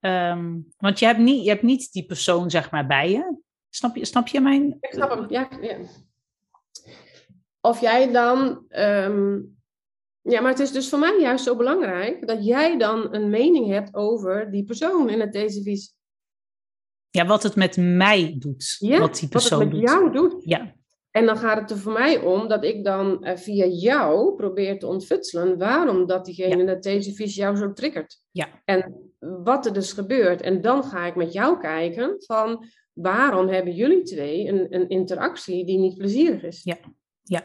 Um, 0.00 0.72
want 0.76 0.98
je 0.98 1.06
hebt, 1.06 1.18
niet, 1.18 1.44
je 1.44 1.48
hebt 1.48 1.62
niet 1.62 1.92
die 1.92 2.06
persoon 2.06 2.50
zeg 2.50 2.70
maar 2.70 2.86
bij 2.86 3.10
je. 3.10 3.38
Snap 3.70 3.96
je, 3.96 4.04
snap 4.04 4.28
je 4.28 4.40
mijn... 4.40 4.76
Ik 4.80 4.92
snap 4.92 5.10
hem, 5.10 5.30
ja. 5.30 5.48
ja. 5.60 5.78
Of 7.60 7.80
jij 7.80 8.12
dan... 8.12 8.64
Um, 8.68 9.56
ja, 10.20 10.40
maar 10.40 10.50
het 10.50 10.60
is 10.60 10.72
dus 10.72 10.88
voor 10.88 10.98
mij 10.98 11.20
juist 11.20 11.44
zo 11.44 11.56
belangrijk 11.56 12.26
dat 12.26 12.44
jij 12.44 12.78
dan 12.78 13.14
een 13.14 13.30
mening 13.30 13.66
hebt 13.66 13.94
over 13.94 14.50
die 14.50 14.64
persoon 14.64 15.08
in 15.08 15.20
het 15.20 15.32
theeservies. 15.32 15.94
Ja, 17.10 17.26
wat 17.26 17.42
het 17.42 17.56
met 17.56 17.76
mij 17.76 18.36
doet. 18.38 18.76
Ja, 18.78 18.98
wat 18.98 19.18
die 19.18 19.28
persoon 19.28 19.58
wat 19.58 19.68
het 19.68 19.76
met 19.76 19.88
doet. 19.88 19.90
jou 19.90 20.12
doet. 20.12 20.42
Ja. 20.44 20.74
En 21.10 21.26
dan 21.26 21.36
gaat 21.36 21.60
het 21.60 21.70
er 21.70 21.78
voor 21.78 21.92
mij 21.92 22.18
om 22.20 22.48
dat 22.48 22.64
ik 22.64 22.84
dan 22.84 23.26
uh, 23.26 23.36
via 23.36 23.66
jou 23.66 24.34
probeer 24.34 24.78
te 24.78 24.86
ontfutselen 24.86 25.58
waarom 25.58 26.06
dat 26.06 26.24
diegene 26.24 26.56
ja. 26.56 26.62
in 26.62 26.68
het 26.68 26.82
theeservies 26.82 27.34
jou 27.34 27.56
zo 27.56 27.72
triggert. 27.72 28.20
Ja. 28.30 28.62
En 28.64 29.12
wat 29.18 29.66
er 29.66 29.72
dus 29.72 29.92
gebeurt. 29.92 30.40
En 30.40 30.60
dan 30.60 30.84
ga 30.84 31.06
ik 31.06 31.14
met 31.14 31.32
jou 31.32 31.60
kijken 31.60 32.14
van 32.18 32.66
waarom 32.92 33.48
hebben 33.48 33.74
jullie 33.74 34.02
twee 34.02 34.48
een, 34.48 34.74
een 34.74 34.88
interactie 34.88 35.66
die 35.66 35.78
niet 35.78 35.98
plezierig 35.98 36.42
is. 36.42 36.62
Ja, 36.62 36.78
ja. 37.22 37.44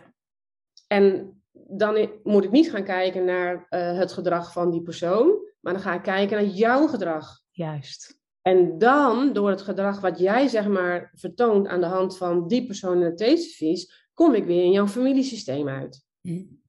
En 0.87 1.33
dan 1.51 2.09
moet 2.23 2.43
ik 2.43 2.51
niet 2.51 2.71
gaan 2.71 2.83
kijken 2.83 3.25
naar 3.25 3.55
uh, 3.55 3.97
het 3.97 4.11
gedrag 4.11 4.51
van 4.51 4.71
die 4.71 4.81
persoon, 4.81 5.47
maar 5.59 5.73
dan 5.73 5.81
ga 5.81 5.93
ik 5.93 6.01
kijken 6.01 6.37
naar 6.37 6.53
jouw 6.53 6.87
gedrag. 6.87 7.41
Juist. 7.51 8.21
En 8.43 8.77
dan, 8.77 9.33
door 9.33 9.49
het 9.49 9.61
gedrag 9.61 10.01
wat 10.01 10.19
jij 10.19 10.47
zeg 10.47 10.67
maar 10.67 11.11
vertoont 11.15 11.67
aan 11.67 11.79
de 11.79 11.85
hand 11.85 12.17
van 12.17 12.47
die 12.47 12.65
persoon 12.65 12.97
in 12.97 13.03
het 13.03 13.17
theeservies, 13.17 14.09
kom 14.13 14.33
ik 14.33 14.45
weer 14.45 14.63
in 14.63 14.71
jouw 14.71 14.87
familiesysteem 14.87 15.67
uit. 15.67 16.05
Mm. 16.21 16.61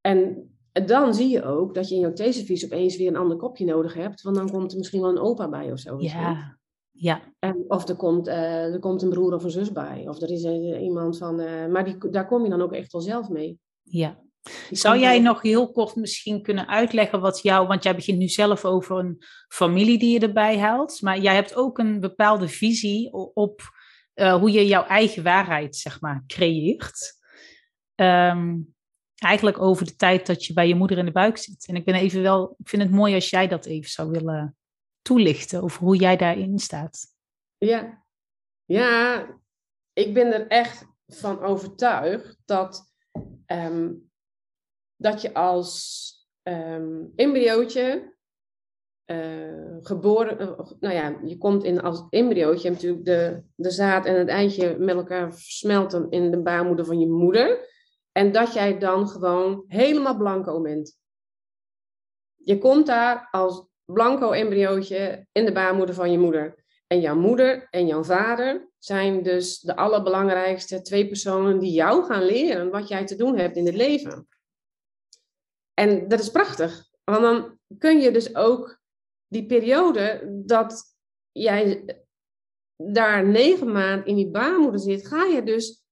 En 0.00 0.48
dan 0.86 1.14
zie 1.14 1.28
je 1.28 1.42
ook 1.44 1.74
dat 1.74 1.88
je 1.88 1.94
in 1.94 2.00
jouw 2.00 2.12
theeservies 2.12 2.64
opeens 2.64 2.96
weer 2.96 3.08
een 3.08 3.16
ander 3.16 3.36
kopje 3.36 3.64
nodig 3.64 3.94
hebt. 3.94 4.22
Want 4.22 4.36
dan 4.36 4.50
komt 4.50 4.72
er 4.72 4.78
misschien 4.78 5.00
wel 5.00 5.10
een 5.10 5.18
opa 5.18 5.48
bij 5.48 5.72
of 5.72 5.78
zo. 5.78 6.00
Ja, 6.00 6.58
ja. 6.90 7.22
En, 7.38 7.64
of 7.68 7.88
er 7.88 7.96
komt, 7.96 8.28
uh, 8.28 8.72
er 8.72 8.78
komt 8.78 9.02
een 9.02 9.10
broer 9.10 9.34
of 9.34 9.44
een 9.44 9.50
zus 9.50 9.72
bij. 9.72 10.08
Of 10.08 10.20
er 10.20 10.30
is 10.30 10.44
uh, 10.44 10.82
iemand 10.82 11.18
van... 11.18 11.40
Uh, 11.40 11.66
maar 11.66 11.84
die, 11.84 12.10
daar 12.10 12.26
kom 12.26 12.44
je 12.44 12.50
dan 12.50 12.62
ook 12.62 12.72
echt 12.72 12.92
wel 12.92 13.00
zelf 13.00 13.28
mee. 13.28 13.58
Ja. 13.82 14.23
Zou 14.70 14.98
jij 14.98 15.18
nog 15.18 15.42
heel 15.42 15.72
kort 15.72 15.96
misschien 15.96 16.42
kunnen 16.42 16.68
uitleggen 16.68 17.20
wat 17.20 17.42
jou... 17.42 17.66
Want 17.66 17.82
jij 17.82 17.94
begint 17.94 18.18
nu 18.18 18.28
zelf 18.28 18.64
over 18.64 18.98
een 18.98 19.22
familie 19.48 19.98
die 19.98 20.12
je 20.12 20.26
erbij 20.26 20.58
haalt. 20.58 21.00
Maar 21.00 21.18
jij 21.18 21.34
hebt 21.34 21.54
ook 21.54 21.78
een 21.78 22.00
bepaalde 22.00 22.48
visie 22.48 23.12
op 23.12 23.60
hoe 24.14 24.50
je 24.50 24.66
jouw 24.66 24.84
eigen 24.84 25.22
waarheid, 25.22 25.76
zeg 25.76 26.00
maar, 26.00 26.24
creëert. 26.26 27.22
Um, 27.94 28.74
eigenlijk 29.14 29.58
over 29.58 29.86
de 29.86 29.96
tijd 29.96 30.26
dat 30.26 30.44
je 30.44 30.52
bij 30.52 30.68
je 30.68 30.74
moeder 30.74 30.98
in 30.98 31.04
de 31.04 31.12
buik 31.12 31.36
zit. 31.36 31.66
En 31.66 31.76
ik 31.76 31.84
ben 31.84 31.94
even 31.94 32.22
wel, 32.22 32.56
ik 32.58 32.68
vind 32.68 32.82
het 32.82 32.90
mooi 32.90 33.14
als 33.14 33.30
jij 33.30 33.48
dat 33.48 33.66
even 33.66 33.90
zou 33.90 34.10
willen 34.10 34.56
toelichten 35.02 35.62
over 35.62 35.80
hoe 35.80 35.96
jij 35.96 36.16
daarin 36.16 36.58
staat. 36.58 37.06
Ja, 37.58 38.04
ja 38.64 39.26
ik 39.92 40.14
ben 40.14 40.32
er 40.32 40.46
echt 40.46 40.86
van 41.06 41.40
overtuigd 41.40 42.38
dat, 42.44 42.92
um, 43.46 44.12
dat 45.04 45.22
je 45.22 45.34
als 45.34 46.12
um, 46.42 47.12
embryootje 47.16 48.12
uh, 49.06 49.76
geboren, 49.80 50.40
uh, 50.40 50.58
nou 50.80 50.94
ja, 50.94 51.18
je 51.24 51.38
komt 51.38 51.64
in 51.64 51.80
als 51.80 52.06
embryootje, 52.10 52.70
natuurlijk 52.70 53.04
de, 53.04 53.42
de 53.54 53.70
zaad 53.70 54.06
en 54.06 54.18
het 54.18 54.28
eitje 54.28 54.76
met 54.78 54.96
elkaar 54.96 55.32
versmelten 55.34 56.10
in 56.10 56.30
de 56.30 56.42
baarmoeder 56.42 56.84
van 56.84 57.00
je 57.00 57.08
moeder. 57.08 57.72
En 58.12 58.32
dat 58.32 58.52
jij 58.52 58.78
dan 58.78 59.08
gewoon 59.08 59.64
helemaal 59.66 60.16
blanco 60.16 60.60
bent. 60.60 60.98
Je 62.34 62.58
komt 62.58 62.86
daar 62.86 63.28
als 63.30 63.66
blanco 63.84 64.30
embryootje 64.30 65.26
in 65.32 65.44
de 65.44 65.52
baarmoeder 65.52 65.94
van 65.94 66.10
je 66.10 66.18
moeder. 66.18 66.64
En 66.86 67.00
jouw 67.00 67.16
moeder 67.16 67.66
en 67.70 67.86
jouw 67.86 68.04
vader 68.04 68.70
zijn 68.78 69.22
dus 69.22 69.60
de 69.60 69.76
allerbelangrijkste 69.76 70.82
twee 70.82 71.08
personen 71.08 71.58
die 71.58 71.72
jou 71.72 72.04
gaan 72.04 72.24
leren 72.24 72.70
wat 72.70 72.88
jij 72.88 73.06
te 73.06 73.16
doen 73.16 73.38
hebt 73.38 73.56
in 73.56 73.66
het 73.66 73.74
leven. 73.74 74.28
En 75.74 76.08
dat 76.08 76.20
is 76.20 76.30
prachtig, 76.30 76.88
want 77.04 77.22
dan 77.22 77.58
kun 77.78 78.00
je 78.00 78.10
dus 78.10 78.34
ook 78.34 78.80
die 79.26 79.46
periode 79.46 80.32
dat 80.44 80.96
jij 81.32 81.84
daar 82.76 83.26
negen 83.26 83.72
maanden 83.72 84.06
in 84.06 84.16
die 84.16 84.30
baarmoeder 84.30 84.80
zit, 84.80 85.06
ga 85.06 85.24
je 85.24 85.42
dus 85.42 85.84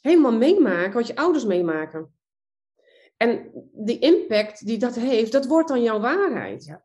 helemaal 0.00 0.32
meemaken 0.32 0.92
wat 0.92 1.06
je 1.06 1.16
ouders 1.16 1.44
meemaken. 1.44 2.14
En 3.16 3.50
die 3.72 3.98
impact 3.98 4.66
die 4.66 4.78
dat 4.78 4.94
heeft, 4.94 5.32
dat 5.32 5.46
wordt 5.46 5.68
dan 5.68 5.82
jouw 5.82 6.00
waarheid. 6.00 6.64
Ja. 6.64 6.82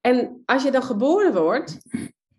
En 0.00 0.42
als 0.44 0.62
je 0.62 0.70
dan 0.70 0.82
geboren 0.82 1.34
wordt, 1.42 1.78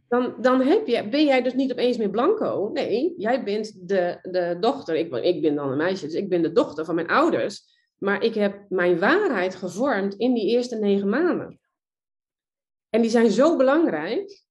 dan, 0.07 0.35
dan 0.41 0.61
heb 0.61 0.87
je, 0.87 1.09
ben 1.09 1.25
jij 1.25 1.41
dus 1.41 1.53
niet 1.53 1.71
opeens 1.71 1.97
meer 1.97 2.09
blanco. 2.09 2.69
Nee, 2.73 3.13
jij 3.17 3.43
bent 3.43 3.87
de, 3.87 4.19
de 4.21 4.57
dochter. 4.59 4.95
Ik, 4.95 5.15
ik 5.15 5.41
ben 5.41 5.55
dan 5.55 5.71
een 5.71 5.77
meisje, 5.77 6.05
dus 6.05 6.15
ik 6.15 6.29
ben 6.29 6.41
de 6.41 6.51
dochter 6.51 6.85
van 6.85 6.95
mijn 6.95 7.07
ouders. 7.07 7.74
Maar 7.97 8.23
ik 8.23 8.33
heb 8.33 8.65
mijn 8.69 8.99
waarheid 8.99 9.55
gevormd 9.55 10.13
in 10.13 10.33
die 10.33 10.49
eerste 10.49 10.75
negen 10.75 11.09
maanden. 11.09 11.59
En 12.89 13.01
die 13.01 13.09
zijn 13.09 13.31
zo 13.31 13.55
belangrijk 13.55 14.43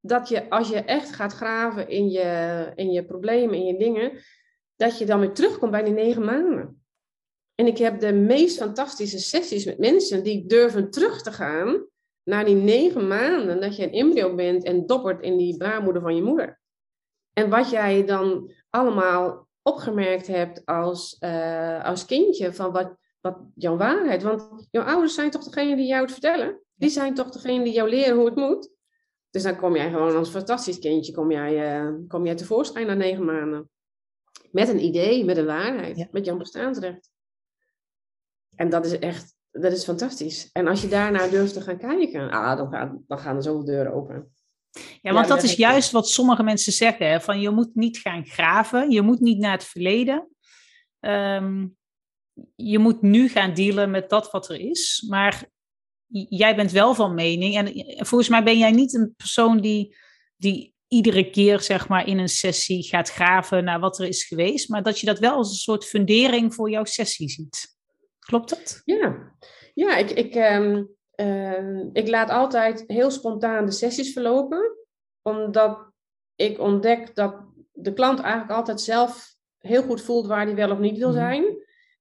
dat 0.00 0.28
je, 0.28 0.50
als 0.50 0.68
je 0.68 0.78
echt 0.78 1.14
gaat 1.14 1.32
graven 1.32 1.88
in 1.88 2.10
je, 2.10 2.72
in 2.74 2.90
je 2.90 3.04
problemen, 3.04 3.54
in 3.54 3.64
je 3.64 3.78
dingen, 3.78 4.12
dat 4.76 4.98
je 4.98 5.06
dan 5.06 5.20
weer 5.20 5.32
terugkomt 5.32 5.70
bij 5.70 5.82
die 5.82 5.92
negen 5.92 6.24
maanden. 6.24 6.84
En 7.54 7.66
ik 7.66 7.78
heb 7.78 8.00
de 8.00 8.12
meest 8.12 8.58
fantastische 8.58 9.18
sessies 9.18 9.64
met 9.64 9.78
mensen 9.78 10.24
die 10.24 10.46
durven 10.46 10.90
terug 10.90 11.22
te 11.22 11.32
gaan 11.32 11.86
naar 12.22 12.44
die 12.44 12.54
negen 12.54 13.08
maanden 13.08 13.60
dat 13.60 13.76
je 13.76 13.82
een 13.82 13.92
embryo 13.92 14.34
bent 14.34 14.64
en 14.64 14.86
doppert 14.86 15.22
in 15.22 15.36
die 15.36 15.56
baarmoeder 15.56 16.02
van 16.02 16.16
je 16.16 16.22
moeder. 16.22 16.60
En 17.32 17.50
wat 17.50 17.70
jij 17.70 18.04
dan 18.04 18.52
allemaal 18.70 19.48
opgemerkt 19.62 20.26
hebt 20.26 20.66
als, 20.66 21.16
uh, 21.20 21.84
als 21.84 22.04
kindje 22.04 22.52
van 22.52 22.72
wat, 22.72 22.96
wat 23.20 23.38
jouw 23.54 23.76
waarheid. 23.76 24.22
Want 24.22 24.66
jouw 24.70 24.84
ouders 24.84 25.14
zijn 25.14 25.30
toch 25.30 25.44
degene 25.44 25.76
die 25.76 25.86
jou 25.86 26.02
het 26.02 26.12
vertellen? 26.12 26.60
Die 26.74 26.90
zijn 26.90 27.14
toch 27.14 27.30
degene 27.30 27.64
die 27.64 27.72
jou 27.72 27.88
leren 27.88 28.16
hoe 28.16 28.24
het 28.24 28.36
moet? 28.36 28.70
Dus 29.30 29.42
dan 29.42 29.56
kom 29.56 29.76
jij 29.76 29.90
gewoon 29.90 30.16
als 30.16 30.30
fantastisch 30.30 30.78
kindje, 30.78 31.12
kom 31.12 31.30
jij, 31.30 31.82
uh, 31.82 31.94
kom 32.08 32.24
jij 32.24 32.34
tevoorschijn 32.34 32.86
na 32.86 32.94
negen 32.94 33.24
maanden. 33.24 33.70
Met 34.50 34.68
een 34.68 34.84
idee, 34.84 35.24
met 35.24 35.36
een 35.36 35.46
waarheid, 35.46 36.12
met 36.12 36.24
jouw 36.24 36.36
bestaansrecht. 36.36 37.10
En 38.56 38.68
dat 38.68 38.84
is 38.84 38.98
echt, 38.98 39.34
dat 39.50 39.72
is 39.72 39.84
fantastisch. 39.84 40.50
En 40.52 40.66
als 40.66 40.82
je 40.82 40.88
daarnaar 40.88 41.30
durft 41.30 41.52
te 41.52 41.60
gaan 41.60 41.78
kijken, 41.78 42.30
ah, 42.30 42.56
dan, 42.56 42.70
gaan, 42.70 43.04
dan 43.06 43.18
gaan 43.18 43.36
er 43.36 43.42
zoveel 43.42 43.64
deuren 43.64 43.92
open. 43.92 44.32
Ja, 45.02 45.12
want 45.12 45.28
dat 45.28 45.42
is 45.42 45.54
juist 45.54 45.90
wat 45.90 46.08
sommige 46.08 46.42
mensen 46.42 46.72
zeggen. 46.72 47.10
Hè? 47.10 47.20
Van 47.20 47.40
je 47.40 47.50
moet 47.50 47.74
niet 47.74 47.98
gaan 47.98 48.26
graven, 48.26 48.90
je 48.90 49.02
moet 49.02 49.20
niet 49.20 49.38
naar 49.38 49.52
het 49.52 49.64
verleden. 49.64 50.28
Ehm, 51.00 51.66
je 52.54 52.78
moet 52.78 53.02
nu 53.02 53.28
gaan 53.28 53.54
dealen 53.54 53.90
met 53.90 54.10
dat 54.10 54.30
wat 54.30 54.48
er 54.48 54.60
is. 54.60 55.04
Maar 55.08 55.44
jij 56.28 56.56
bent 56.56 56.70
wel 56.70 56.94
van 56.94 57.14
mening. 57.14 57.56
En 57.56 58.06
volgens 58.06 58.28
mij 58.30 58.42
ben 58.42 58.58
jij 58.58 58.70
niet 58.70 58.94
een 58.94 59.14
persoon 59.16 59.60
die, 59.60 59.96
die 60.36 60.74
iedere 60.88 61.30
keer 61.30 61.60
zeg 61.60 61.88
maar, 61.88 62.06
in 62.06 62.18
een 62.18 62.28
sessie 62.28 62.82
gaat 62.82 63.10
graven 63.10 63.64
naar 63.64 63.80
wat 63.80 63.98
er 63.98 64.06
is 64.06 64.24
geweest. 64.24 64.68
Maar 64.68 64.82
dat 64.82 65.00
je 65.00 65.06
dat 65.06 65.18
wel 65.18 65.34
als 65.34 65.50
een 65.50 65.56
soort 65.56 65.84
fundering 65.84 66.54
voor 66.54 66.70
jouw 66.70 66.84
sessie 66.84 67.28
ziet. 67.28 67.78
Klopt 68.18 68.48
dat? 68.48 68.82
Ja, 68.84 69.34
ja 69.74 69.96
ik, 69.96 70.10
ik, 70.10 70.34
um, 70.34 70.96
ik 71.92 72.08
laat 72.08 72.30
altijd 72.30 72.84
heel 72.86 73.10
spontaan 73.10 73.64
de 73.64 73.72
sessies 73.72 74.12
verlopen. 74.12 74.76
Omdat 75.22 75.90
ik 76.34 76.58
ontdek 76.58 77.14
dat 77.14 77.34
de 77.72 77.92
klant 77.92 78.20
eigenlijk 78.20 78.52
altijd 78.52 78.80
zelf 78.80 79.34
heel 79.58 79.82
goed 79.82 80.00
voelt 80.00 80.26
waar 80.26 80.44
hij 80.44 80.54
wel 80.54 80.70
of 80.70 80.78
niet 80.78 80.98
wil 80.98 81.08
mhm. 81.08 81.18
zijn. 81.18 81.44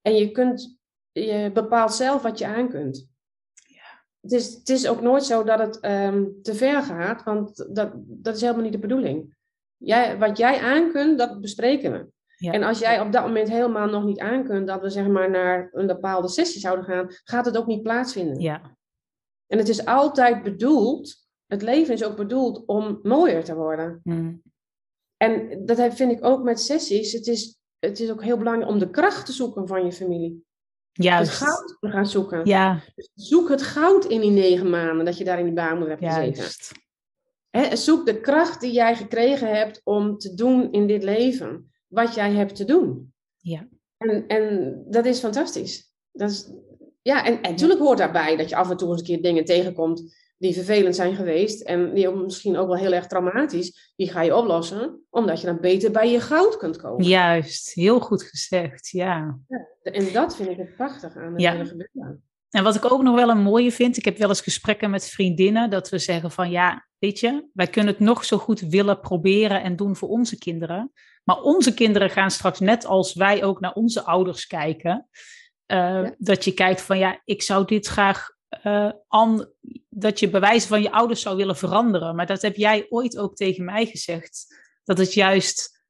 En 0.01 0.15
je, 0.15 0.31
kunt, 0.31 0.79
je 1.11 1.51
bepaalt 1.53 1.93
zelf 1.93 2.21
wat 2.21 2.37
je 2.37 2.45
aan 2.45 2.69
kunt. 2.69 3.07
Ja. 3.53 4.05
Het, 4.21 4.31
is, 4.31 4.53
het 4.53 4.69
is 4.69 4.87
ook 4.87 5.01
nooit 5.01 5.23
zo 5.23 5.43
dat 5.43 5.59
het 5.59 5.85
um, 5.85 6.41
te 6.41 6.53
ver 6.55 6.81
gaat, 6.81 7.23
want 7.23 7.75
dat, 7.75 7.91
dat 7.95 8.35
is 8.35 8.41
helemaal 8.41 8.63
niet 8.63 8.71
de 8.71 8.79
bedoeling. 8.79 9.37
Jij, 9.77 10.17
wat 10.17 10.37
jij 10.37 10.59
aan 10.59 10.91
kunt, 10.91 11.17
dat 11.17 11.41
bespreken 11.41 11.91
we. 11.91 12.07
En 12.47 12.63
als 12.63 12.79
jij 12.79 12.99
op 12.99 13.11
dat 13.11 13.23
moment 13.23 13.49
helemaal 13.49 13.87
nog 13.87 14.03
niet 14.03 14.19
aan 14.19 14.43
kunt 14.43 14.67
dat 14.67 14.81
we 14.81 14.89
zeg 14.89 15.07
maar 15.07 15.29
naar 15.29 15.69
een 15.71 15.87
bepaalde 15.87 16.27
sessie 16.27 16.61
zouden 16.61 16.85
gaan, 16.85 17.07
gaat 17.23 17.45
het 17.45 17.57
ook 17.57 17.67
niet 17.67 17.83
plaatsvinden. 17.83 18.39
Ja. 18.39 18.77
En 19.49 19.57
het 19.57 19.69
is 19.69 19.85
altijd 19.85 20.43
bedoeld, 20.43 21.27
het 21.45 21.61
leven 21.61 21.93
is 21.93 22.03
ook 22.03 22.15
bedoeld 22.15 22.65
om 22.65 22.99
mooier 23.03 23.43
te 23.43 23.55
worden. 23.55 23.99
Hmm. 24.03 24.41
En 25.17 25.65
dat 25.65 25.93
vind 25.93 26.11
ik 26.11 26.25
ook 26.25 26.43
met 26.43 26.59
sessies. 26.59 27.11
Het 27.11 27.27
is, 27.27 27.59
het 27.79 27.99
is 27.99 28.11
ook 28.11 28.23
heel 28.23 28.37
belangrijk 28.37 28.71
om 28.71 28.79
de 28.79 28.89
kracht 28.89 29.25
te 29.25 29.31
zoeken 29.31 29.67
van 29.67 29.85
je 29.85 29.91
familie. 29.91 30.47
Juist. 30.91 31.31
Het 31.31 31.49
goud 31.49 31.77
te 31.79 31.89
gaan 31.89 32.05
zoeken. 32.05 32.45
Ja. 32.45 32.81
Dus 32.95 33.09
zoek 33.13 33.49
het 33.49 33.61
goud 33.61 34.05
in 34.05 34.21
die 34.21 34.31
negen 34.31 34.69
maanden 34.69 35.05
dat 35.05 35.17
je 35.17 35.23
daar 35.23 35.39
in 35.39 35.45
die 35.45 35.53
baarmoeder 35.53 35.97
hebt 35.99 36.13
gezeten. 36.13 36.77
He, 37.49 37.75
zoek 37.75 38.05
de 38.05 38.21
kracht 38.21 38.61
die 38.61 38.71
jij 38.71 38.95
gekregen 38.95 39.55
hebt 39.55 39.81
om 39.83 40.17
te 40.17 40.33
doen 40.33 40.71
in 40.71 40.87
dit 40.87 41.03
leven 41.03 41.71
wat 41.87 42.13
jij 42.15 42.31
hebt 42.31 42.55
te 42.55 42.65
doen. 42.65 43.13
Ja. 43.37 43.67
En, 43.97 44.27
en 44.27 44.75
dat 44.89 45.05
is 45.05 45.19
fantastisch. 45.19 45.93
Dat 46.11 46.29
is, 46.29 46.51
ja, 47.01 47.25
en, 47.25 47.41
en 47.41 47.51
natuurlijk 47.51 47.79
hoort 47.79 47.97
daarbij 47.97 48.35
dat 48.35 48.49
je 48.49 48.55
af 48.55 48.69
en 48.69 48.77
toe 48.77 48.89
eens 48.89 48.99
een 48.99 49.05
keer 49.05 49.21
dingen 49.21 49.45
tegenkomt 49.45 50.17
die 50.37 50.53
vervelend 50.53 50.95
zijn 50.95 51.15
geweest 51.15 51.61
en 51.61 51.93
die 51.93 52.09
misschien 52.09 52.57
ook 52.57 52.67
wel 52.67 52.77
heel 52.77 52.93
erg 52.93 53.07
traumatisch, 53.07 53.93
die 53.95 54.09
ga 54.11 54.21
je 54.21 54.35
oplossen, 54.35 55.05
omdat 55.09 55.41
je 55.41 55.45
dan 55.45 55.59
beter 55.59 55.91
bij 55.91 56.11
je 56.11 56.19
goud 56.19 56.57
kunt 56.57 56.77
komen. 56.77 57.05
Juist, 57.05 57.73
heel 57.73 57.99
goed 57.99 58.23
gezegd, 58.23 58.89
ja. 58.89 59.39
ja 59.47 59.67
en 59.83 60.13
dat 60.13 60.35
vind 60.35 60.49
ik 60.49 60.57
het 60.57 60.75
prachtig 60.75 61.15
aan 61.15 61.31
het 61.31 61.41
ja. 61.41 61.51
hele 61.51 61.65
gebeuren. 61.65 62.23
En 62.49 62.63
wat 62.63 62.75
ik 62.75 62.91
ook 62.91 63.01
nog 63.01 63.15
wel 63.15 63.29
een 63.29 63.41
mooie 63.41 63.71
vind, 63.71 63.97
ik 63.97 64.05
heb 64.05 64.17
wel 64.17 64.29
eens 64.29 64.41
gesprekken 64.41 64.89
met 64.89 65.09
vriendinnen, 65.09 65.69
dat 65.69 65.89
we 65.89 65.99
zeggen 65.99 66.31
van 66.31 66.49
ja, 66.49 66.87
weet 66.99 67.19
je, 67.19 67.49
wij 67.53 67.67
kunnen 67.67 67.93
het 67.93 68.03
nog 68.03 68.25
zo 68.25 68.37
goed 68.37 68.59
willen 68.59 68.99
proberen 68.99 69.63
en 69.63 69.75
doen 69.75 69.95
voor 69.95 70.09
onze 70.09 70.37
kinderen. 70.37 70.91
Maar 71.23 71.41
onze 71.41 71.73
kinderen 71.73 72.09
gaan 72.09 72.31
straks 72.31 72.59
net 72.59 72.85
als 72.85 73.13
wij 73.13 73.43
ook 73.43 73.59
naar 73.59 73.73
onze 73.73 74.03
ouders 74.03 74.47
kijken. 74.47 75.07
Uh, 75.71 76.09
Dat 76.17 76.43
je 76.43 76.53
kijkt 76.53 76.81
van 76.81 76.97
ja, 76.97 77.21
ik 77.25 77.41
zou 77.41 77.65
dit 77.65 77.87
graag 77.87 78.29
uh, 78.63 78.91
dat 79.89 80.19
je 80.19 80.29
bewijzen 80.29 80.69
van 80.69 80.81
je 80.81 80.91
ouders 80.91 81.21
zou 81.21 81.37
willen 81.37 81.57
veranderen. 81.57 82.15
Maar 82.15 82.25
dat 82.25 82.41
heb 82.41 82.55
jij 82.55 82.85
ooit 82.89 83.17
ook 83.17 83.35
tegen 83.35 83.65
mij 83.65 83.85
gezegd. 83.85 84.61
Dat 84.83 84.97
het 84.97 85.13
juist 85.13 85.83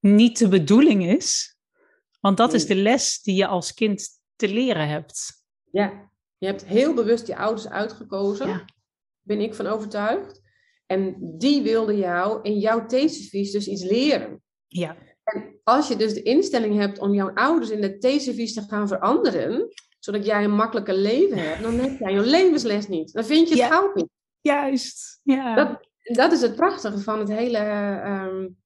niet 0.00 0.38
de 0.38 0.48
bedoeling 0.48 1.06
is. 1.06 1.56
Want 2.20 2.36
dat 2.36 2.52
is 2.52 2.66
de 2.66 2.74
les 2.74 3.22
die 3.22 3.34
je 3.34 3.46
als 3.46 3.74
kind 3.74 4.08
te 4.36 4.48
leren 4.48 4.88
hebt. 4.88 5.44
Ja, 5.70 6.10
je 6.38 6.46
hebt 6.46 6.64
heel 6.64 6.94
bewust 6.94 7.26
je 7.26 7.36
ouders 7.36 7.68
uitgekozen. 7.68 8.48
Ja. 8.48 8.64
Ben 9.20 9.40
ik 9.40 9.54
van 9.54 9.66
overtuigd. 9.66 10.40
En 10.86 11.16
die 11.38 11.62
wilden 11.62 11.96
jou 11.96 12.42
in 12.42 12.58
jouw 12.58 12.86
theeservies 12.86 13.52
dus 13.52 13.68
iets 13.68 13.82
leren. 13.82 14.42
Ja. 14.66 14.96
En 15.32 15.60
als 15.64 15.88
je 15.88 15.96
dus 15.96 16.14
de 16.14 16.22
instelling 16.22 16.78
hebt 16.78 16.98
om 16.98 17.14
jouw 17.14 17.30
ouders 17.34 17.70
in 17.70 17.80
de 17.80 17.98
theeservies 17.98 18.54
te 18.54 18.62
gaan 18.62 18.88
veranderen, 18.88 19.68
zodat 19.98 20.26
jij 20.26 20.44
een 20.44 20.54
makkelijker 20.54 20.94
leven 20.94 21.38
hebt, 21.38 21.62
dan 21.62 21.74
heb 21.74 21.98
jij 21.98 22.12
je 22.12 22.20
levensles 22.20 22.88
niet. 22.88 23.12
Dan 23.12 23.24
vind 23.24 23.48
je 23.48 23.54
het 23.54 23.62
ja. 23.62 23.68
goud 23.68 23.94
niet. 23.94 24.08
Juist, 24.40 25.20
ja. 25.22 25.54
Dat, 25.54 25.88
dat 26.02 26.32
is 26.32 26.40
het 26.40 26.56
prachtige 26.56 26.98
van 26.98 27.18
het 27.18 27.28
hele... 27.28 27.58
Um, 28.06 28.56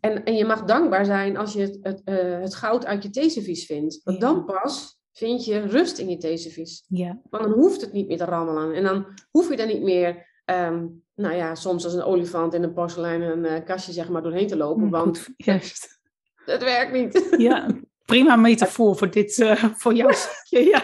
en, 0.00 0.24
en 0.24 0.36
je 0.36 0.44
mag 0.44 0.64
dankbaar 0.64 1.04
zijn 1.04 1.36
als 1.36 1.52
je 1.52 1.60
het, 1.60 1.78
het, 1.80 2.02
uh, 2.04 2.40
het 2.40 2.54
goud 2.54 2.86
uit 2.86 3.02
je 3.02 3.10
theeservies 3.10 3.66
vindt. 3.66 4.00
Want 4.02 4.20
dan 4.20 4.44
pas 4.44 4.98
vind 5.12 5.44
je 5.44 5.60
rust 5.60 5.98
in 5.98 6.08
je 6.08 6.16
theeservies. 6.16 6.84
Ja. 6.88 7.20
Want 7.30 7.44
dan 7.44 7.52
hoeft 7.52 7.80
het 7.80 7.92
niet 7.92 8.08
meer 8.08 8.16
te 8.16 8.24
rammelen. 8.24 8.74
En 8.74 8.82
dan 8.82 9.06
hoef 9.30 9.48
je 9.48 9.56
er 9.56 9.66
niet 9.66 9.82
meer, 9.82 10.26
um, 10.44 11.02
nou 11.14 11.34
ja, 11.34 11.54
soms 11.54 11.84
als 11.84 11.94
een 11.94 12.02
olifant 12.02 12.54
in 12.54 12.62
een 12.62 12.72
porseleinen 12.72 13.44
uh, 13.44 13.64
kastje 13.64 13.92
zeg 13.92 14.08
maar 14.08 14.22
doorheen 14.22 14.46
te 14.46 14.56
lopen. 14.56 14.84
Mm, 14.84 14.90
want 14.90 15.18
Goed, 15.18 15.34
juist. 15.36 16.00
Het 16.34 16.62
werkt 16.62 16.92
niet. 16.92 17.34
Ja, 17.38 17.66
prima 18.04 18.36
metafoor 18.50 18.96
voor 18.96 19.10
dit, 19.10 19.38
uh, 19.38 19.64
voor 19.64 19.94
jouw 19.94 20.12
stukje. 20.12 20.64
Ja, 20.64 20.82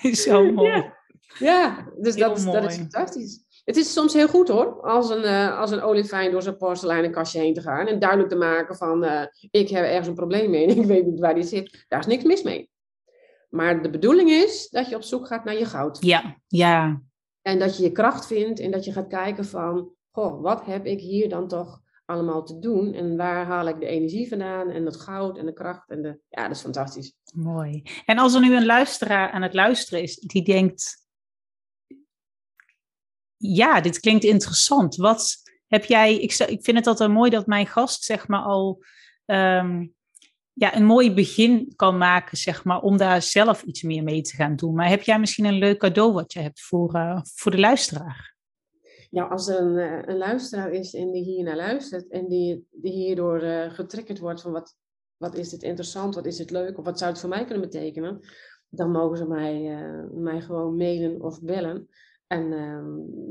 is 0.10 0.22
zo 0.22 0.52
mooi. 0.52 0.70
Ja, 0.70 0.94
ja 1.38 1.86
dus 1.98 2.16
dat 2.16 2.36
is, 2.36 2.44
dat 2.44 2.64
is 2.64 2.76
fantastisch. 2.76 3.44
Het 3.64 3.76
is 3.76 3.92
soms 3.92 4.12
heel 4.12 4.28
goed 4.28 4.48
hoor, 4.48 4.80
als 4.80 5.10
een, 5.10 5.22
uh, 5.22 5.58
als 5.58 5.70
een 5.70 5.82
olifijn 5.82 6.30
door 6.30 6.42
zijn 6.42 6.56
porseleinen 6.56 7.10
kastje 7.10 7.40
heen 7.40 7.54
te 7.54 7.60
gaan 7.60 7.86
en 7.86 7.98
duidelijk 7.98 8.30
te 8.30 8.36
maken 8.36 8.76
van 8.76 9.04
uh, 9.04 9.22
ik 9.50 9.68
heb 9.68 9.84
ergens 9.84 10.08
een 10.08 10.14
probleem 10.14 10.50
mee 10.50 10.66
en 10.66 10.76
ik 10.82 10.86
weet 10.86 11.06
niet 11.06 11.20
waar 11.20 11.34
die 11.34 11.42
zit. 11.42 11.84
Daar 11.88 12.00
is 12.00 12.06
niks 12.06 12.24
mis 12.24 12.42
mee. 12.42 12.70
Maar 13.50 13.82
de 13.82 13.90
bedoeling 13.90 14.30
is 14.30 14.68
dat 14.68 14.88
je 14.88 14.96
op 14.96 15.02
zoek 15.02 15.26
gaat 15.26 15.44
naar 15.44 15.58
je 15.58 15.64
goud. 15.64 15.98
Ja, 16.00 16.36
ja. 16.46 17.00
En 17.46 17.58
dat 17.58 17.76
je 17.76 17.82
je 17.82 17.92
kracht 17.92 18.26
vindt 18.26 18.60
en 18.60 18.70
dat 18.70 18.84
je 18.84 18.92
gaat 18.92 19.08
kijken 19.08 19.44
van, 19.44 19.90
goh, 20.10 20.42
wat 20.42 20.64
heb 20.64 20.86
ik 20.86 21.00
hier 21.00 21.28
dan 21.28 21.48
toch 21.48 21.80
allemaal 22.04 22.44
te 22.44 22.58
doen 22.58 22.92
en 22.92 23.16
waar 23.16 23.46
haal 23.46 23.68
ik 23.68 23.80
de 23.80 23.86
energie 23.86 24.28
vandaan 24.28 24.70
en 24.70 24.84
het 24.84 24.96
goud 24.96 25.38
en 25.38 25.46
de 25.46 25.52
kracht 25.52 25.90
en 25.90 26.02
de, 26.02 26.20
ja, 26.28 26.42
dat 26.42 26.56
is 26.56 26.62
fantastisch. 26.62 27.14
Mooi. 27.34 27.82
En 28.04 28.18
als 28.18 28.34
er 28.34 28.40
nu 28.40 28.56
een 28.56 28.66
luisteraar 28.66 29.30
aan 29.30 29.42
het 29.42 29.54
luisteren 29.54 30.02
is 30.02 30.16
die 30.16 30.44
denkt, 30.44 31.06
ja, 33.36 33.80
dit 33.80 34.00
klinkt 34.00 34.24
interessant. 34.24 34.96
Wat 34.96 35.36
heb 35.66 35.84
jij, 35.84 36.14
ik, 36.14 36.32
ik 36.32 36.64
vind 36.64 36.76
het 36.76 36.86
altijd 36.86 37.10
mooi 37.10 37.30
dat 37.30 37.46
mijn 37.46 37.66
gast 37.66 38.04
zeg 38.04 38.28
maar 38.28 38.42
al 38.42 38.84
ehm, 39.24 39.86
ja, 40.58 40.76
een 40.76 40.84
mooi 40.84 41.14
begin 41.14 41.72
kan 41.76 41.98
maken, 41.98 42.36
zeg 42.36 42.64
maar, 42.64 42.80
om 42.80 42.96
daar 42.96 43.22
zelf 43.22 43.62
iets 43.62 43.82
meer 43.82 44.02
mee 44.02 44.22
te 44.22 44.36
gaan 44.36 44.56
doen. 44.56 44.74
Maar 44.74 44.88
heb 44.88 45.02
jij 45.02 45.18
misschien 45.18 45.44
een 45.44 45.58
leuk 45.58 45.78
cadeau 45.78 46.12
wat 46.12 46.32
je 46.32 46.40
hebt 46.40 46.60
voor, 46.60 46.94
uh, 46.94 47.20
voor 47.22 47.50
de 47.50 47.58
luisteraar? 47.58 48.34
Ja, 49.10 49.24
als 49.24 49.48
er 49.48 49.60
een, 49.60 49.78
eh, 49.78 50.02
een 50.06 50.16
luisteraar 50.16 50.70
is 50.70 50.94
en 50.94 51.12
die 51.12 51.22
hier 51.22 51.44
naar 51.44 51.56
luistert 51.56 52.08
en 52.08 52.28
die, 52.28 52.66
die 52.70 52.92
hierdoor 52.92 53.42
uh, 53.42 53.70
getriggerd 53.70 54.18
wordt 54.18 54.40
van 54.40 54.52
wat, 54.52 54.76
wat 55.16 55.36
is 55.36 55.48
dit 55.48 55.62
interessant, 55.62 56.14
wat 56.14 56.26
is 56.26 56.36
dit 56.36 56.50
leuk 56.50 56.78
of 56.78 56.84
wat 56.84 56.98
zou 56.98 57.10
het 57.10 57.20
voor 57.20 57.28
mij 57.28 57.44
kunnen 57.44 57.70
betekenen, 57.70 58.20
dan 58.68 58.90
mogen 58.90 59.16
ze 59.16 59.26
mij, 59.26 59.84
mij 60.12 60.40
gewoon 60.40 60.76
mailen 60.76 61.22
of 61.22 61.42
bellen. 61.42 61.88
En 62.26 62.52
ehm, 62.52 62.84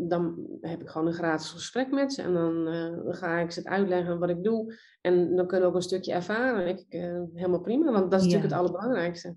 dan 0.09 0.35
heb 0.61 0.81
ik 0.81 0.89
gewoon 0.89 1.07
een 1.07 1.13
gratis 1.13 1.49
gesprek 1.49 1.91
met 1.91 2.13
ze. 2.13 2.21
En 2.21 2.33
dan, 2.33 2.67
uh, 2.67 3.15
ga 3.15 3.37
ik 3.39 3.51
ze 3.51 3.59
het 3.59 3.67
uitleggen 3.67 4.19
wat 4.19 4.29
ik 4.29 4.43
doe. 4.43 4.75
En 5.01 5.35
dan 5.35 5.47
kunnen 5.47 5.61
we 5.61 5.73
ook 5.73 5.75
een 5.75 5.87
stukje 5.87 6.13
ervaren. 6.13 6.67
Ik, 6.67 6.85
uh, 6.89 7.21
helemaal 7.33 7.61
prima, 7.61 7.91
want 7.91 8.11
dat 8.11 8.19
is 8.19 8.25
natuurlijk 8.25 8.51
het 8.51 8.59
allerbelangrijkste. 8.59 9.35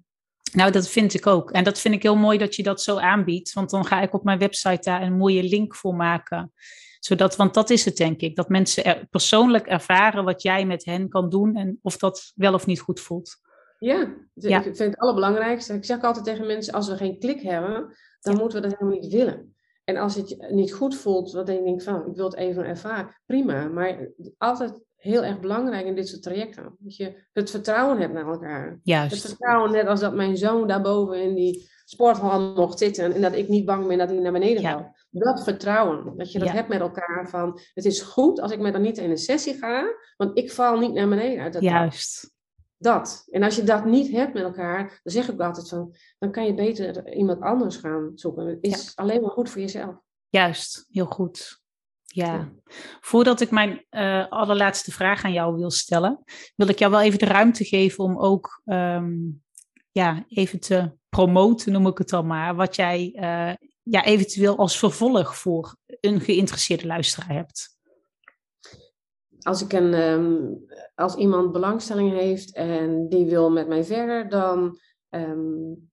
Nou, 0.53 0.71
dat 0.71 0.89
vind 0.89 1.15
ik 1.15 1.27
ook. 1.27 1.51
En 1.51 1.65
dat 1.65 1.79
vind 1.79 1.95
ik 1.95 2.03
heel 2.03 2.17
mooi 2.17 2.39
dat 2.39 2.57
je 2.57 2.63
dat 2.63 2.83
zo 2.83 2.97
aanbiedt. 2.97 3.53
Want 3.53 3.71
dan 3.71 3.85
ga 3.85 4.01
ik 4.01 4.15
op 4.15 4.25
mijn 4.25 4.39
website 4.39 4.91
daar 4.91 5.03
een 5.03 5.17
mooie 5.17 5.43
link 5.43 5.75
voor 5.75 5.95
maken. 5.95 6.53
Zodat, 6.99 7.37
want 7.37 7.55
dat 7.55 7.71
is 7.71 7.85
het 7.85 7.97
denk 7.97 8.21
ik. 8.21 8.37
Dat 8.37 8.49
mensen 8.49 8.85
er 8.85 9.07
persoonlijk 9.11 9.67
ervaren 9.67 10.25
wat 10.25 10.43
jij 10.43 10.67
met 10.67 10.85
hen 10.85 11.09
kan 11.09 11.29
doen. 11.29 11.57
En 11.57 11.79
of 11.83 11.97
dat 11.97 12.33
wel 12.35 12.55
of 12.55 12.67
niet 12.67 12.81
goed 12.81 13.01
voelt. 13.01 13.37
Ja, 13.79 14.15
ja. 14.35 14.57
ik 14.59 14.63
vind 14.63 14.79
het 14.79 14.99
allerbelangrijkste. 14.99 15.75
Ik 15.75 15.85
zeg 15.85 16.03
altijd 16.03 16.25
tegen 16.25 16.47
mensen, 16.47 16.75
als 16.75 16.89
we 16.89 16.97
geen 16.97 17.19
klik 17.19 17.41
hebben, 17.41 17.97
dan 18.21 18.37
moeten 18.37 18.63
we 18.63 18.69
dat 18.69 18.79
helemaal 18.79 19.01
niet 19.01 19.13
willen. 19.13 19.57
En 19.85 19.97
als 19.97 20.15
het 20.15 20.51
niet 20.51 20.73
goed 20.73 20.97
voelt, 20.97 21.33
wat 21.33 21.47
denk 21.47 21.67
ik 21.67 21.83
van, 21.83 22.07
ik 22.07 22.17
wil 22.17 22.25
het 22.25 22.37
even 22.37 22.65
ervaren, 22.65 23.17
prima. 23.27 23.69
Maar 23.69 24.09
altijd 24.39 24.81
heel 24.97 25.25
erg 25.25 25.41
belangrijk 25.41 25.87
in 25.87 25.95
dit 25.95 26.09
soort 26.09 26.23
trajecten. 26.23 26.77
Dat 26.79 26.97
je 26.97 27.15
het 27.33 27.51
vertrouwen 27.51 27.99
hebt 27.99 28.13
naar 28.13 28.29
elkaar. 28.29 28.81
Juist. 28.83 29.13
Het 29.13 29.21
vertrouwen 29.21 29.73
net 29.73 29.87
als 29.87 30.01
dat 30.01 30.15
mijn 30.15 30.37
zoon 30.37 30.67
daarboven 30.67 31.23
in 31.23 31.35
die 31.35 31.71
sporthal 31.85 32.55
mocht 32.55 32.79
zitten 32.79 33.15
en 33.15 33.21
dat 33.21 33.35
ik 33.35 33.49
niet 33.49 33.65
bang 33.65 33.87
ben 33.87 33.99
dat 33.99 34.09
hij 34.09 34.19
naar 34.19 34.33
beneden 34.33 34.63
valt. 34.63 34.87
Dat 35.11 35.45
vertrouwen, 35.45 36.17
dat 36.17 36.33
je 36.33 36.39
dat 36.39 36.51
hebt 36.51 36.69
met 36.69 36.81
elkaar 36.81 37.29
van, 37.29 37.61
het 37.75 37.85
is 37.85 38.01
goed 38.01 38.41
als 38.41 38.53
ik 38.53 38.59
met 38.59 38.79
niet 38.79 38.99
in 38.99 39.11
een 39.11 39.19
sessie 39.19 39.55
ga, 39.55 39.85
want 40.17 40.39
ik 40.39 40.53
val 40.53 40.79
niet 40.79 40.93
naar 40.93 41.09
beneden 41.09 41.43
uit 41.43 41.53
dat 41.53 41.63
Juist 41.63 42.37
dat. 42.79 43.27
En 43.31 43.43
als 43.43 43.57
je 43.57 43.63
dat 43.63 43.85
niet 43.85 44.11
hebt 44.11 44.35
met 44.35 44.43
elkaar, 44.43 45.01
dan 45.03 45.13
zeg 45.13 45.29
ik 45.29 45.41
altijd 45.41 45.69
van, 45.69 45.95
dan 46.19 46.31
kan 46.31 46.47
je 46.47 46.55
beter 46.55 47.15
iemand 47.15 47.41
anders 47.41 47.77
gaan 47.77 48.13
zoeken. 48.15 48.47
Het 48.47 48.59
is 48.61 48.97
alleen 48.97 49.21
maar 49.21 49.31
goed 49.31 49.51
voor 49.51 49.61
jezelf. 49.61 49.97
Juist, 50.29 50.87
heel 50.91 51.07
goed. 51.07 51.61
Ja. 52.03 52.53
Voordat 53.01 53.41
ik 53.41 53.51
mijn 53.51 53.85
uh, 53.91 54.29
allerlaatste 54.29 54.93
vraag 54.93 55.25
aan 55.25 55.33
jou 55.33 55.57
wil 55.57 55.71
stellen, 55.71 56.23
wil 56.57 56.69
ik 56.69 56.79
jou 56.79 56.91
wel 56.91 57.01
even 57.01 57.19
de 57.19 57.25
ruimte 57.25 57.65
geven 57.65 58.05
om 58.05 58.19
ook 58.19 58.63
ehm, 58.65 59.15
ja, 59.91 60.25
even 60.29 60.61
te 60.61 60.93
promoten, 61.09 61.73
noem 61.73 61.87
ik 61.87 61.99
het 61.99 62.09
dan 62.09 62.27
maar, 62.27 62.55
wat 62.55 62.77
jij 62.77 63.13
uh, 63.15 63.69
ja, 63.83 64.05
eventueel 64.05 64.57
als 64.57 64.79
vervolg 64.79 65.37
voor 65.37 65.77
een 65.87 66.21
geïnteresseerde 66.21 66.87
luisteraar 66.87 67.33
hebt 67.33 67.78
als, 69.43 69.63
ik 69.63 69.73
een, 69.73 69.95
um, 69.95 70.65
als 70.95 71.15
iemand 71.15 71.53
belangstelling 71.53 72.13
heeft 72.13 72.55
en 72.55 73.09
die 73.09 73.27
wil 73.27 73.51
met 73.51 73.69
mij 73.69 73.85
verder, 73.85 74.29
dan. 74.29 74.79
Um, 75.11 75.89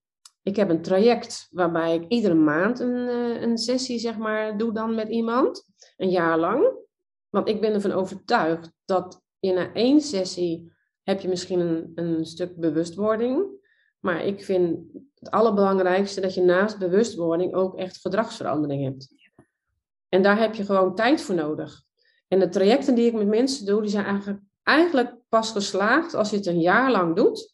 ik 0.46 0.56
heb 0.56 0.70
een 0.70 0.82
traject 0.82 1.48
waarbij 1.52 1.96
ik 1.96 2.08
iedere 2.08 2.34
maand 2.34 2.80
een, 2.80 3.08
uh, 3.08 3.42
een 3.42 3.58
sessie 3.58 4.00
zeg 4.00 4.18
maar, 4.18 4.58
doe 4.58 4.74
dan 4.74 4.96
met 4.96 5.08
iemand, 5.08 5.66
een 5.98 6.10
jaar 6.10 6.38
lang. 6.40 6.68
Want 7.30 7.48
ik 7.48 7.62
ben 7.62 7.74
ervan 7.74 7.92
overtuigd 7.92 8.72
dat 8.86 9.22
je 9.40 9.54
na 9.54 9.74
één 9.74 10.02
sessie 10.02 10.72
heb 11.04 11.20
je 11.20 11.28
misschien 11.28 11.60
een, 11.60 11.92
een 11.96 12.26
stuk 12.26 12.56
bewustwording. 12.56 13.46
Maar 14.00 14.26
ik 14.26 14.44
vind 14.44 14.78
het 15.14 15.32
allerbelangrijkste 15.32 16.22
dat 16.22 16.34
je 16.34 16.42
naast 16.42 16.78
bewustwording 16.78 17.54
ook 17.54 17.78
echt 17.78 17.98
gedragsverandering 17.98 18.84
hebt. 18.84 19.08
En 20.10 20.22
daar 20.22 20.40
heb 20.40 20.56
je 20.56 20.66
gewoon 20.66 20.96
tijd 20.96 21.22
voor 21.22 21.36
nodig. 21.36 21.84
En 22.28 22.40
de 22.40 22.50
trajecten 22.50 22.96
die 22.96 23.08
ik 23.08 23.14
met 23.14 23.28
mensen 23.28 23.66
doe, 23.66 23.82
die 23.82 23.90
zijn 23.92 24.06
eigenlijk, 24.06 24.40
eigenlijk 24.64 25.16
pas 25.30 25.52
geslaagd 25.52 26.14
als 26.14 26.30
je 26.30 26.36
het 26.36 26.46
een 26.46 26.60
jaar 26.60 26.92
lang 26.92 27.16
doet. 27.16 27.54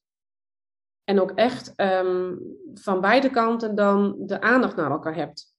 En 1.04 1.22
ook 1.22 1.32
echt 1.32 1.74
um, 1.76 2.40
van 2.74 3.02
beide 3.02 3.30
kanten 3.30 3.76
dan 3.76 4.16
de 4.20 4.42
aandacht 4.42 4.76
naar 4.76 4.92
elkaar 4.92 5.16
hebt. 5.16 5.54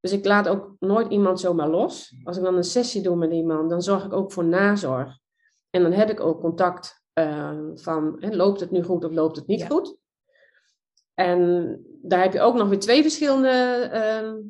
Dus 0.00 0.12
ik 0.12 0.24
laat 0.24 0.48
ook 0.48 0.76
nooit 0.78 1.10
iemand 1.10 1.40
zomaar 1.40 1.68
los. 1.68 2.16
Als 2.24 2.36
ik 2.36 2.42
dan 2.42 2.56
een 2.56 2.64
sessie 2.64 3.02
doe 3.02 3.16
met 3.16 3.32
iemand, 3.32 3.70
dan 3.70 3.82
zorg 3.82 4.04
ik 4.04 4.12
ook 4.12 4.32
voor 4.32 4.44
nazorg. 4.44 5.18
En 5.70 5.82
dan 5.82 5.92
heb 5.92 6.10
ik 6.10 6.20
ook 6.20 6.40
contact 6.40 7.04
uh, 7.14 7.58
van, 7.74 8.16
loopt 8.20 8.60
het 8.60 8.70
nu 8.70 8.82
goed 8.82 9.04
of 9.04 9.12
loopt 9.12 9.36
het 9.36 9.46
niet 9.46 9.60
ja. 9.60 9.66
goed? 9.66 9.96
En 11.14 11.80
daar 12.02 12.22
heb 12.22 12.32
je 12.32 12.40
ook 12.40 12.54
nog 12.54 12.68
weer 12.68 12.78
twee 12.78 13.02
verschillende 13.02 13.90
uh, 13.92 14.44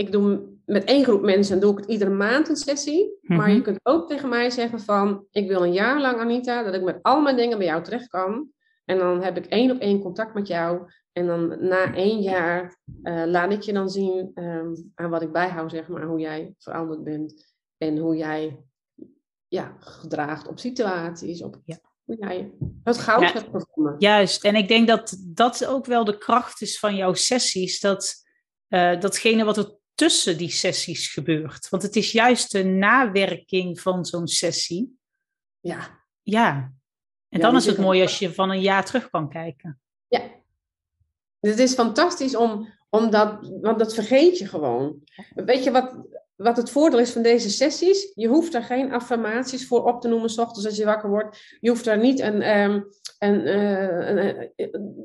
ik 0.00 0.12
doe 0.12 0.48
met 0.64 0.84
één 0.84 1.04
groep 1.04 1.22
mensen 1.22 1.60
doe 1.60 1.72
ik 1.72 1.78
het 1.78 1.86
iedere 1.86 2.10
maand 2.10 2.48
een 2.48 2.56
sessie. 2.56 3.18
Maar 3.20 3.48
je 3.48 3.54
mhm. 3.54 3.62
kunt 3.62 3.80
ook 3.82 4.08
tegen 4.08 4.28
mij 4.28 4.50
zeggen 4.50 4.80
van, 4.80 5.26
ik 5.30 5.48
wil 5.48 5.62
een 5.62 5.72
jaar 5.72 6.00
lang 6.00 6.20
Anita, 6.20 6.62
dat 6.62 6.74
ik 6.74 6.82
met 6.82 6.98
al 7.02 7.20
mijn 7.20 7.36
dingen 7.36 7.58
bij 7.58 7.66
jou 7.66 7.82
terecht 7.82 8.08
kan. 8.08 8.48
En 8.84 8.98
dan 8.98 9.22
heb 9.22 9.36
ik 9.36 9.46
één 9.46 9.70
op 9.70 9.80
één 9.80 10.00
contact 10.00 10.34
met 10.34 10.46
jou. 10.46 10.90
En 11.12 11.26
dan 11.26 11.66
na 11.68 11.94
één 11.94 12.20
jaar 12.20 12.78
uh, 13.02 13.24
laat 13.26 13.52
ik 13.52 13.62
je 13.62 13.72
dan 13.72 13.90
zien 13.90 14.30
um, 14.34 14.90
aan 14.94 15.10
wat 15.10 15.22
ik 15.22 15.32
bijhoud, 15.32 15.70
zeg 15.70 15.88
maar, 15.88 16.04
hoe 16.04 16.20
jij 16.20 16.54
veranderd 16.58 17.04
bent. 17.04 17.54
En 17.76 17.98
hoe 17.98 18.16
jij 18.16 18.60
ja, 19.48 19.76
gedraagt 19.78 20.48
op 20.48 20.58
situaties, 20.58 21.42
op 21.42 21.60
ja. 21.64 21.78
hoe 22.04 22.16
jij 22.18 22.52
het 22.84 22.98
goud 22.98 23.20
ja, 23.20 23.32
hebt 23.32 23.48
gevonden. 23.52 23.94
Juist, 23.98 24.44
en 24.44 24.54
ik 24.54 24.68
denk 24.68 24.88
dat 24.88 25.16
dat 25.26 25.66
ook 25.66 25.86
wel 25.86 26.04
de 26.04 26.18
kracht 26.18 26.60
is 26.60 26.78
van 26.78 26.96
jouw 26.96 27.14
sessies. 27.14 27.80
Dat 27.80 28.14
uh, 28.68 29.00
datgene 29.00 29.44
wat 29.44 29.56
er 29.56 29.78
tussen 30.00 30.38
die 30.38 30.50
sessies 30.50 31.12
gebeurt. 31.12 31.68
Want 31.68 31.82
het 31.82 31.96
is 31.96 32.12
juist 32.12 32.52
de 32.52 32.64
nawerking 32.64 33.80
van 33.80 34.04
zo'n 34.04 34.26
sessie. 34.26 34.98
Ja. 35.60 36.04
Ja. 36.22 36.72
En 37.28 37.40
dan 37.40 37.56
is 37.56 37.66
het 37.66 37.78
mooi 37.78 38.02
als 38.02 38.18
je 38.18 38.34
van 38.34 38.50
een 38.50 38.60
jaar 38.60 38.84
terug 38.84 39.10
kan 39.10 39.28
kijken. 39.28 39.80
Ja. 40.08 40.20
Het 41.40 41.58
is 41.58 41.74
fantastisch 41.74 42.36
om, 42.36 42.68
om 42.88 43.10
dat, 43.10 43.48
want 43.60 43.78
dat 43.78 43.94
vergeet 43.94 44.38
je 44.38 44.48
gewoon. 44.48 45.02
Weet 45.34 45.64
je 45.64 45.70
wat, 45.70 45.94
wat 46.42 46.56
het 46.56 46.70
voordeel 46.70 46.98
is 46.98 47.10
van 47.10 47.22
deze 47.22 47.50
sessies? 47.50 48.12
Je 48.14 48.28
hoeft 48.28 48.54
er 48.54 48.62
geen 48.62 48.92
affirmaties 48.92 49.66
voor 49.66 49.84
op 49.84 50.00
te 50.00 50.08
noemen, 50.08 50.30
s 50.30 50.38
ochtends 50.38 50.66
als 50.66 50.76
je 50.76 50.84
wakker 50.84 51.08
wordt. 51.08 51.56
Je 51.60 51.68
hoeft 51.68 51.84
daar 51.84 51.98
niet 51.98 52.20
een, 52.20 52.58
um, 52.58 52.86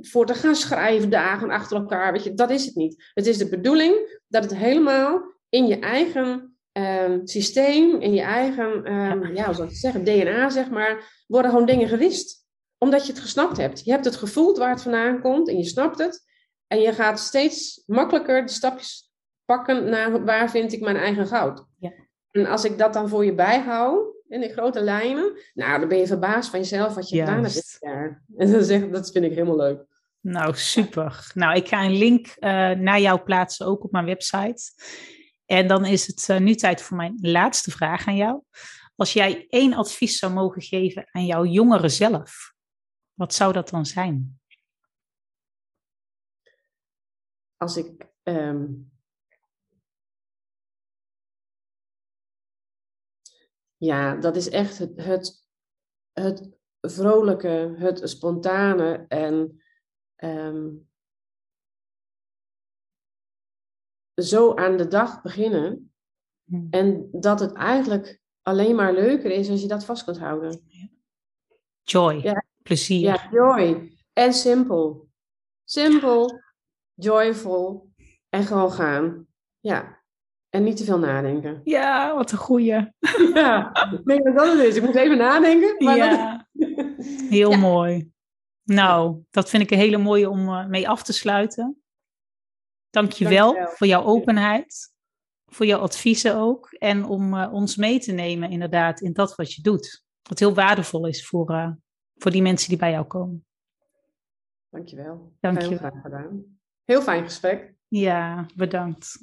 voor 0.01 0.25
te 0.25 0.33
gaan 0.33 0.55
schrijven 0.55 1.09
dagen 1.09 1.49
achter 1.49 1.77
elkaar. 1.77 2.11
Weet 2.11 2.23
je, 2.23 2.33
dat 2.33 2.49
is 2.49 2.65
het 2.65 2.75
niet. 2.75 3.11
Het 3.13 3.25
is 3.25 3.37
de 3.37 3.49
bedoeling 3.49 4.19
dat 4.27 4.43
het 4.43 4.55
helemaal 4.55 5.21
in 5.49 5.67
je 5.67 5.79
eigen 5.79 6.57
um, 6.71 7.27
systeem, 7.27 8.01
in 8.01 8.13
je 8.13 8.21
eigen, 8.21 8.93
um, 8.93 9.35
ja, 9.35 9.45
hoe 9.45 9.55
zou 9.55 9.69
zeggen, 9.71 10.03
DNA, 10.03 10.49
zeg 10.49 10.69
maar, 10.69 11.23
worden 11.27 11.51
gewoon 11.51 11.65
dingen 11.65 11.87
gewist. 11.87 12.45
Omdat 12.77 13.05
je 13.05 13.11
het 13.11 13.21
gesnapt 13.21 13.57
hebt. 13.57 13.83
Je 13.83 13.91
hebt 13.91 14.05
het 14.05 14.15
gevoeld 14.15 14.57
waar 14.57 14.69
het 14.69 14.81
vandaan 14.81 15.21
komt 15.21 15.49
en 15.49 15.57
je 15.57 15.65
snapt 15.65 15.97
het. 15.97 16.23
En 16.67 16.79
je 16.79 16.93
gaat 16.93 17.19
steeds 17.19 17.83
makkelijker 17.85 18.45
de 18.45 18.51
stapjes 18.51 19.04
pakken 19.45 19.89
naar 19.89 20.25
waar 20.25 20.49
vind 20.49 20.73
ik 20.73 20.81
mijn 20.81 20.97
eigen 20.97 21.27
goud. 21.27 21.65
Ja. 21.79 21.91
En 22.31 22.45
als 22.45 22.65
ik 22.65 22.77
dat 22.77 22.93
dan 22.93 23.09
voor 23.09 23.25
je 23.25 23.33
bijhoud, 23.33 24.13
in 24.27 24.39
de 24.39 24.53
grote 24.53 24.81
lijnen, 24.81 25.37
nou, 25.53 25.79
dan 25.79 25.89
ben 25.89 25.97
je 25.97 26.07
verbaasd 26.07 26.49
van 26.49 26.59
jezelf 26.59 26.93
wat 26.95 27.09
je 27.09 27.19
gedaan 27.19 27.43
hebt 27.43 27.77
jaar. 27.79 28.23
En 28.37 28.51
dan 28.51 28.63
zeg, 28.63 28.89
dat 28.89 29.11
vind 29.11 29.25
ik 29.25 29.31
helemaal 29.31 29.55
leuk. 29.55 29.85
Nou, 30.19 30.55
super. 30.55 31.31
Nou, 31.33 31.55
ik 31.55 31.67
ga 31.67 31.83
een 31.83 31.97
link 31.97 32.27
uh, 32.27 32.31
naar 32.71 32.99
jou 32.99 33.19
plaatsen, 33.19 33.65
ook 33.65 33.83
op 33.83 33.91
mijn 33.91 34.05
website. 34.05 34.61
En 35.45 35.67
dan 35.67 35.85
is 35.85 36.07
het 36.07 36.27
uh, 36.29 36.37
nu 36.37 36.55
tijd 36.55 36.81
voor 36.81 36.97
mijn 36.97 37.17
laatste 37.21 37.71
vraag 37.71 38.07
aan 38.07 38.15
jou. 38.15 38.41
Als 38.95 39.13
jij 39.13 39.45
één 39.49 39.73
advies 39.73 40.17
zou 40.17 40.33
mogen 40.33 40.61
geven 40.61 41.07
aan 41.11 41.25
jouw 41.25 41.45
jongere 41.45 41.89
zelf, 41.89 42.53
wat 43.13 43.33
zou 43.33 43.53
dat 43.53 43.69
dan 43.69 43.85
zijn? 43.85 44.39
Als 47.57 47.77
ik 47.77 48.07
um, 48.23 48.91
Ja, 53.77 54.15
dat 54.15 54.35
is 54.35 54.49
echt 54.49 54.77
het, 54.77 54.91
het, 54.95 55.47
het 56.13 56.49
vrolijke, 56.81 57.75
het 57.77 58.09
spontane 58.09 59.05
en 59.07 59.61
um, 60.23 60.89
zo 64.15 64.53
aan 64.55 64.77
de 64.77 64.87
dag 64.87 65.21
beginnen. 65.21 65.93
Hm. 66.43 66.67
En 66.69 67.07
dat 67.11 67.39
het 67.39 67.53
eigenlijk 67.53 68.21
alleen 68.41 68.75
maar 68.75 68.93
leuker 68.93 69.31
is 69.31 69.49
als 69.49 69.61
je 69.61 69.67
dat 69.67 69.85
vast 69.85 70.03
kunt 70.03 70.19
houden. 70.19 70.61
Joy, 71.83 72.13
Ja. 72.13 72.43
plezier. 72.63 72.99
Ja, 72.99 73.29
joy. 73.31 73.97
En 74.13 74.33
simpel. 74.33 75.09
Simpel, 75.63 76.41
joyful 76.93 77.89
en 78.29 78.43
gewoon 78.43 78.71
gaan. 78.71 79.27
Ja. 79.59 80.03
En 80.55 80.63
niet 80.63 80.77
te 80.77 80.83
veel 80.83 80.99
nadenken. 80.99 81.61
Ja, 81.63 82.15
wat 82.15 82.31
een 82.31 82.37
goeie. 82.37 82.91
Ja, 83.33 83.71
nee, 84.03 84.21
dat 84.23 84.35
dat 84.35 84.47
het 84.57 84.59
is. 84.67 84.75
Ik 84.75 84.83
moet 84.83 84.95
even 84.95 85.17
nadenken. 85.17 85.75
Maar 85.85 85.95
Ja, 85.97 86.47
dat- 86.53 86.65
heel 87.29 87.51
Ja. 87.51 87.57
mooi. 87.57 88.11
Nou, 88.63 89.21
dat 89.29 89.49
vind 89.49 89.63
ik 89.63 89.71
een 89.71 89.77
hele 89.77 89.97
mooie 89.97 90.29
om 90.29 90.47
eh, 90.47 90.65
mee 90.67 90.89
af 90.89 91.03
te 91.03 91.13
sluiten. 91.13 91.81
Dank 92.89 93.11
je 93.11 93.27
wel 93.27 93.45
Dankjewel. 93.45 93.75
voor 93.75 93.87
jouw 93.87 94.03
openheid, 94.03 94.93
voor 95.45 95.65
jouw 95.65 95.79
adviezen 95.79 96.35
ook. 96.35 96.71
En 96.71 97.05
om 97.05 97.33
eh, 97.33 97.53
ons 97.53 97.75
mee 97.75 97.99
te 97.99 98.11
nemen 98.11 98.49
inderdaad 98.49 99.01
in 99.01 99.13
dat 99.13 99.35
wat 99.35 99.53
je 99.53 99.61
doet. 99.61 100.03
Wat 100.21 100.39
heel 100.39 100.53
waardevol 100.53 101.07
is 101.07 101.27
voor, 101.27 101.49
eh, 101.49 101.71
voor 102.15 102.31
die 102.31 102.41
mensen 102.41 102.69
die 102.69 102.77
bij 102.77 102.91
jou 102.91 103.05
komen. 103.05 103.45
Dankjewel. 104.69 105.33
Dankjewel. 105.39 105.69
Heel 105.69 105.77
graag 105.89 106.01
gedaan. 106.01 106.59
Heel 106.83 107.01
fijn 107.01 107.23
gesprek. 107.23 107.73
Ja, 107.87 108.45
bedankt. 108.55 109.19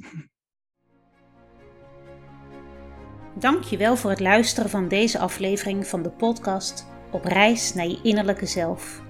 Dankjewel 3.35 3.97
voor 3.97 4.11
het 4.11 4.21
luisteren 4.21 4.71
van 4.71 4.89
deze 4.89 5.19
aflevering 5.19 5.87
van 5.87 6.03
de 6.03 6.11
podcast 6.11 6.87
Op 7.11 7.25
reis 7.25 7.75
naar 7.75 7.87
je 7.87 7.99
innerlijke 8.03 8.47
zelf. 8.47 9.03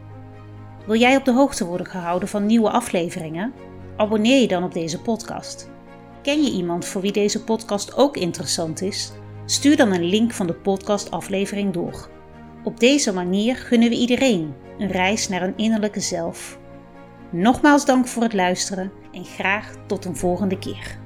Wil 0.87 0.97
jij 0.97 1.16
op 1.16 1.25
de 1.25 1.33
hoogte 1.33 1.64
worden 1.66 1.87
gehouden 1.87 2.29
van 2.29 2.47
nieuwe 2.47 2.70
afleveringen? 2.70 3.53
Abonneer 3.97 4.41
je 4.41 4.49
dan 4.49 4.64
op 4.64 4.73
deze 4.73 5.01
podcast. 5.01 5.70
Ken 6.23 6.43
je 6.43 6.51
iemand 6.51 6.85
voor 6.85 7.01
wie 7.01 7.12
deze 7.12 7.45
podcast 7.45 7.97
ook 7.97 8.16
interessant 8.16 8.83
is? 8.83 9.12
Stuur 9.47 9.77
dan 9.77 9.93
een 9.93 10.05
link 10.05 10.33
van 10.33 10.47
de 10.47 10.55
podcastaflevering 10.55 11.73
door. 11.73 12.09
Op 12.64 12.81
deze 12.81 13.12
manier 13.12 13.57
gunnen 13.57 13.89
we 13.89 13.97
iedereen 13.97 14.55
een 14.79 14.91
reis 14.91 15.29
naar 15.29 15.43
een 15.43 15.57
innerlijke 15.57 16.01
zelf. 16.01 16.59
Nogmaals 17.31 17.85
dank 17.85 18.07
voor 18.07 18.23
het 18.23 18.33
luisteren 18.33 18.93
en 19.12 19.25
graag 19.25 19.75
tot 19.87 20.05
een 20.05 20.16
volgende 20.16 20.59
keer. 20.59 21.01